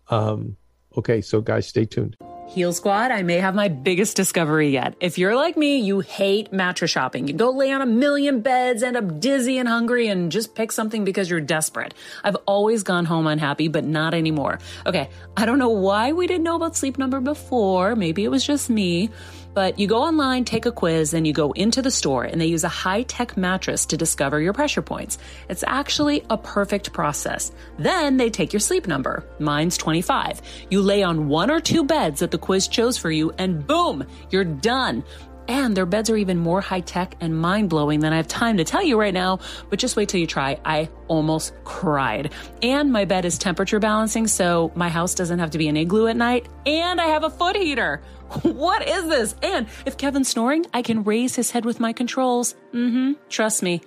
Um, 0.08 0.56
okay, 0.96 1.20
so 1.20 1.40
guys, 1.40 1.66
stay 1.66 1.84
tuned. 1.84 2.16
Heal 2.50 2.72
Squad, 2.72 3.12
I 3.12 3.22
may 3.22 3.36
have 3.36 3.54
my 3.54 3.68
biggest 3.68 4.16
discovery 4.16 4.70
yet. 4.70 4.96
If 4.98 5.18
you're 5.18 5.36
like 5.36 5.56
me, 5.56 5.78
you 5.78 6.00
hate 6.00 6.52
mattress 6.52 6.90
shopping. 6.90 7.28
You 7.28 7.34
go 7.34 7.50
lay 7.50 7.70
on 7.70 7.80
a 7.80 7.86
million 7.86 8.40
beds, 8.40 8.82
end 8.82 8.96
up 8.96 9.20
dizzy 9.20 9.58
and 9.58 9.68
hungry, 9.68 10.08
and 10.08 10.32
just 10.32 10.56
pick 10.56 10.72
something 10.72 11.04
because 11.04 11.30
you're 11.30 11.40
desperate. 11.40 11.94
I've 12.24 12.34
always 12.46 12.82
gone 12.82 13.04
home 13.04 13.28
unhappy, 13.28 13.68
but 13.68 13.84
not 13.84 14.14
anymore. 14.14 14.58
Okay, 14.84 15.08
I 15.36 15.46
don't 15.46 15.60
know 15.60 15.68
why 15.68 16.10
we 16.10 16.26
didn't 16.26 16.42
know 16.42 16.56
about 16.56 16.76
Sleep 16.76 16.98
Number 16.98 17.20
before. 17.20 17.94
Maybe 17.94 18.24
it 18.24 18.32
was 18.32 18.44
just 18.44 18.68
me. 18.68 19.10
But 19.52 19.78
you 19.78 19.86
go 19.86 20.02
online, 20.02 20.44
take 20.44 20.66
a 20.66 20.72
quiz, 20.72 21.10
then 21.10 21.24
you 21.24 21.32
go 21.32 21.52
into 21.52 21.82
the 21.82 21.90
store, 21.90 22.24
and 22.24 22.40
they 22.40 22.46
use 22.46 22.64
a 22.64 22.68
high 22.68 23.02
tech 23.02 23.36
mattress 23.36 23.86
to 23.86 23.96
discover 23.96 24.40
your 24.40 24.52
pressure 24.52 24.82
points. 24.82 25.18
It's 25.48 25.64
actually 25.66 26.24
a 26.30 26.38
perfect 26.38 26.92
process. 26.92 27.52
Then 27.78 28.16
they 28.16 28.30
take 28.30 28.52
your 28.52 28.60
sleep 28.60 28.86
number. 28.86 29.24
Mine's 29.38 29.76
25. 29.76 30.40
You 30.70 30.82
lay 30.82 31.02
on 31.02 31.28
one 31.28 31.50
or 31.50 31.60
two 31.60 31.84
beds 31.84 32.20
that 32.20 32.30
the 32.30 32.38
quiz 32.38 32.68
chose 32.68 32.96
for 32.96 33.10
you, 33.10 33.32
and 33.38 33.66
boom, 33.66 34.06
you're 34.30 34.44
done. 34.44 35.04
And 35.48 35.76
their 35.76 35.86
beds 35.86 36.08
are 36.10 36.16
even 36.16 36.38
more 36.38 36.60
high 36.60 36.80
tech 36.80 37.16
and 37.20 37.36
mind 37.36 37.70
blowing 37.70 37.98
than 37.98 38.12
I 38.12 38.18
have 38.18 38.28
time 38.28 38.58
to 38.58 38.64
tell 38.64 38.84
you 38.84 38.96
right 39.00 39.12
now, 39.12 39.40
but 39.68 39.80
just 39.80 39.96
wait 39.96 40.08
till 40.08 40.20
you 40.20 40.28
try. 40.28 40.60
I 40.64 40.90
almost 41.08 41.54
cried. 41.64 42.32
And 42.62 42.92
my 42.92 43.04
bed 43.04 43.24
is 43.24 43.36
temperature 43.36 43.80
balancing, 43.80 44.28
so 44.28 44.70
my 44.76 44.88
house 44.88 45.16
doesn't 45.16 45.40
have 45.40 45.50
to 45.50 45.58
be 45.58 45.66
an 45.66 45.76
igloo 45.76 46.06
at 46.06 46.16
night. 46.16 46.46
And 46.66 47.00
I 47.00 47.06
have 47.06 47.24
a 47.24 47.30
foot 47.30 47.56
heater. 47.56 48.00
What 48.42 48.86
is 48.88 49.08
this? 49.08 49.34
And 49.42 49.66
if 49.86 49.96
Kevin's 49.96 50.28
snoring, 50.28 50.66
I 50.72 50.82
can 50.82 51.04
raise 51.04 51.34
his 51.34 51.50
head 51.50 51.64
with 51.64 51.80
my 51.80 51.92
controls. 51.92 52.54
Mm 52.72 52.90
hmm. 52.90 53.12
Trust 53.28 53.62
me. 53.62 53.80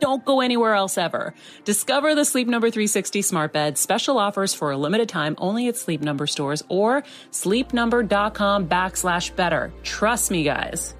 Don't 0.00 0.24
go 0.24 0.40
anywhere 0.40 0.74
else 0.74 0.96
ever. 0.96 1.34
Discover 1.64 2.14
the 2.14 2.24
Sleep 2.24 2.48
Number 2.48 2.70
360 2.70 3.20
smart 3.20 3.52
bed. 3.52 3.76
Special 3.76 4.18
offers 4.18 4.54
for 4.54 4.70
a 4.70 4.78
limited 4.78 5.10
time 5.10 5.34
only 5.38 5.68
at 5.68 5.76
Sleep 5.76 6.00
Number 6.00 6.26
stores 6.26 6.62
or 6.68 7.04
sleepnumber.com 7.32 8.66
backslash 8.66 9.36
better. 9.36 9.72
Trust 9.82 10.30
me, 10.30 10.42
guys. 10.42 10.94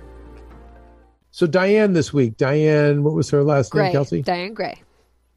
So 1.31 1.47
Diane 1.47 1.95
this 1.95 2.13
week, 2.13 2.37
Diane, 2.37 3.03
what 3.03 3.15
was 3.15 3.31
her 3.31 3.43
last 3.43 3.75
name, 3.75 3.93
Kelsey? 3.93 4.21
Diane 4.21 4.53
Gray. 4.53 4.83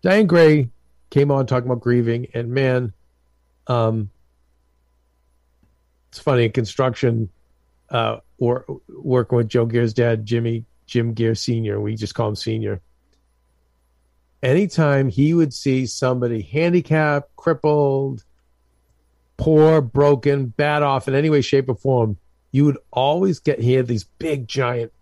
Diane 0.02 0.28
Gray 0.28 0.70
came 1.10 1.32
on 1.32 1.46
talking 1.46 1.70
about 1.70 1.82
grieving, 1.82 2.28
and 2.34 2.50
man, 2.50 2.92
um, 3.68 4.10
it's 6.14 6.20
funny 6.20 6.46
in 6.46 6.52
construction, 6.52 7.28
uh, 7.90 8.18
or 8.38 8.66
working 8.88 9.36
with 9.36 9.48
Joe 9.50 9.66
Gear's 9.66 9.96
dad, 9.96 10.28
Jimmy 10.28 10.64
Jim 10.86 11.14
Gear 11.14 11.34
Senior. 11.34 11.82
We 11.82 11.96
just 11.96 12.14
call 12.14 12.30
him 12.30 12.36
Senior. 12.36 12.82
Anytime 14.44 15.10
he 15.10 15.34
would 15.34 15.56
see 15.56 15.88
somebody 15.88 16.44
handicapped, 16.44 17.36
crippled, 17.36 18.24
poor, 19.38 19.82
broken, 19.82 20.46
bad 20.46 20.84
off 20.84 21.08
in 21.08 21.16
any 21.16 21.32
way, 21.32 21.42
shape, 21.42 21.68
or 21.68 21.76
form, 21.76 22.18
you 22.52 22.66
would 22.66 22.78
always 22.92 23.40
get 23.40 23.60
he 23.60 23.74
had 23.74 23.88
these 23.88 24.04
big, 24.04 24.48
giant, 24.48 24.94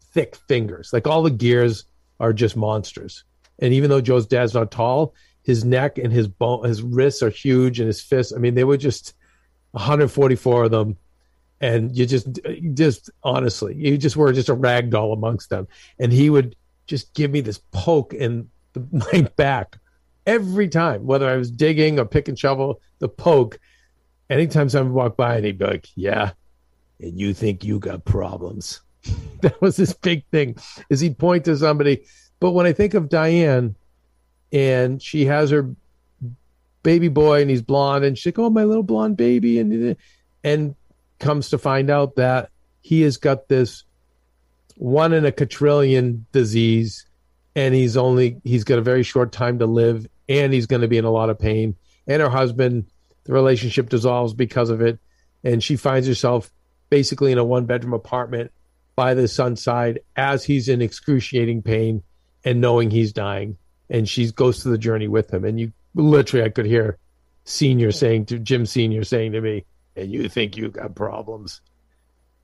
thick 0.00 0.34
fingers. 0.48 0.92
Like 0.92 1.06
all 1.06 1.22
the 1.22 1.30
gears 1.30 1.84
are 2.18 2.32
just 2.32 2.56
monsters. 2.56 3.22
And 3.60 3.72
even 3.72 3.88
though 3.88 4.00
Joe's 4.00 4.26
dad's 4.26 4.54
not 4.54 4.72
tall, 4.72 5.14
his 5.44 5.64
neck 5.64 5.96
and 5.96 6.12
his 6.12 6.26
bone, 6.26 6.64
his 6.64 6.82
wrists 6.82 7.22
are 7.22 7.30
huge, 7.30 7.78
and 7.78 7.86
his 7.86 8.00
fists. 8.00 8.32
I 8.32 8.38
mean, 8.38 8.56
they 8.56 8.64
were 8.64 8.76
just 8.76 9.14
144 9.76 10.64
of 10.64 10.70
them, 10.70 10.96
and 11.60 11.96
you 11.96 12.06
just, 12.06 12.28
just 12.74 13.10
honestly, 13.22 13.74
you 13.74 13.96
just 13.96 14.16
were 14.16 14.32
just 14.32 14.48
a 14.48 14.54
rag 14.54 14.90
doll 14.90 15.12
amongst 15.12 15.50
them. 15.50 15.68
And 15.98 16.12
he 16.12 16.28
would 16.30 16.56
just 16.86 17.14
give 17.14 17.30
me 17.30 17.40
this 17.40 17.60
poke 17.72 18.12
in 18.12 18.50
the, 18.72 18.86
my 19.12 19.22
back 19.36 19.76
every 20.26 20.68
time, 20.68 21.06
whether 21.06 21.28
I 21.28 21.36
was 21.36 21.50
digging 21.50 21.98
or 21.98 22.04
pick 22.04 22.28
and 22.28 22.38
shovel. 22.38 22.80
The 22.98 23.08
poke. 23.08 23.58
Anytime 24.28 24.68
someone 24.68 24.92
walked 24.92 25.16
by, 25.16 25.36
and 25.36 25.44
he'd 25.44 25.58
be 25.58 25.66
like, 25.66 25.86
"Yeah, 25.94 26.32
and 26.98 27.16
you 27.16 27.32
think 27.32 27.62
you 27.62 27.78
got 27.78 28.04
problems." 28.04 28.80
that 29.42 29.60
was 29.62 29.76
this 29.76 29.92
big 29.92 30.24
thing. 30.32 30.56
Is 30.90 30.98
he'd 30.98 31.16
point 31.16 31.44
to 31.44 31.56
somebody 31.56 32.04
but 32.40 32.52
when 32.52 32.66
I 32.66 32.72
think 32.72 32.94
of 32.94 33.08
Diane 33.08 33.76
and 34.52 35.00
she 35.00 35.24
has 35.26 35.50
her 35.50 35.74
baby 36.86 37.08
boy 37.08 37.40
and 37.40 37.50
he's 37.50 37.62
blonde 37.62 38.04
and 38.04 38.16
she's 38.16 38.26
like, 38.26 38.38
Oh, 38.38 38.48
my 38.48 38.62
little 38.62 38.84
blonde 38.84 39.16
baby 39.16 39.58
and 39.58 39.96
and 40.44 40.76
comes 41.18 41.50
to 41.50 41.58
find 41.58 41.90
out 41.90 42.14
that 42.14 42.50
he 42.80 43.02
has 43.02 43.16
got 43.16 43.48
this 43.48 43.82
one 44.76 45.12
in 45.12 45.24
a 45.24 45.32
quadrillion 45.32 46.26
disease 46.30 47.04
and 47.56 47.74
he's 47.74 47.96
only 47.96 48.40
he's 48.44 48.62
got 48.62 48.78
a 48.78 48.82
very 48.82 49.02
short 49.02 49.32
time 49.32 49.58
to 49.58 49.66
live 49.66 50.06
and 50.28 50.52
he's 50.52 50.66
going 50.66 50.82
to 50.82 50.86
be 50.86 50.96
in 50.96 51.04
a 51.04 51.10
lot 51.10 51.28
of 51.28 51.40
pain. 51.40 51.74
And 52.06 52.22
her 52.22 52.30
husband, 52.30 52.86
the 53.24 53.32
relationship 53.32 53.88
dissolves 53.88 54.32
because 54.32 54.70
of 54.70 54.80
it. 54.80 55.00
And 55.42 55.64
she 55.64 55.74
finds 55.74 56.06
herself 56.06 56.52
basically 56.88 57.32
in 57.32 57.38
a 57.38 57.44
one 57.44 57.66
bedroom 57.66 57.94
apartment 57.94 58.52
by 58.94 59.14
the 59.14 59.26
son's 59.26 59.60
side 59.60 59.98
as 60.14 60.44
he's 60.44 60.68
in 60.68 60.82
excruciating 60.82 61.62
pain 61.62 62.04
and 62.44 62.60
knowing 62.60 62.92
he's 62.92 63.12
dying 63.12 63.58
and 63.90 64.08
she 64.08 64.30
goes 64.30 64.62
through 64.62 64.72
the 64.72 64.78
journey 64.78 65.08
with 65.08 65.32
him 65.32 65.44
and 65.44 65.58
you 65.58 65.72
literally 65.96 66.44
i 66.44 66.48
could 66.48 66.66
hear 66.66 66.98
senior 67.44 67.90
saying 67.90 68.24
to 68.26 68.38
jim 68.38 68.64
senior 68.66 69.02
saying 69.02 69.32
to 69.32 69.40
me 69.40 69.64
and 69.96 70.12
you 70.12 70.28
think 70.28 70.56
you 70.56 70.68
got 70.70 70.94
problems 70.94 71.60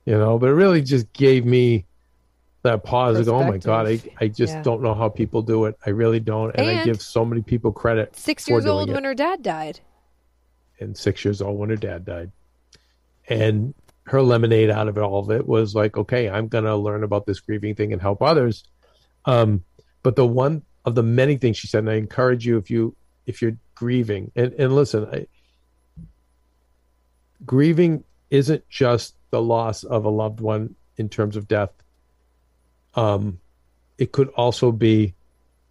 you 0.06 0.16
know 0.16 0.38
but 0.38 0.48
it 0.48 0.54
really 0.54 0.82
just 0.82 1.12
gave 1.12 1.44
me 1.44 1.84
that 2.62 2.82
pause 2.84 3.24
go 3.26 3.36
oh 3.36 3.44
my 3.44 3.58
god 3.58 3.86
i, 3.86 4.00
I 4.20 4.28
just 4.28 4.54
Yeah. 4.54 4.62
don't 4.62 4.82
know 4.82 4.94
how 4.94 5.08
people 5.08 5.42
do 5.42 5.66
it 5.66 5.76
i 5.86 5.90
really 5.90 6.20
don't 6.20 6.54
and, 6.56 6.68
i 6.68 6.82
give 6.84 7.02
so 7.02 7.24
many 7.24 7.42
people 7.42 7.72
credit 7.72 8.16
Six 8.16 8.48
years 8.48 8.66
old 8.66 8.90
it. 8.90 8.92
when 8.94 9.04
her 9.04 9.14
dad 9.14 9.42
died. 9.42 9.80
and 10.80 10.96
six 10.96 11.24
years 11.24 11.40
old 11.42 11.58
when 11.58 11.70
her 11.70 11.76
dad 11.76 12.04
died. 12.04 12.32
And 13.28 13.74
her 14.06 14.20
lemonade 14.20 14.68
out 14.68 14.88
of 14.88 14.96
it, 14.96 15.00
all 15.00 15.20
of 15.20 15.30
it 15.30 15.46
was 15.46 15.76
like, 15.76 15.96
okay, 15.96 16.28
I'm 16.28 16.48
going 16.48 16.64
to 16.64 16.74
learn 16.74 17.04
about 17.04 17.24
this 17.24 17.38
grieving 17.38 17.76
thing 17.76 17.92
and 17.92 18.02
help 18.02 18.20
others. 18.20 18.64
Um, 19.26 19.62
but 20.02 20.16
the 20.16 20.26
one 20.26 20.62
of 20.84 20.96
the 20.96 21.04
many 21.04 21.36
things 21.36 21.56
she 21.56 21.68
said. 21.68 21.80
And 21.80 21.90
I 21.90 21.94
encourage 21.94 22.44
you 22.44 22.58
if 22.58 22.68
you 22.68 22.96
if 23.26 23.42
you're 23.42 23.56
grieving 23.74 24.30
and 24.34 24.52
and 24.54 24.74
listen, 24.74 25.06
I, 25.12 25.26
grieving 27.44 28.04
isn't 28.30 28.68
just 28.68 29.14
the 29.30 29.42
loss 29.42 29.84
of 29.84 30.04
a 30.04 30.08
loved 30.10 30.40
one 30.40 30.74
in 30.96 31.08
terms 31.08 31.36
of 31.36 31.48
death. 31.48 31.70
Um, 32.94 33.40
it 33.98 34.12
could 34.12 34.28
also 34.28 34.72
be 34.72 35.14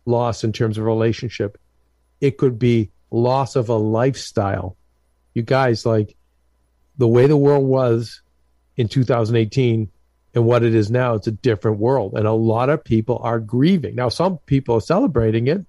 loss 0.06 0.44
in 0.44 0.54
terms 0.54 0.78
of 0.78 0.86
relationship. 0.86 1.60
It 2.20 2.38
could 2.38 2.60
be 2.60 2.92
loss 3.10 3.56
of 3.56 3.70
a 3.70 3.76
lifestyle. 3.76 4.76
You 5.34 5.44
guys, 5.44 5.86
like 5.86 6.16
the 6.98 7.08
way 7.08 7.28
the 7.28 7.38
world 7.38 7.66
was 7.66 8.22
in 8.78 8.88
2018 8.88 9.90
and 10.34 10.46
what 10.46 10.64
it 10.64 10.74
is 10.74 10.90
now, 10.90 11.16
it's 11.16 11.28
a 11.28 11.32
different 11.32 11.80
world. 11.80 12.14
And 12.16 12.26
a 12.26 12.32
lot 12.32 12.70
of 12.70 12.84
people 12.84 13.20
are 13.24 13.40
grieving. 13.40 13.96
Now, 13.96 14.10
some 14.10 14.38
people 14.40 14.76
are 14.76 14.82
celebrating 14.82 15.48
it 15.48 15.66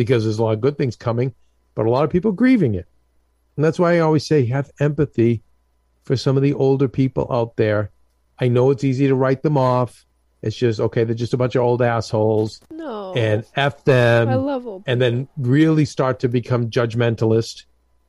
because 0.00 0.24
there's 0.24 0.38
a 0.38 0.42
lot 0.42 0.54
of 0.54 0.62
good 0.62 0.78
things 0.78 0.96
coming, 0.96 1.34
but 1.74 1.84
a 1.84 1.90
lot 1.90 2.04
of 2.04 2.10
people 2.10 2.32
grieving 2.32 2.74
it. 2.74 2.86
And 3.54 3.62
that's 3.62 3.78
why 3.78 3.96
I 3.96 3.98
always 3.98 4.26
say 4.26 4.46
have 4.46 4.70
empathy 4.80 5.42
for 6.04 6.16
some 6.16 6.38
of 6.38 6.42
the 6.42 6.54
older 6.54 6.88
people 6.88 7.30
out 7.30 7.56
there. 7.56 7.90
I 8.38 8.48
know 8.48 8.70
it's 8.70 8.82
easy 8.82 9.08
to 9.08 9.14
write 9.14 9.42
them 9.42 9.58
off. 9.58 10.06
It's 10.40 10.56
just 10.56 10.80
okay, 10.80 11.04
they're 11.04 11.14
just 11.14 11.34
a 11.34 11.36
bunch 11.36 11.54
of 11.54 11.60
old 11.60 11.82
assholes. 11.82 12.62
No. 12.70 13.12
And 13.12 13.44
F 13.56 13.84
them. 13.84 14.30
I 14.30 14.36
love 14.36 14.66
old 14.66 14.84
and 14.86 15.02
then 15.02 15.28
really 15.36 15.84
start 15.84 16.20
to 16.20 16.30
become 16.30 16.70
judgmentalist. 16.70 17.64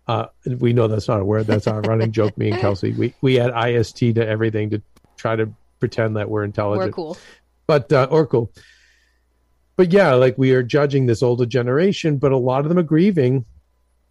Uh, 0.08 0.28
we 0.46 0.72
know 0.72 0.88
that's 0.88 1.10
not 1.10 1.20
a 1.20 1.26
word. 1.26 1.46
That's 1.46 1.68
our 1.68 1.82
running 1.82 2.14
joke. 2.14 2.38
Me 2.38 2.52
and 2.52 2.62
Kelsey, 2.62 2.94
we 2.94 3.14
we 3.20 3.38
add 3.38 3.52
ist 3.70 3.98
to 3.98 4.14
everything 4.26 4.70
to 4.70 4.82
try 5.18 5.36
to 5.36 5.52
pretend 5.82 6.16
that 6.16 6.30
we're 6.30 6.46
intelligent. 6.46 6.88
We're 6.88 6.94
cool. 6.94 7.18
But 7.68 7.92
uh, 7.92 8.08
or 8.10 8.26
cool. 8.28 8.50
But 9.82 9.92
yeah, 9.92 10.14
like 10.14 10.38
we 10.38 10.52
are 10.52 10.62
judging 10.62 11.08
this 11.08 11.24
older 11.24 11.48
generation, 11.48 12.18
but 12.18 12.32
a 12.32 12.38
lot 12.38 12.60
of 12.62 12.70
them 12.70 12.78
are 12.78 12.84
grieving 12.84 13.46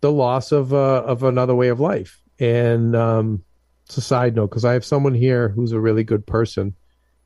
the 0.00 0.10
loss 0.10 0.50
of 0.50 0.74
uh, 0.74 1.04
of 1.04 1.22
another 1.22 1.54
way 1.54 1.68
of 1.68 1.78
life. 1.78 2.20
And 2.40 2.96
um, 2.96 3.44
it's 3.86 3.96
a 3.96 4.00
side 4.00 4.34
note 4.34 4.48
because 4.48 4.64
I 4.64 4.72
have 4.72 4.84
someone 4.84 5.14
here 5.14 5.48
who's 5.48 5.70
a 5.70 5.78
really 5.78 6.02
good 6.02 6.26
person 6.26 6.74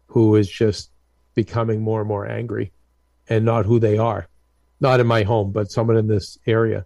who 0.08 0.36
is 0.36 0.46
just 0.46 0.90
becoming 1.34 1.80
more 1.80 2.00
and 2.00 2.08
more 2.08 2.30
angry 2.30 2.70
and 3.30 3.46
not 3.46 3.64
who 3.64 3.78
they 3.78 3.96
are. 3.96 4.28
Not 4.78 5.00
in 5.00 5.06
my 5.06 5.22
home, 5.22 5.50
but 5.50 5.70
someone 5.70 5.96
in 5.96 6.06
this 6.06 6.36
area. 6.46 6.84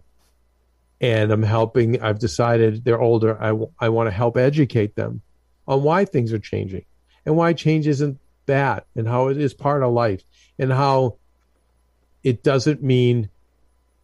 And 1.01 1.29
I'm 1.29 1.43
helping, 1.43 2.01
I've 2.01 2.19
decided 2.19 2.85
they're 2.85 3.01
older. 3.01 3.37
I, 3.37 3.47
w- 3.47 3.71
I 3.77 3.89
want 3.89 4.07
to 4.07 4.11
help 4.11 4.37
educate 4.37 4.95
them 4.95 5.23
on 5.67 5.83
why 5.83 6.05
things 6.05 6.31
are 6.31 6.39
changing 6.39 6.85
and 7.25 7.35
why 7.35 7.51
change 7.51 7.85
isn't 7.85 8.17
bad 8.45 8.83
and 8.95 9.05
how 9.05 9.27
it 9.27 9.37
is 9.37 9.53
part 9.53 9.83
of 9.83 9.91
life 9.91 10.23
and 10.57 10.71
how 10.71 11.17
it 12.23 12.43
doesn't 12.43 12.83
mean 12.83 13.29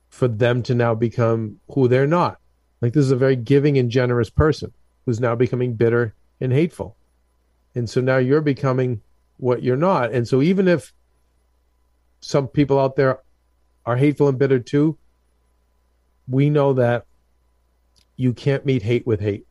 for 0.10 0.28
them 0.28 0.64
to 0.64 0.76
now 0.76 0.96
become 0.96 1.60
who 1.70 1.88
they're 1.88 2.08
not. 2.08 2.40
Like 2.82 2.94
this 2.94 3.06
is 3.06 3.12
a 3.12 3.18
very 3.18 3.36
giving 3.36 3.78
and 3.78 3.90
generous 3.90 4.30
person 4.30 4.72
who's 5.06 5.20
now 5.20 5.36
becoming 5.36 5.74
bitter 5.74 6.14
and 6.40 6.52
hateful. 6.52 6.96
And 7.74 7.90
so 7.90 8.02
now 8.02 8.18
you're 8.18 8.42
becoming 8.42 9.02
what 9.38 9.64
you're 9.64 9.76
not. 9.76 10.14
And 10.14 10.28
so 10.28 10.42
even 10.42 10.68
if 10.68 10.94
some 12.22 12.48
people 12.48 12.80
out 12.80 12.96
there 12.96 13.20
are 13.86 13.96
hateful 13.96 14.28
and 14.28 14.40
bitter 14.40 14.60
too, 14.60 14.98
we 16.28 16.50
know 16.50 16.74
that 16.74 17.06
you 18.16 18.34
can't 18.34 18.66
meet 18.66 18.82
hate 18.82 19.06
with 19.06 19.20
hate. 19.20 19.46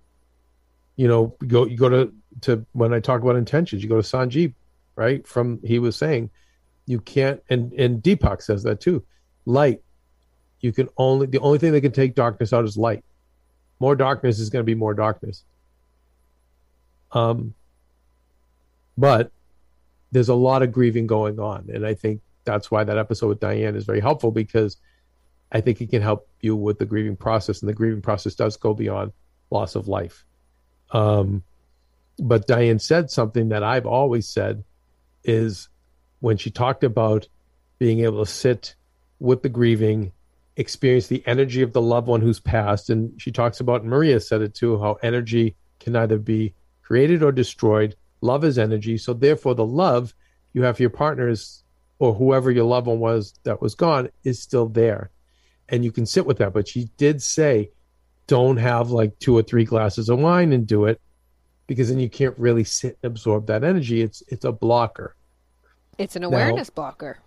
You 0.96 1.08
know, 1.08 1.36
go 1.46 1.66
you 1.66 1.76
go 1.76 1.88
to 1.88 2.12
to 2.42 2.64
when 2.72 2.92
I 2.92 3.00
talk 3.00 3.22
about 3.22 3.36
intentions, 3.36 3.82
you 3.82 3.88
go 3.88 4.00
to 4.00 4.02
Sanjeev, 4.02 4.54
right? 4.96 5.26
From 5.26 5.60
he 5.62 5.78
was 5.78 5.96
saying, 5.96 6.30
you 6.86 7.00
can't 7.00 7.42
and 7.48 7.72
and 7.72 8.02
Deepak 8.02 8.42
says 8.42 8.62
that 8.64 8.80
too. 8.80 9.04
Light, 9.46 9.82
you 10.60 10.72
can 10.72 10.88
only 10.96 11.26
the 11.26 11.40
only 11.40 11.58
thing 11.58 11.72
that 11.72 11.80
can 11.80 11.92
take 11.92 12.14
darkness 12.14 12.52
out 12.52 12.64
is 12.64 12.76
light. 12.76 13.04
More 13.80 13.96
darkness 13.96 14.38
is 14.38 14.50
going 14.50 14.60
to 14.60 14.66
be 14.66 14.74
more 14.74 14.94
darkness. 14.94 15.44
Um, 17.12 17.54
but 18.96 19.30
there's 20.12 20.28
a 20.28 20.34
lot 20.34 20.62
of 20.62 20.72
grieving 20.72 21.06
going 21.06 21.38
on, 21.38 21.68
and 21.72 21.86
I 21.86 21.94
think 21.94 22.20
that's 22.44 22.70
why 22.70 22.84
that 22.84 22.98
episode 22.98 23.28
with 23.28 23.40
Diane 23.40 23.76
is 23.76 23.84
very 23.84 24.00
helpful 24.00 24.30
because 24.30 24.76
I 25.50 25.60
think 25.60 25.80
it 25.80 25.90
can 25.90 26.02
help 26.02 26.28
you 26.40 26.56
with 26.56 26.78
the 26.78 26.86
grieving 26.86 27.16
process, 27.16 27.60
and 27.60 27.68
the 27.68 27.74
grieving 27.74 28.02
process 28.02 28.34
does 28.34 28.56
go 28.56 28.74
beyond 28.74 29.12
loss 29.50 29.74
of 29.74 29.88
life. 29.88 30.24
Um, 30.90 31.42
but 32.18 32.46
Diane 32.46 32.78
said 32.78 33.10
something 33.10 33.48
that 33.48 33.62
I've 33.62 33.86
always 33.86 34.28
said 34.28 34.64
is 35.24 35.68
when 36.20 36.36
she 36.36 36.50
talked 36.50 36.84
about 36.84 37.28
being 37.78 38.00
able 38.00 38.24
to 38.24 38.30
sit 38.30 38.74
with 39.18 39.42
the 39.42 39.48
grieving, 39.48 40.12
experience 40.56 41.06
the 41.06 41.22
energy 41.26 41.62
of 41.62 41.72
the 41.72 41.82
loved 41.82 42.06
one 42.06 42.20
who's 42.20 42.40
passed, 42.40 42.90
and 42.90 43.20
she 43.20 43.32
talks 43.32 43.60
about 43.60 43.84
Maria 43.84 44.20
said 44.20 44.42
it 44.42 44.54
too, 44.54 44.78
how 44.80 44.98
energy 45.02 45.56
can 45.80 45.96
either 45.96 46.18
be 46.18 46.54
created 46.82 47.22
or 47.22 47.32
destroyed. 47.32 47.96
Love 48.20 48.44
is 48.44 48.58
energy, 48.58 48.96
so 48.96 49.12
therefore 49.12 49.54
the 49.54 49.66
love 49.66 50.14
you 50.52 50.62
have 50.62 50.76
for 50.76 50.82
your 50.82 50.90
partners 50.90 51.62
or 51.98 52.14
whoever 52.14 52.50
your 52.50 52.64
loved 52.64 52.86
one 52.86 53.00
was 53.00 53.34
that 53.44 53.60
was 53.60 53.74
gone 53.74 54.08
is 54.24 54.40
still 54.40 54.68
there 54.68 55.10
and 55.68 55.84
you 55.84 55.92
can 55.92 56.06
sit 56.06 56.26
with 56.26 56.38
that. 56.38 56.52
But 56.52 56.68
she 56.68 56.90
did 56.96 57.22
say, 57.22 57.70
don't 58.26 58.56
have 58.56 58.90
like 58.90 59.18
two 59.18 59.36
or 59.36 59.42
three 59.42 59.64
glasses 59.64 60.08
of 60.08 60.18
wine 60.18 60.52
and 60.52 60.66
do 60.66 60.86
it 60.86 61.00
because 61.66 61.88
then 61.88 61.98
you 61.98 62.08
can't 62.08 62.38
really 62.38 62.64
sit 62.64 62.98
and 63.02 63.10
absorb 63.12 63.46
that 63.46 63.64
energy. 63.64 64.02
It's 64.02 64.22
it's 64.28 64.44
a 64.44 64.52
blocker. 64.52 65.14
It's 65.98 66.16
an 66.16 66.24
awareness 66.24 66.70
blocker. 66.70 67.18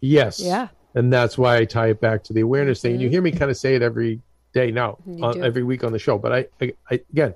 Yes. 0.00 0.40
Yeah. 0.40 0.68
And 0.94 1.12
that's 1.12 1.38
why 1.38 1.56
I 1.56 1.64
tie 1.64 1.88
it 1.88 2.00
back 2.00 2.24
to 2.24 2.32
the 2.32 2.40
awareness 2.40 2.82
thing. 2.82 2.92
And 2.92 3.00
you 3.00 3.08
mm-hmm. 3.08 3.12
hear 3.12 3.22
me 3.22 3.32
kind 3.32 3.50
of 3.50 3.56
say 3.56 3.74
it 3.74 3.82
every 3.82 4.20
day 4.52 4.70
now, 4.70 4.98
on, 5.22 5.42
every 5.42 5.62
week 5.62 5.84
on 5.84 5.92
the 5.92 5.98
show. 5.98 6.18
But 6.18 6.32
I, 6.32 6.46
I, 6.60 6.72
I 6.90 6.94
again, 7.10 7.34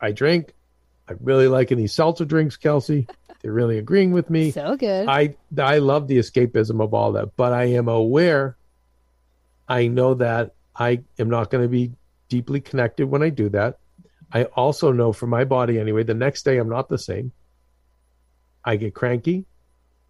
I 0.00 0.12
drink. 0.12 0.52
I 1.08 1.14
really 1.20 1.48
liking 1.48 1.78
these 1.78 1.92
seltzer 1.92 2.24
drinks, 2.24 2.56
Kelsey. 2.56 3.06
They're 3.42 3.52
really 3.52 3.78
agreeing 3.78 4.12
with 4.12 4.30
me. 4.30 4.50
So 4.50 4.76
good. 4.76 5.08
I 5.08 5.36
I 5.56 5.78
love 5.78 6.08
the 6.08 6.18
escapism 6.18 6.82
of 6.82 6.92
all 6.92 7.12
that, 7.12 7.36
but 7.36 7.52
I 7.52 7.64
am 7.64 7.88
aware. 7.88 8.56
I 9.68 9.86
know 9.86 10.14
that 10.14 10.54
I 10.74 11.02
am 11.18 11.30
not 11.30 11.50
going 11.50 11.62
to 11.62 11.68
be 11.68 11.92
deeply 12.28 12.60
connected 12.60 13.06
when 13.06 13.22
I 13.22 13.30
do 13.30 13.48
that. 13.50 13.78
I 14.32 14.44
also 14.44 14.92
know 14.92 15.12
for 15.12 15.26
my 15.26 15.44
body 15.44 15.78
anyway, 15.78 16.02
the 16.02 16.14
next 16.14 16.44
day 16.44 16.58
I'm 16.58 16.68
not 16.68 16.88
the 16.88 16.98
same. 16.98 17.32
I 18.64 18.76
get 18.76 18.94
cranky. 18.94 19.46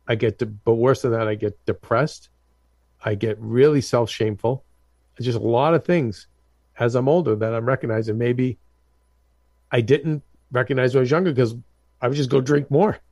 I 0.09 0.15
get, 0.15 0.39
de- 0.39 0.47
but 0.47 0.75
worse 0.75 1.03
than 1.03 1.13
that, 1.13 1.29
I 1.29 1.35
get 1.35 1.65
depressed. 1.67 2.31
I 3.05 3.15
get 3.15 3.39
really 3.39 3.81
self 3.81 4.11
shameful. 4.11 4.65
Just 5.21 5.39
a 5.39 5.43
lot 5.43 5.75
of 5.75 5.85
things 5.85 6.27
as 6.79 6.95
I'm 6.95 7.09
older 7.09 7.37
that 7.37 7.55
I'm 7.55 7.67
recognizing. 7.67 8.19
Maybe 8.19 8.59
I 9.71 9.81
didn't 9.81 10.23
recognize 10.51 10.95
when 10.95 11.01
I 11.01 11.03
was 11.03 11.11
younger 11.11 11.31
because 11.31 11.55
I 12.01 12.09
would 12.09 12.17
just 12.17 12.31
go 12.31 12.41
drink 12.41 12.71
more. 12.71 12.99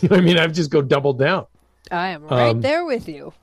You 0.00 0.08
know 0.08 0.16
what 0.16 0.22
I 0.22 0.24
mean? 0.24 0.38
I 0.38 0.46
would 0.46 0.54
just 0.54 0.70
go 0.70 0.80
double 0.80 1.12
down. 1.12 1.46
I 1.90 2.10
am 2.10 2.24
right 2.24 2.50
um, 2.50 2.60
there 2.62 2.84
with 2.84 3.08
you. 3.08 3.34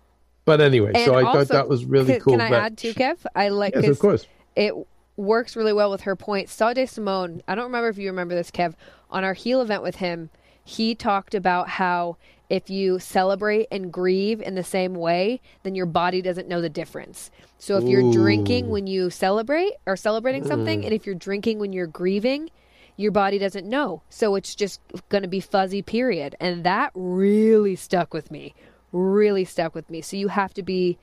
But 0.45 0.61
anyway, 0.61 0.93
And 0.95 1.05
so 1.05 1.13
I 1.13 1.23
also, 1.23 1.39
thought 1.39 1.47
that 1.49 1.69
was 1.69 1.85
really 1.85 2.13
can, 2.13 2.21
cool. 2.21 2.37
Can 2.37 2.41
I 2.41 2.57
add 2.57 2.77
too, 2.77 2.93
Kev? 2.93 3.17
I 3.35 3.49
like 3.49 3.75
Yes, 3.75 3.87
of 3.87 3.99
course. 3.99 4.25
it 4.55 4.73
works 5.15 5.55
really 5.55 5.73
well 5.73 5.91
with 5.91 6.01
her 6.01 6.15
point. 6.15 6.49
Sade 6.49 6.89
Simone, 6.89 7.43
I 7.47 7.53
don't 7.53 7.65
remember 7.65 7.89
if 7.89 7.99
you 7.99 8.07
remember 8.07 8.33
this, 8.33 8.49
Kev, 8.49 8.73
on 9.11 9.23
our 9.23 9.33
heal 9.33 9.61
event 9.61 9.83
with 9.83 9.97
him, 9.97 10.31
he 10.69 10.93
talked 10.93 11.33
about 11.33 11.67
how 11.67 12.15
if 12.47 12.69
you 12.69 12.99
celebrate 12.99 13.67
and 13.71 13.91
grieve 13.91 14.39
in 14.39 14.53
the 14.53 14.63
same 14.63 14.93
way, 14.93 15.41
then 15.63 15.73
your 15.73 15.87
body 15.87 16.21
doesn't 16.21 16.47
know 16.47 16.61
the 16.61 16.69
difference. 16.69 17.31
So 17.57 17.77
if 17.77 17.85
you're 17.85 18.11
drinking 18.11 18.69
when 18.69 18.85
you 18.85 19.09
celebrate 19.09 19.73
or 19.87 19.95
celebrating 19.95 20.43
hmm. 20.43 20.47
something, 20.47 20.85
and 20.85 20.93
if 20.93 21.07
you're 21.07 21.15
drinking 21.15 21.57
when 21.57 21.73
you're 21.73 21.87
grieving, 21.87 22.51
your 22.97 23.11
body 23.11 23.39
doesn't 23.39 23.67
know. 23.67 24.03
So 24.09 24.35
it's 24.35 24.53
just 24.53 24.79
going 25.09 25.23
to 25.23 25.27
be 25.27 25.39
fuzzy, 25.39 25.81
period. 25.81 26.35
And 26.39 26.63
that 26.65 26.91
really 26.93 27.75
stuck 27.75 28.13
with 28.13 28.29
me. 28.29 28.53
Really 28.91 29.45
stuck 29.45 29.73
with 29.73 29.89
me. 29.89 30.01
So 30.01 30.17
you 30.17 30.27
have 30.27 30.53
to 30.53 30.61
be 30.61 30.99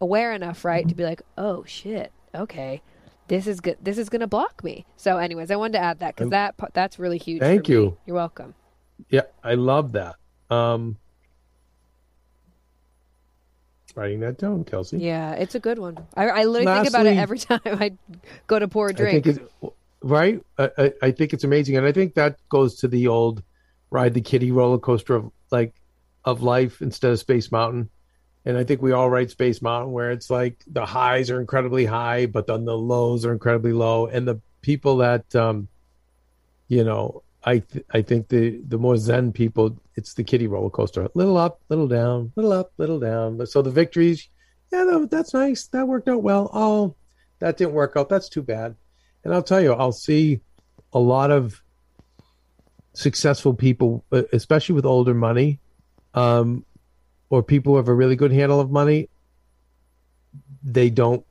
aware 0.00 0.32
enough, 0.32 0.64
right, 0.64 0.88
to 0.88 0.94
be 0.94 1.04
like, 1.04 1.20
oh 1.36 1.64
shit, 1.64 2.12
okay, 2.34 2.80
this 3.28 3.46
is 3.46 3.60
good. 3.60 3.76
This 3.80 3.98
is 3.98 4.08
gonna 4.08 4.26
block 4.26 4.64
me. 4.64 4.86
So, 4.96 5.18
anyways, 5.18 5.50
I 5.50 5.56
wanted 5.56 5.74
to 5.74 5.84
add 5.84 6.00
that 6.00 6.16
because 6.16 6.28
oh. 6.28 6.30
that 6.30 6.54
that's 6.72 6.98
really 6.98 7.18
huge. 7.18 7.40
for 7.40 7.46
Thank 7.46 7.68
you. 7.68 7.96
You're 8.06 8.16
welcome. 8.16 8.54
Yeah, 9.08 9.22
I 9.42 9.54
love 9.54 9.92
that. 9.92 10.16
Um, 10.50 10.96
writing 13.94 14.20
that 14.20 14.38
down, 14.38 14.64
Kelsey. 14.64 14.98
Yeah, 14.98 15.32
it's 15.32 15.54
a 15.54 15.60
good 15.60 15.78
one. 15.78 15.98
I, 16.14 16.28
I 16.28 16.44
literally 16.44 16.80
think 16.80 16.88
about 16.88 17.06
it 17.06 17.16
every 17.16 17.38
time 17.38 17.60
I 17.64 17.92
go 18.46 18.58
to 18.58 18.68
pour 18.68 18.88
a 18.88 18.92
drink. 18.94 19.24
think 19.24 19.38
it's 19.38 19.72
right. 20.02 20.42
I, 20.58 20.70
I, 20.78 20.92
I 21.02 21.10
think 21.10 21.32
it's 21.32 21.44
amazing, 21.44 21.76
and 21.76 21.86
I 21.86 21.92
think 21.92 22.14
that 22.14 22.36
goes 22.48 22.76
to 22.76 22.88
the 22.88 23.08
old 23.08 23.42
ride 23.90 24.14
the 24.14 24.20
kitty 24.20 24.50
roller 24.50 24.78
coaster 24.78 25.14
of 25.14 25.30
like 25.50 25.74
of 26.24 26.42
life 26.42 26.82
instead 26.82 27.12
of 27.12 27.18
Space 27.18 27.52
Mountain. 27.52 27.90
And 28.44 28.56
I 28.56 28.64
think 28.64 28.82
we 28.82 28.92
all 28.92 29.08
ride 29.08 29.30
Space 29.30 29.62
Mountain, 29.62 29.92
where 29.92 30.10
it's 30.10 30.28
like 30.28 30.64
the 30.66 30.84
highs 30.84 31.30
are 31.30 31.40
incredibly 31.40 31.84
high, 31.84 32.26
but 32.26 32.46
then 32.46 32.64
the 32.64 32.76
lows 32.76 33.24
are 33.24 33.32
incredibly 33.32 33.72
low, 33.72 34.06
and 34.06 34.26
the 34.26 34.40
people 34.62 34.98
that 34.98 35.34
um, 35.34 35.68
you 36.68 36.84
know 36.84 37.22
I 37.44 37.58
th- 37.58 37.84
I 37.92 38.02
think 38.02 38.28
the 38.28 38.60
the 38.68 38.78
more 38.78 38.96
Zen 38.96 39.32
people, 39.32 39.76
it's 39.96 40.14
the 40.14 40.24
kiddie 40.24 40.46
roller 40.46 40.70
coaster. 40.70 41.08
Little 41.14 41.36
up, 41.36 41.60
little 41.68 41.88
down, 41.88 42.32
little 42.36 42.52
up, 42.52 42.72
little 42.78 43.00
down. 43.00 43.44
So 43.46 43.62
the 43.62 43.70
victories, 43.70 44.28
yeah, 44.72 45.04
that's 45.10 45.34
nice. 45.34 45.66
That 45.68 45.88
worked 45.88 46.08
out 46.08 46.22
well. 46.22 46.50
Oh, 46.52 46.94
that 47.40 47.56
didn't 47.56 47.74
work 47.74 47.94
out. 47.96 48.08
That's 48.08 48.28
too 48.28 48.42
bad. 48.42 48.76
And 49.24 49.34
I'll 49.34 49.42
tell 49.42 49.60
you, 49.60 49.72
I'll 49.72 49.92
see 49.92 50.40
a 50.92 50.98
lot 50.98 51.30
of 51.30 51.62
successful 52.94 53.54
people, 53.54 54.04
uh, 54.12 54.22
especially 54.32 54.74
with 54.74 54.86
older 54.86 55.14
money, 55.14 55.58
um, 56.14 56.64
or 57.30 57.42
people 57.42 57.72
who 57.72 57.76
have 57.78 57.88
a 57.88 57.94
really 57.94 58.16
good 58.16 58.32
handle 58.32 58.60
of 58.60 58.70
money. 58.70 59.08
They 60.62 60.90
don't. 60.90 61.24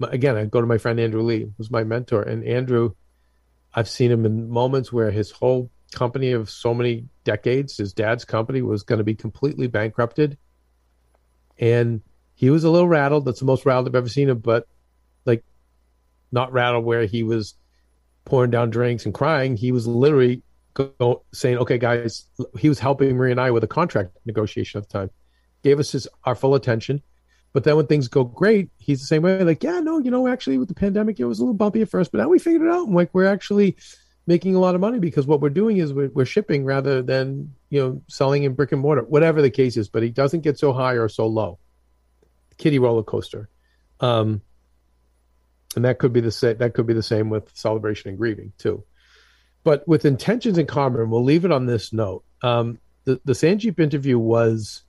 Again, 0.00 0.36
I 0.36 0.44
go 0.44 0.60
to 0.60 0.66
my 0.66 0.78
friend 0.78 1.00
Andrew 1.00 1.22
Lee, 1.22 1.50
who's 1.56 1.70
my 1.70 1.82
mentor, 1.82 2.22
and 2.22 2.44
Andrew 2.44 2.94
I've 3.78 3.88
seen 3.88 4.10
him 4.10 4.26
in 4.26 4.50
moments 4.50 4.92
where 4.92 5.12
his 5.12 5.30
whole 5.30 5.70
company 5.92 6.32
of 6.32 6.50
so 6.50 6.74
many 6.74 7.06
decades, 7.22 7.76
his 7.76 7.92
dad's 7.92 8.24
company, 8.24 8.60
was 8.60 8.82
going 8.82 8.98
to 8.98 9.04
be 9.04 9.14
completely 9.14 9.68
bankrupted. 9.68 10.36
And 11.60 12.02
he 12.34 12.50
was 12.50 12.64
a 12.64 12.70
little 12.70 12.88
rattled. 12.88 13.24
That's 13.24 13.38
the 13.38 13.46
most 13.46 13.64
rattled 13.64 13.86
I've 13.86 13.94
ever 13.94 14.08
seen 14.08 14.30
him, 14.30 14.38
but 14.38 14.66
like 15.24 15.44
not 16.32 16.52
rattled 16.52 16.86
where 16.86 17.04
he 17.06 17.22
was 17.22 17.54
pouring 18.24 18.50
down 18.50 18.70
drinks 18.70 19.04
and 19.04 19.14
crying. 19.14 19.56
He 19.56 19.70
was 19.70 19.86
literally 19.86 20.42
go, 20.74 21.22
saying, 21.32 21.58
okay, 21.58 21.78
guys, 21.78 22.24
he 22.58 22.68
was 22.68 22.80
helping 22.80 23.16
Marie 23.16 23.30
and 23.30 23.40
I 23.40 23.52
with 23.52 23.62
a 23.62 23.68
contract 23.68 24.10
negotiation 24.24 24.78
at 24.78 24.88
the 24.88 24.92
time, 24.92 25.10
gave 25.62 25.78
us 25.78 25.92
his, 25.92 26.08
our 26.24 26.34
full 26.34 26.56
attention. 26.56 27.00
But 27.52 27.64
then 27.64 27.76
when 27.76 27.86
things 27.86 28.08
go 28.08 28.24
great, 28.24 28.70
he's 28.78 29.00
the 29.00 29.06
same 29.06 29.22
way. 29.22 29.42
Like, 29.42 29.64
yeah, 29.64 29.80
no, 29.80 29.98
you 29.98 30.10
know, 30.10 30.28
actually 30.28 30.58
with 30.58 30.68
the 30.68 30.74
pandemic, 30.74 31.18
it 31.18 31.24
was 31.24 31.38
a 31.38 31.42
little 31.42 31.54
bumpy 31.54 31.82
at 31.82 31.88
first, 31.88 32.12
but 32.12 32.18
now 32.18 32.28
we 32.28 32.38
figured 32.38 32.62
it 32.62 32.70
out. 32.70 32.86
And 32.86 32.94
like, 32.94 33.10
we're 33.12 33.26
actually 33.26 33.76
making 34.28 34.54
a 34.54 34.58
lot 34.58 34.74
of 34.74 34.80
money 34.82 34.98
because 34.98 35.26
what 35.26 35.40
we're 35.40 35.48
doing 35.48 35.78
is 35.78 35.92
we're, 35.92 36.10
we're 36.10 36.26
shipping 36.26 36.66
rather 36.66 37.00
than 37.00 37.54
you 37.70 37.80
know 37.80 38.02
selling 38.08 38.44
in 38.44 38.52
brick 38.52 38.70
and 38.72 38.80
mortar, 38.80 39.02
whatever 39.02 39.42
the 39.42 39.50
case 39.50 39.76
is. 39.76 39.88
But 39.88 40.02
he 40.02 40.10
doesn't 40.10 40.42
get 40.42 40.58
so 40.58 40.72
high 40.72 40.92
or 40.92 41.08
so 41.08 41.26
low. 41.26 41.58
Kitty 42.58 42.78
roller 42.78 43.02
coaster, 43.02 43.48
um, 44.00 44.42
and 45.74 45.84
that 45.84 45.98
could 45.98 46.12
be 46.12 46.20
the 46.20 46.30
same. 46.30 46.58
That 46.58 46.74
could 46.74 46.86
be 46.86 46.92
the 46.92 47.02
same 47.02 47.30
with 47.30 47.50
celebration 47.54 48.10
and 48.10 48.18
grieving 48.18 48.52
too. 48.58 48.84
But 49.64 49.88
with 49.88 50.04
intentions 50.04 50.58
karma, 50.68 51.02
and 51.02 51.10
we'll 51.10 51.24
leave 51.24 51.44
it 51.44 51.52
on 51.52 51.66
this 51.66 51.92
note. 51.92 52.24
Um, 52.42 52.78
the 53.04 53.20
the 53.24 53.32
Sanjeev 53.32 53.78
interview 53.78 54.18
was, 54.18 54.82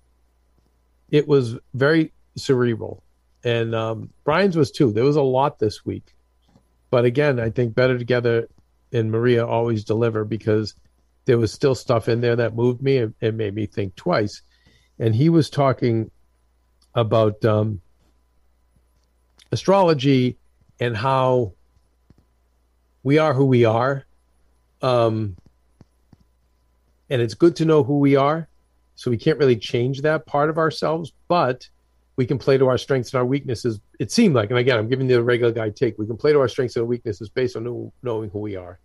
it 1.10 1.28
was 1.28 1.56
very 1.74 2.12
cerebral, 2.40 3.04
and 3.44 3.76
um, 3.76 4.10
Brian's 4.24 4.58
was 4.58 4.72
too. 4.72 4.92
There 4.92 5.04
was 5.04 5.16
a 5.16 5.22
lot 5.22 5.60
this 5.60 5.86
week, 5.86 6.14
but 6.90 7.06
again, 7.06 7.40
I 7.40 7.50
think 7.50 7.76
better 7.76 7.98
together 7.98 8.48
and 8.92 9.12
Maria 9.12 9.46
always 9.46 9.84
deliver 9.84 10.26
because 10.26 10.76
there 11.26 11.38
was 11.38 11.52
still 11.52 11.76
stuff 11.76 12.10
in 12.10 12.22
there 12.22 12.36
that 12.36 12.56
moved 12.56 12.82
me 12.82 12.98
and, 12.98 13.14
and 13.22 13.38
made 13.38 13.54
me 13.54 13.66
think 13.66 13.96
twice. 13.96 14.42
And 14.98 15.14
he 15.14 15.30
was 15.30 15.50
talking 15.50 16.10
about 16.96 17.44
um, 17.46 17.82
astrology 19.52 20.38
and 20.80 20.98
how 20.98 21.54
we 23.04 23.18
are 23.18 23.34
who 23.34 23.46
we 23.46 23.66
are. 23.66 24.06
Um, 24.82 25.36
and 27.10 27.22
it's 27.22 27.34
good 27.34 27.56
to 27.58 27.66
know 27.66 27.84
who 27.84 28.00
we 28.00 28.16
are. 28.16 28.48
So 28.96 29.12
we 29.12 29.18
can't 29.18 29.40
really 29.40 29.56
change 29.56 30.02
that 30.02 30.26
part 30.26 30.50
of 30.50 30.58
ourselves, 30.58 31.14
but 31.28 31.70
we 32.20 32.26
can 32.26 32.38
play 32.38 32.58
to 32.58 32.68
our 32.68 32.78
strengths 32.78 33.14
and 33.14 33.20
our 33.20 33.26
weaknesses. 33.26 33.80
It 33.98 34.12
seemed 34.12 34.36
like, 34.36 34.50
and 34.50 34.60
again, 34.60 34.78
I'm 34.78 34.90
giving 34.90 35.08
the 35.08 35.24
regular 35.24 35.54
guy 35.54 35.70
take. 35.70 35.98
We 35.98 36.06
can 36.06 36.18
play 36.18 36.34
to 36.34 36.40
our 36.42 36.50
strengths 36.50 36.76
and 36.76 36.86
weaknesses 36.86 37.30
based 37.30 37.56
on 37.56 37.94
knowing 38.04 38.30
who 38.30 38.40
we 38.40 38.58
are. 38.58 38.78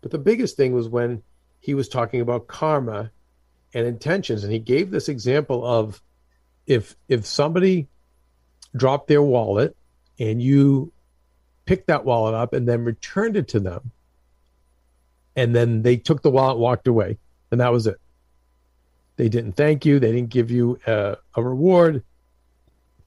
But 0.00 0.10
the 0.10 0.18
biggest 0.18 0.56
thing 0.56 0.72
was 0.72 0.88
when 0.88 1.22
he 1.60 1.74
was 1.74 1.88
talking 1.88 2.20
about 2.20 2.48
karma 2.48 3.12
and 3.72 3.86
intentions, 3.86 4.42
and 4.42 4.52
he 4.52 4.58
gave 4.58 4.90
this 4.90 5.08
example 5.08 5.64
of 5.64 6.02
if 6.66 6.96
if 7.08 7.24
somebody 7.24 7.86
dropped 8.74 9.06
their 9.06 9.22
wallet 9.22 9.76
and 10.18 10.42
you 10.42 10.92
picked 11.66 11.86
that 11.86 12.04
wallet 12.04 12.34
up 12.34 12.52
and 12.52 12.66
then 12.66 12.82
returned 12.82 13.36
it 13.36 13.46
to 13.50 13.60
them, 13.60 13.92
and 15.36 15.54
then 15.54 15.82
they 15.82 15.98
took 15.98 16.20
the 16.22 16.32
wallet, 16.32 16.58
walked 16.58 16.88
away, 16.88 17.16
and 17.52 17.60
that 17.60 17.70
was 17.70 17.86
it. 17.86 18.00
They 19.14 19.28
didn't 19.28 19.52
thank 19.52 19.86
you. 19.86 20.00
They 20.00 20.10
didn't 20.10 20.30
give 20.30 20.50
you 20.50 20.80
a, 20.84 21.18
a 21.36 21.42
reward 21.44 22.02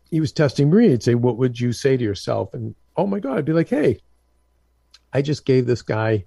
he 0.10 0.20
was 0.20 0.32
testing 0.32 0.70
Marie. 0.70 0.90
He'd 0.90 1.04
say, 1.04 1.16
What 1.16 1.38
would 1.38 1.60
you 1.60 1.74
say 1.74 1.98
to 1.98 2.04
yourself? 2.04 2.54
And 2.54 2.76
oh 2.96 3.08
my 3.08 3.20
God, 3.20 3.38
I'd 3.38 3.46
be 3.46 3.54
like, 3.54 3.70
Hey, 3.70 4.00
I 5.14 5.22
just 5.22 5.46
gave 5.46 5.66
this 5.66 5.82
guy 5.82 6.26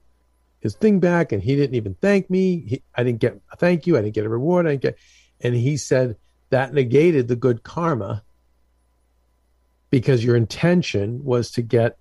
his 0.60 0.74
thing 0.74 0.98
back 1.00 1.32
and 1.32 1.42
he 1.42 1.54
didn't 1.56 1.76
even 1.76 1.94
thank 2.00 2.28
me. 2.30 2.64
He, 2.66 2.82
I 2.94 3.04
didn't 3.04 3.20
get 3.20 3.40
a 3.52 3.56
thank 3.56 3.86
you. 3.86 3.96
I 3.96 4.02
didn't 4.02 4.14
get 4.14 4.24
a 4.24 4.28
reward. 4.28 4.66
I 4.66 4.70
didn't 4.70 4.82
get, 4.82 4.98
and 5.40 5.54
he 5.54 5.76
said 5.76 6.16
that 6.50 6.74
negated 6.74 7.28
the 7.28 7.36
good 7.36 7.62
karma 7.62 8.24
because 9.90 10.24
your 10.24 10.36
intention 10.36 11.24
was 11.24 11.50
to 11.52 11.62
get 11.62 11.96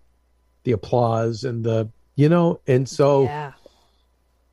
the 0.63 0.71
applause 0.71 1.43
and 1.43 1.63
the, 1.63 1.89
you 2.15 2.29
know, 2.29 2.59
and 2.67 2.89
so 2.89 3.23
Yeah. 3.23 3.51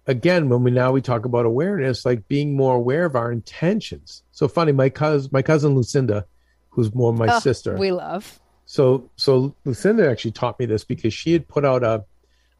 again, 0.07 0.49
when 0.49 0.63
we 0.63 0.71
now 0.71 0.93
we 0.93 1.01
talk 1.01 1.25
about 1.25 1.47
awareness, 1.47 2.05
like 2.05 2.29
being 2.29 2.57
more 2.57 2.77
aware 2.77 3.05
of 3.05 3.17
our 3.17 3.33
intentions. 3.33 4.23
So 4.33 4.49
funny, 4.49 4.73
my 4.73 4.91
cousin, 4.91 5.31
my 5.33 5.43
cousin 5.43 5.75
Lucinda, 5.75 6.27
who's 6.75 6.93
more 6.95 7.13
my 7.13 7.29
Oh, 7.37 7.39
sister. 7.39 7.77
We 7.77 7.93
love. 7.93 8.41
So 8.67 9.11
so 9.17 9.55
Lucinda 9.65 10.11
actually 10.11 10.33
taught 10.33 10.59
me 10.59 10.67
this 10.67 10.85
because 10.85 11.15
she 11.15 11.33
had 11.33 11.47
put 11.47 11.65
out 11.65 11.83
a 11.85 12.05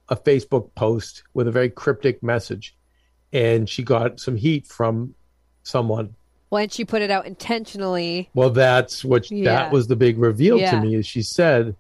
a 0.09 0.17
Facebook 0.17 0.75
post 0.75 1.23
with 1.33 1.49
a 1.49 1.51
very 1.51 1.71
cryptic 1.71 2.23
message, 2.23 2.77
and 3.33 3.69
she 3.69 3.83
got 3.83 4.21
some 4.21 4.37
heat 4.37 4.67
from 4.67 5.15
someone. 5.63 6.15
When 6.51 6.69
she 6.69 6.85
put 6.85 7.01
it 7.03 7.11
out 7.11 7.27
intentionally. 7.27 8.29
Well, 8.35 8.51
that's 8.51 9.05
what 9.05 9.31
Yeah. 9.31 9.45
that 9.45 9.73
was 9.73 9.87
the 9.89 9.97
big 9.97 10.19
reveal 10.19 10.59
Yeah. 10.59 10.73
to 10.73 10.81
me. 10.81 10.95
Is 10.95 11.07
she 11.07 11.23
said, 11.23 11.75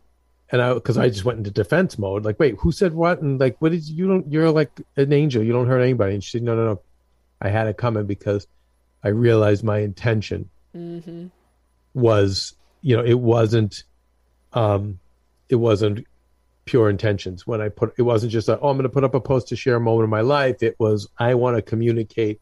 and 0.51 0.62
I 0.62 0.72
because 0.74 0.97
I 0.99 1.11
just 1.11 1.24
went 1.24 1.39
into 1.39 1.51
defense 1.51 1.99
mode, 1.99 2.24
like, 2.24 2.41
wait, 2.41 2.57
who 2.59 2.72
said 2.72 2.95
what? 2.95 3.20
And 3.20 3.39
like, 3.39 3.61
what 3.61 3.72
is 3.74 3.91
you 3.91 4.09
don't? 4.09 4.32
You're 4.32 4.51
like 4.51 4.70
an 4.97 5.12
angel. 5.12 5.43
You 5.43 5.53
don't 5.53 5.66
hurt 5.68 5.80
anybody. 5.82 6.14
And 6.14 6.24
she 6.24 6.30
said, 6.32 6.43
no, 6.43 6.57
no, 6.57 6.64
no. 6.64 6.80
I 7.43 7.51
had 7.51 7.66
it 7.68 7.76
coming 7.76 8.07
because 8.07 8.47
I 9.05 9.09
realized 9.09 9.62
my 9.62 9.78
intention 9.80 10.49
Mm-hmm. 10.74 11.26
Was 11.95 12.55
you 12.82 12.97
know 12.97 13.05
it 13.05 13.18
wasn't 13.18 13.84
um 14.53 14.99
it 15.49 15.55
wasn't 15.57 16.05
pure 16.64 16.88
intentions 16.90 17.47
when 17.47 17.61
i 17.61 17.68
put 17.68 17.95
it 17.99 18.03
wasn't 18.03 18.30
just 18.32 18.49
a, 18.49 18.59
oh 18.61 18.68
i'm 18.70 18.76
going 18.76 18.82
to 18.84 18.88
put 18.88 19.05
up 19.05 19.14
a 19.14 19.20
post 19.20 19.49
to 19.49 19.57
share 19.57 19.76
a 19.76 19.80
moment 19.80 20.05
of 20.05 20.11
my 20.11 20.20
life 20.20 20.62
it 20.62 20.74
was 20.78 21.09
i 21.18 21.34
want 21.34 21.57
to 21.57 21.62
communicate 21.62 22.40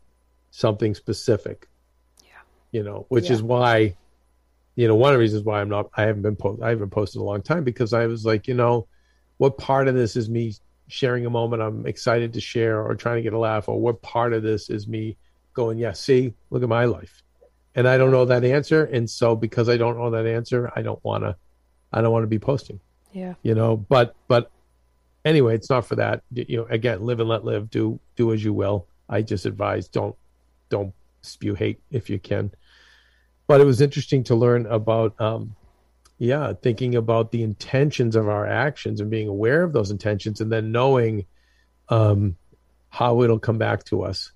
something 0.51 0.95
specific 0.95 1.69
Yeah. 2.25 2.33
you 2.71 2.83
know 2.83 3.07
which 3.09 3.27
Yeah. 3.27 3.33
is 3.33 3.43
why 3.43 3.97
you 4.77 4.89
know 4.89 4.95
one 4.95 5.13
of 5.13 5.17
the 5.17 5.21
reasons 5.21 5.45
why 5.45 5.61
i'm 5.61 5.69
not 5.69 5.91
i 5.97 6.03
haven't 6.03 6.23
been 6.23 6.37
post 6.37 6.63
i 6.63 6.71
haven't 6.71 6.91
posted 6.91 7.21
a 7.21 7.25
long 7.25 7.43
time 7.43 7.65
because 7.65 7.93
i 7.93 8.07
was 8.07 8.25
like 8.25 8.47
you 8.49 8.55
know 8.55 8.87
what 9.39 9.59
part 9.59 9.89
of 9.89 9.95
this 9.95 10.15
is 10.17 10.31
me 10.31 10.55
sharing 10.89 11.27
a 11.27 11.31
moment 11.31 11.61
i'm 11.63 11.87
excited 11.87 12.33
to 12.33 12.41
share 12.41 12.81
or 12.83 12.95
trying 12.95 13.17
to 13.17 13.23
get 13.23 13.33
a 13.33 13.39
laugh 13.39 13.69
or 13.69 13.81
what 13.81 14.01
part 14.03 14.33
of 14.33 14.43
this 14.43 14.71
is 14.71 14.87
me 14.87 15.17
going 15.55 15.79
yeah 15.79 15.93
see 15.93 16.33
look 16.51 16.63
at 16.63 16.69
my 16.69 16.85
life 16.85 17.23
and 17.75 17.89
I 17.89 17.97
don't 17.97 18.11
know 18.11 18.25
that 18.27 18.45
answer. 18.45 18.85
And 18.85 19.09
so 19.09 19.35
because 19.35 19.69
I 19.69 19.77
don't 19.77 19.99
know 19.99 20.11
that 20.11 20.27
answer, 20.27 20.71
I 20.77 20.83
don't 20.83 21.03
want 21.05 21.25
to, 21.25 21.37
I 21.93 22.01
don't 22.01 22.13
want 22.13 22.23
to 22.25 22.29
be 22.29 22.39
posting, 22.39 22.81
Yeah. 23.13 23.35
you 23.43 23.55
know, 23.55 23.77
but, 23.77 24.15
but 24.29 24.51
anyway, 25.25 25.55
it's 25.55 25.71
not 25.71 25.87
for 25.87 25.97
that. 25.97 26.23
You 26.33 26.59
know, 26.59 26.67
again, 26.69 27.03
live 27.03 27.21
and 27.21 27.29
let 27.29 27.45
live, 27.45 27.71
do, 27.71 27.99
do 28.17 28.33
as 28.33 28.43
you 28.45 28.53
will. 28.53 28.87
I 29.09 29.23
just 29.23 29.47
advise 29.47 29.89
don't, 29.89 30.17
don't 30.69 30.93
spew 31.23 31.55
hate 31.55 31.81
if 31.91 32.09
you 32.11 32.19
can. 32.19 32.51
But 33.47 33.61
it 33.61 33.65
was 33.65 33.81
interesting 33.81 34.25
to 34.25 34.35
learn 34.35 34.67
about, 34.67 35.21
um, 35.21 35.55
yeah, 36.19 36.53
thinking 36.53 36.95
about 36.95 37.33
the 37.33 37.43
intentions 37.43 38.17
of 38.17 38.29
our 38.29 38.47
actions 38.47 39.01
and 39.01 39.11
being 39.11 39.29
aware 39.29 39.63
of 39.63 39.73
those 39.73 39.91
intentions 39.91 40.41
and 40.41 40.53
then 40.53 40.73
knowing, 40.73 41.27
um, 41.89 42.37
how 42.91 43.23
it'll 43.23 43.39
come 43.39 43.59
back 43.59 43.85
to 43.85 44.03
us 44.03 44.33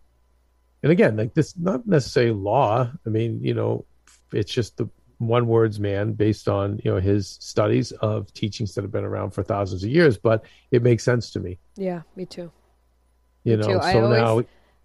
and 0.86 0.92
again 0.92 1.16
like 1.16 1.34
this 1.34 1.56
not 1.58 1.84
necessarily 1.84 2.30
law 2.30 2.88
i 3.04 3.08
mean 3.08 3.42
you 3.42 3.52
know 3.52 3.84
it's 4.32 4.52
just 4.52 4.76
the 4.76 4.88
one 5.18 5.48
words 5.48 5.80
man 5.80 6.12
based 6.12 6.46
on 6.48 6.78
you 6.84 6.90
know 6.92 7.00
his 7.00 7.38
studies 7.40 7.90
of 8.02 8.32
teachings 8.34 8.72
that 8.74 8.82
have 8.82 8.92
been 8.92 9.02
around 9.04 9.30
for 9.30 9.42
thousands 9.42 9.82
of 9.82 9.90
years 9.90 10.16
but 10.16 10.44
it 10.70 10.82
makes 10.84 11.02
sense 11.02 11.30
to 11.32 11.40
me 11.40 11.58
Yeah. 11.76 12.02
Me 12.14 12.24
too. 12.24 12.52
you 13.42 13.56
Me 13.56 13.62
know 13.62 13.68
too. 13.72 13.80
I 13.80 13.92
so 13.94 14.04
always- 14.04 14.20
now 14.20 14.42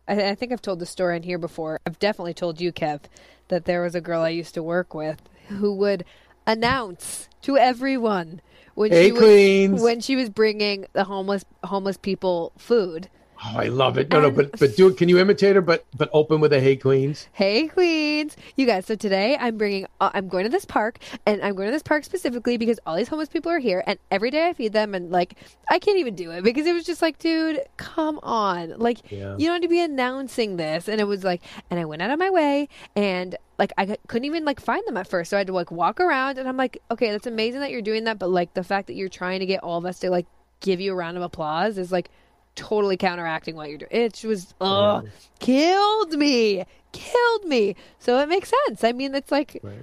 I, 0.08 0.30
I 0.32 0.36
think 0.36 0.52
I've 0.52 0.62
told 0.62 0.80
the 0.80 0.86
story 0.88 1.16
in 1.18 1.22
here 1.24 1.38
before. 1.38 1.80
I've 1.86 2.00
definitely 2.00 2.34
told 2.34 2.60
you, 2.60 2.72
Kev, 2.74 3.02
that 3.50 3.66
there 3.66 3.84
was 3.84 3.94
a 3.94 4.02
girl 4.02 4.24
I 4.24 4.30
used 4.30 4.56
to 4.56 4.64
work 4.64 4.96
with 4.96 5.22
who 5.50 5.74
would 5.76 6.04
announce 6.48 7.30
to 7.44 7.56
everyone 7.58 8.42
when 8.74 8.92
Hey, 8.92 9.06
she 9.08 9.12
was 9.12 9.22
Queens. 9.22 9.82
when 9.82 10.02
she 10.02 10.16
was 10.16 10.30
bringing 10.30 10.86
the 10.94 11.04
homeless 11.04 11.46
homeless 11.64 11.98
people 11.98 12.52
food. 12.58 13.10
Oh, 13.44 13.58
I 13.58 13.70
love 13.70 13.98
it. 13.98 14.12
No, 14.12 14.22
no, 14.22 14.30
but 14.30 14.58
but 14.60 14.76
do 14.76 14.88
it. 14.90 14.98
Can 14.98 15.10
you 15.10 15.18
imitate 15.18 15.56
her? 15.56 15.62
But 15.62 15.84
but 15.98 16.10
open 16.14 16.42
with 16.42 16.54
a 16.54 16.60
"Hey 16.60 16.76
Queens." 16.76 17.28
Hey 17.34 17.68
Queens, 17.68 18.38
you 18.56 18.68
guys. 18.68 18.86
So 18.86 18.94
today 18.96 19.36
I'm 19.40 19.58
bringing. 19.58 19.88
Uh, 20.00 20.12
I'm 20.14 20.28
going 20.28 20.44
to 20.44 20.50
this 20.50 20.64
park, 20.64 21.00
and 21.26 21.42
I'm 21.42 21.56
going 21.56 21.68
to 21.68 21.72
this 21.72 21.82
park 21.82 22.04
specifically 22.04 22.58
because 22.58 22.80
all 22.86 22.96
these 22.96 23.08
homeless 23.08 23.30
people 23.30 23.52
are 23.52 23.58
here, 23.58 23.84
and 23.88 23.98
every 24.12 24.30
day 24.30 24.48
I 24.48 24.54
feed 24.54 24.74
them, 24.74 24.94
and 24.94 25.10
like 25.12 25.34
I 25.72 25.80
can't 25.80 25.98
even 25.98 26.14
do 26.14 26.30
it 26.30 26.44
because 26.44 26.68
it 26.68 26.74
was 26.74 26.86
just 26.86 27.02
like, 27.02 27.18
dude, 27.18 27.62
come 27.78 28.20
on, 28.22 28.78
like 28.78 29.12
Yeah. 29.12 29.36
you 29.38 29.48
don't 29.48 29.56
have 29.56 29.62
to 29.64 29.68
be 29.70 29.82
announcing 29.82 30.58
this, 30.58 30.88
and 30.88 31.02
it 31.02 31.06
was 31.06 31.24
like, 31.24 31.42
and 31.72 31.80
I 31.80 31.86
went 31.86 32.04
out 32.04 32.12
of 32.12 32.20
my 32.20 32.30
way, 32.30 32.70
and 32.96 33.36
like 33.58 33.74
I 33.76 33.98
couldn't 34.08 34.26
even 34.26 34.46
like 34.46 34.60
find 34.60 34.86
them 34.86 34.98
at 34.98 35.08
first, 35.08 35.32
so 35.32 35.38
I 35.38 35.40
had 35.40 35.48
to 35.48 35.54
like 35.54 35.72
walk 35.72 36.00
around, 36.00 36.38
and 36.38 36.48
I'm 36.48 36.58
like, 36.58 36.80
okay, 36.92 37.10
that's 37.10 37.26
amazing 37.26 37.62
that 37.62 37.72
you're 37.72 37.82
doing 37.82 38.04
that, 38.04 38.20
but 38.20 38.30
like 38.30 38.54
the 38.54 38.64
fact 38.64 38.86
that 38.86 38.94
you're 38.94 39.10
trying 39.10 39.40
to 39.40 39.48
get 39.48 39.64
all 39.64 39.80
of 39.80 39.86
us 39.86 39.98
to 40.00 40.12
like 40.12 40.28
give 40.60 40.80
you 40.80 40.92
a 40.92 40.96
round 40.96 41.18
of 41.18 41.24
applause 41.24 41.80
is 41.80 41.92
like 41.92 42.12
totally 42.56 42.98
counteracting 42.98 43.56
what 43.56 43.70
you're 43.70 43.78
doing. 43.80 43.92
It 43.92 44.24
was 44.26 44.54
ugh, 44.62 45.08
killed 45.40 46.14
me, 46.14 46.66
killed 46.92 47.46
me. 47.46 47.76
So 48.00 48.20
it 48.20 48.28
makes 48.30 48.52
sense. 48.68 48.84
I 48.84 48.92
mean, 48.92 49.14
it's 49.16 49.32
like 49.32 49.60
Right. 49.64 49.76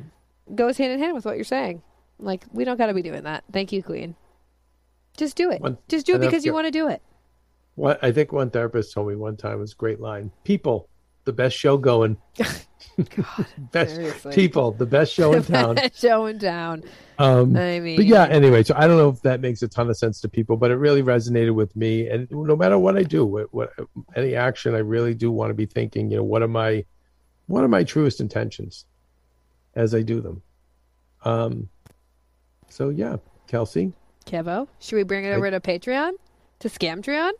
goes 0.55 0.77
hand 0.79 0.93
in 0.93 0.99
hand 0.99 1.15
with 1.15 1.25
what 1.25 1.37
you're 1.37 1.45
saying. 1.45 1.83
Like 2.19 2.45
we 2.53 2.65
don't 2.65 2.77
got 2.77 2.87
to 2.87 2.95
be 2.95 3.03
doing 3.03 3.23
that. 3.25 3.45
Thank 3.53 3.73
you, 3.73 3.83
Queen. 3.83 4.15
Just 5.17 5.37
do 5.37 5.51
it. 5.51 5.61
One- 5.61 5.79
Just 5.89 6.07
do 6.07 6.15
it 6.15 6.21
because 6.21 6.45
you 6.45 6.53
want 6.53 6.67
to 6.67 6.71
do 6.71 6.89
it. 6.89 7.03
What 7.75 8.03
I 8.03 8.11
think 8.13 8.33
one 8.33 8.51
therapist 8.51 8.93
told 8.93 9.09
me 9.09 9.15
one 9.15 9.37
time 9.37 9.61
was 9.61 9.73
a 9.73 9.77
great 9.77 10.01
line. 10.01 10.33
People, 10.45 10.89
the 11.29 11.33
best 11.35 11.55
show 11.55 11.77
going. 11.77 12.17
God, 12.37 13.47
best 13.71 13.97
seriously. 13.97 14.35
people, 14.35 14.73
the 14.73 14.87
best 14.87 15.13
show 15.13 15.35
in 15.35 15.43
town. 15.45 15.77
Showing 15.95 16.39
down. 16.39 16.85
Um, 17.19 17.55
I 17.55 17.81
mean, 17.81 17.97
but 17.97 18.07
yeah, 18.07 18.25
anyway, 18.25 18.63
so 18.63 18.75
I 18.79 18.87
don't 18.87 18.97
know 18.97 19.11
if 19.11 19.21
that 19.23 19.43
makes 19.43 19.61
a 19.61 19.69
ton 19.69 19.91
of 19.91 19.99
sense 19.99 20.23
to 20.23 20.29
people, 20.29 20.57
but 20.57 20.71
it 20.71 20.77
really 20.77 21.03
resonated 21.03 21.55
with 21.55 21.77
me. 21.77 22.09
And 22.09 22.31
no 22.31 22.57
matter 22.57 22.79
what 22.79 22.97
I 22.97 23.03
do, 23.03 23.27
what, 23.27 23.53
what 23.53 23.75
any 24.17 24.35
action, 24.35 24.75
I 24.75 24.79
really 24.79 25.15
do 25.15 25.31
want 25.31 25.51
to 25.51 25.55
be 25.55 25.67
thinking, 25.67 26.11
you 26.11 26.17
know, 26.17 26.25
what 26.25 26.43
are 26.43 26.49
my, 26.49 26.87
what 27.47 27.63
are 27.63 27.69
my 27.69 27.85
truest 27.85 28.21
intentions 28.23 28.87
as 29.75 29.95
I 29.95 30.01
do 30.01 30.23
them? 30.23 30.43
Um, 31.25 31.69
so 32.71 32.89
yeah, 32.89 33.17
Kelsey. 33.49 33.93
Kevo, 34.25 34.67
should 34.81 34.97
we 34.97 35.03
bring 35.03 35.27
it 35.27 35.33
over 35.33 35.51
to 35.51 35.61
Patreon 35.61 36.13
to 36.61 36.69
Scamtreon? 36.69 37.33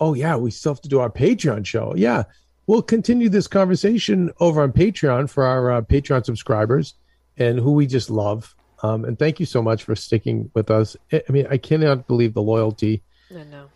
Oh 0.00 0.14
yeah, 0.14 0.36
we 0.36 0.50
still 0.50 0.74
have 0.74 0.82
to 0.82 0.88
do 0.88 1.00
our 1.00 1.10
Patreon 1.10 1.66
show. 1.66 1.94
Yeah, 1.96 2.24
we'll 2.66 2.82
continue 2.82 3.28
this 3.28 3.48
conversation 3.48 4.30
over 4.40 4.62
on 4.62 4.72
Patreon 4.72 5.28
for 5.28 5.44
our 5.44 5.72
uh, 5.72 5.82
Patreon 5.82 6.24
subscribers 6.24 6.94
and 7.36 7.58
who 7.58 7.72
we 7.72 7.86
just 7.86 8.10
love. 8.10 8.54
Um, 8.82 9.04
and 9.04 9.18
thank 9.18 9.40
you 9.40 9.46
so 9.46 9.60
much 9.60 9.82
for 9.82 9.96
sticking 9.96 10.50
with 10.54 10.70
us. 10.70 10.96
I 11.12 11.22
mean, 11.30 11.46
I 11.50 11.56
cannot 11.56 12.06
believe 12.06 12.34
the 12.34 12.42
loyalty 12.42 13.02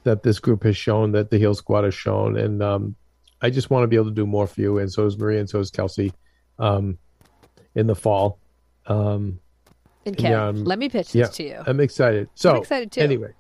that 0.05 0.23
this 0.23 0.39
group 0.39 0.63
has 0.63 0.77
shown, 0.77 1.13
that 1.13 1.31
the 1.31 1.39
Heal 1.39 1.55
Squad 1.55 1.85
has 1.85 1.95
shown, 1.95 2.37
and 2.37 2.63
um, 2.63 2.95
I 3.41 3.51
just 3.51 3.69
want 3.69 3.83
to 3.83 3.89
be 3.89 3.97
able 3.97 4.07
to 4.07 4.15
do 4.15 4.27
more 4.27 4.47
for 4.47 4.61
you. 4.61 4.79
And 4.79 4.91
so 4.91 5.05
is 5.07 5.19
Maria, 5.19 5.41
and 5.41 5.51
so 5.51 5.59
is 5.59 5.71
Kelsey, 5.71 6.13
um, 6.59 6.99
in 7.75 7.87
the 7.87 7.95
fall. 7.95 8.39
Um, 8.87 9.41
And 10.07 10.17
Kev, 10.17 10.31
Yeah, 10.31 10.47
um, 10.47 10.65
let 10.65 10.79
me 10.79 10.89
pitch 10.89 11.13
this 11.13 11.15
yeah, 11.15 11.27
to 11.27 11.43
you. 11.43 11.63
I'm 11.67 11.81
excited. 11.81 12.29
So 12.35 12.57
excited 12.57 12.93
too. 12.93 13.01
Anyway, 13.01 13.33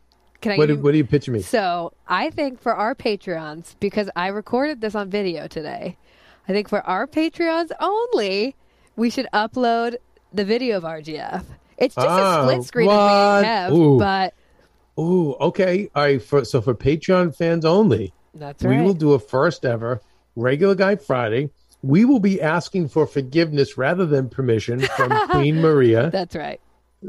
Can 0.42 0.52
I 0.52 0.56
what 0.56 0.66
do, 0.66 0.74
you- 0.74 0.80
what 0.80 0.92
do 0.92 0.98
you 0.98 1.04
pitch 1.04 1.28
me? 1.28 1.40
So 1.40 1.92
I 2.06 2.30
think 2.30 2.60
for 2.60 2.74
our 2.74 2.94
Patreons, 2.94 3.74
because 3.80 4.10
I 4.14 4.28
recorded 4.28 4.80
this 4.80 4.94
on 4.94 5.08
video 5.08 5.46
today, 5.46 5.96
I 6.48 6.52
think 6.52 6.68
for 6.68 6.80
our 6.82 7.06
Patreons 7.06 7.70
only, 7.80 8.54
we 8.96 9.08
should 9.08 9.28
upload 9.32 9.96
the 10.32 10.44
video 10.44 10.76
of 10.76 10.82
RGF. 10.84 11.44
It's 11.78 11.94
just 11.94 12.06
Ah, 12.06 12.40
a 12.42 12.42
split 12.50 12.64
screen 12.64 12.86
what? 12.88 12.94
of 12.96 13.42
me 13.42 13.48
and 13.48 13.72
Kev, 13.72 13.76
Ooh. 13.78 13.98
but 13.98 14.34
Ooh, 14.98 15.32
okay. 15.40 15.88
All 15.94 16.02
right. 16.02 16.22
For 16.22 16.44
so 16.44 16.60
for 16.60 16.74
Patreon 16.74 17.34
fans 17.34 17.64
only, 17.64 18.12
that's 18.34 18.62
right. 18.62 18.78
we 18.78 18.84
will 18.84 18.92
do 18.94 19.12
a 19.14 19.18
first 19.18 19.64
ever 19.64 20.00
regular 20.36 20.74
guy 20.74 20.96
Friday. 20.96 21.50
We 21.82 22.04
will 22.04 22.20
be 22.20 22.40
asking 22.40 22.88
for 22.90 23.06
forgiveness 23.06 23.76
rather 23.78 24.06
than 24.06 24.28
permission 24.28 24.80
from 24.80 25.10
Queen 25.30 25.60
Maria. 25.60 26.10
That's 26.10 26.36
right. 26.36 26.60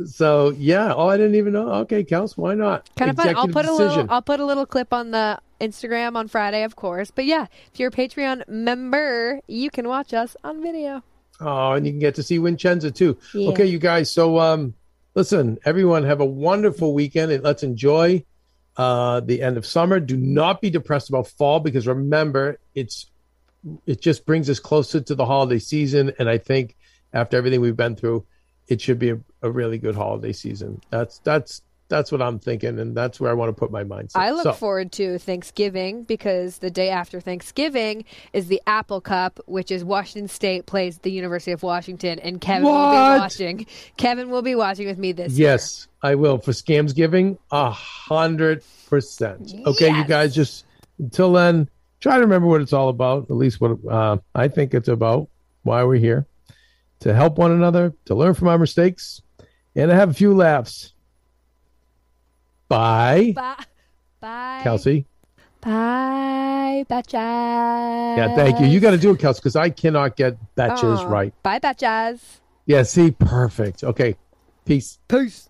So 0.06 0.52
yeah. 0.58 0.94
Oh, 0.94 1.08
I 1.08 1.18
didn't 1.18 1.36
even 1.36 1.54
know. 1.54 1.70
Okay, 1.82 2.04
Kels, 2.04 2.38
why 2.38 2.56
not? 2.56 2.90
Kind 2.96 3.12
of 3.12 3.18
fun. 3.18 3.28
I'll 3.36 3.46
Executive 3.46 3.54
put 3.54 3.66
a 3.66 3.74
little. 3.74 4.08
I'll 4.10 4.22
put 4.22 4.40
a 4.40 4.46
little 4.46 4.66
clip 4.66 4.94
on 4.94 5.12
the 5.12 5.40
Instagram 5.62 6.16
on 6.16 6.28
Friday, 6.28 6.64
of 6.64 6.76
course. 6.76 7.12
But 7.12 7.26
yeah, 7.26 7.48
if 7.72 7.80
you're 7.80 7.90
a 7.90 7.92
Patreon 7.92 8.48
member, 8.48 9.40
you 9.48 9.70
can 9.70 9.88
watch 9.88 10.14
us 10.14 10.36
on 10.44 10.62
video. 10.62 11.04
Oh, 11.40 11.74
and 11.74 11.86
you 11.86 11.92
can 11.92 12.00
get 12.00 12.16
to 12.16 12.24
see 12.24 12.38
Vincenza 12.38 12.92
too. 12.92 13.18
Yeah. 13.34 13.50
Okay, 13.50 13.66
you 13.66 13.80
guys. 13.80 14.12
So, 14.12 14.40
um, 14.40 14.74
listen, 15.16 15.58
everyone, 15.66 16.04
have 16.04 16.22
a 16.22 16.26
wonderful 16.26 16.94
weekend, 16.94 17.32
and 17.32 17.44
let's 17.44 17.64
enjoy 17.64 18.24
uh, 18.78 19.20
the 19.22 19.42
end 19.42 19.58
of 19.58 19.66
summer. 19.66 20.00
Do 20.00 20.18
not 20.18 20.62
be 20.62 20.70
depressed 20.70 21.10
about 21.10 21.28
fall 21.28 21.60
because 21.60 21.88
remember, 21.88 22.60
it's 22.76 23.08
it 23.86 24.02
just 24.02 24.26
brings 24.26 24.50
us 24.50 24.60
closer 24.60 25.00
to 25.02 25.16
the 25.16 25.26
holiday 25.26 25.60
season, 25.60 26.12
and 26.20 26.30
I 26.30 26.38
think 26.38 26.76
after 27.14 27.38
everything 27.38 27.62
we've 27.62 27.78
been 27.78 27.96
through, 27.96 28.26
it 28.68 28.82
should 28.82 29.00
be 29.00 29.10
a, 29.12 29.20
a 29.42 29.52
really 29.52 29.78
good 29.78 29.96
holiday 29.96 30.34
season. 30.34 30.82
That's 30.90 31.20
that's 31.20 31.62
that's 31.90 32.12
what 32.12 32.22
I'm 32.22 32.40
thinking, 32.40 32.80
and 32.80 32.96
that's 32.96 33.20
where 33.20 33.30
I 33.30 33.34
want 33.34 33.50
to 33.50 33.54
put 33.54 33.70
my 33.70 33.84
mindset. 33.84 34.16
I 34.16 34.32
look 34.32 34.44
So, 34.44 34.54
forward 34.54 34.92
to 34.94 35.20
Thanksgiving 35.20 36.04
because 36.04 36.58
the 36.58 36.72
day 36.72 36.90
after 36.90 37.20
Thanksgiving 37.20 38.06
is 38.32 38.48
the 38.48 38.62
Apple 38.66 39.02
Cup, 39.02 39.40
which 39.46 39.70
is 39.70 39.84
Washington 39.84 40.28
State 40.28 40.66
plays 40.66 40.98
the 41.00 41.12
University 41.12 41.52
of 41.52 41.62
Washington, 41.62 42.20
and 42.20 42.42
Kevin 42.42 42.64
will 42.64 42.72
be 42.90 43.20
watching. 43.20 43.68
Kevin 43.98 44.30
will 44.30 44.42
be 44.42 44.56
watching 44.56 44.88
with 44.88 44.98
me 44.98 45.12
this 45.12 45.34
year. 45.34 45.50
Yes, 45.52 45.88
I 46.02 46.16
will 46.16 46.40
for 46.40 46.52
scams 46.52 46.96
giving 46.96 47.38
a 47.52 47.70
hundred 47.70 48.64
percent. 48.90 49.54
Okay, 49.66 49.96
you 49.96 50.06
guys, 50.06 50.34
just 50.34 50.66
until 50.98 51.34
then, 51.34 51.70
try 52.00 52.16
to 52.16 52.22
remember 52.22 52.48
what 52.48 52.62
it's 52.62 52.74
all 52.74 52.90
about. 52.90 53.30
At 53.30 53.36
least 53.36 53.62
what 53.62 53.78
uh, 53.88 54.18
I 54.34 54.48
think 54.48 54.74
it's 54.74 54.88
about. 54.88 55.30
Why 55.64 55.84
we're 55.84 55.96
here 55.96 56.26
to 57.04 57.14
help 57.14 57.38
one 57.38 57.52
another, 57.52 57.94
to 58.06 58.16
learn 58.16 58.34
from 58.34 58.48
our 58.48 58.58
mistakes, 58.58 59.22
and 59.76 59.90
to 59.90 59.96
have 59.96 60.10
a 60.10 60.14
few 60.14 60.34
laughs. 60.34 60.94
Bye, 62.70 63.34
Bye. 63.36 63.64
Bye. 64.22 64.62
Kelsey. 64.64 65.06
Bye, 65.60 66.86
Betches. 66.90 67.14
Yeah, 68.18 68.34
thank 68.36 68.60
you. 68.60 68.68
You 68.68 68.80
got 68.80 68.92
to 68.92 68.98
do 68.98 69.12
it, 69.12 69.20
Kelsey, 69.20 69.40
because 69.40 69.58
I 69.58 69.70
cannot 69.70 70.16
get 70.16 70.38
batches 70.56 71.02
Aw. 71.02 71.08
right. 71.08 71.34
Bye, 71.44 71.60
Betches. 71.60 72.22
Yeah, 72.66 72.84
see, 72.84 73.12
perfect. 73.12 73.84
Okay, 73.84 74.16
peace. 74.66 75.00
Peace. 75.10 75.50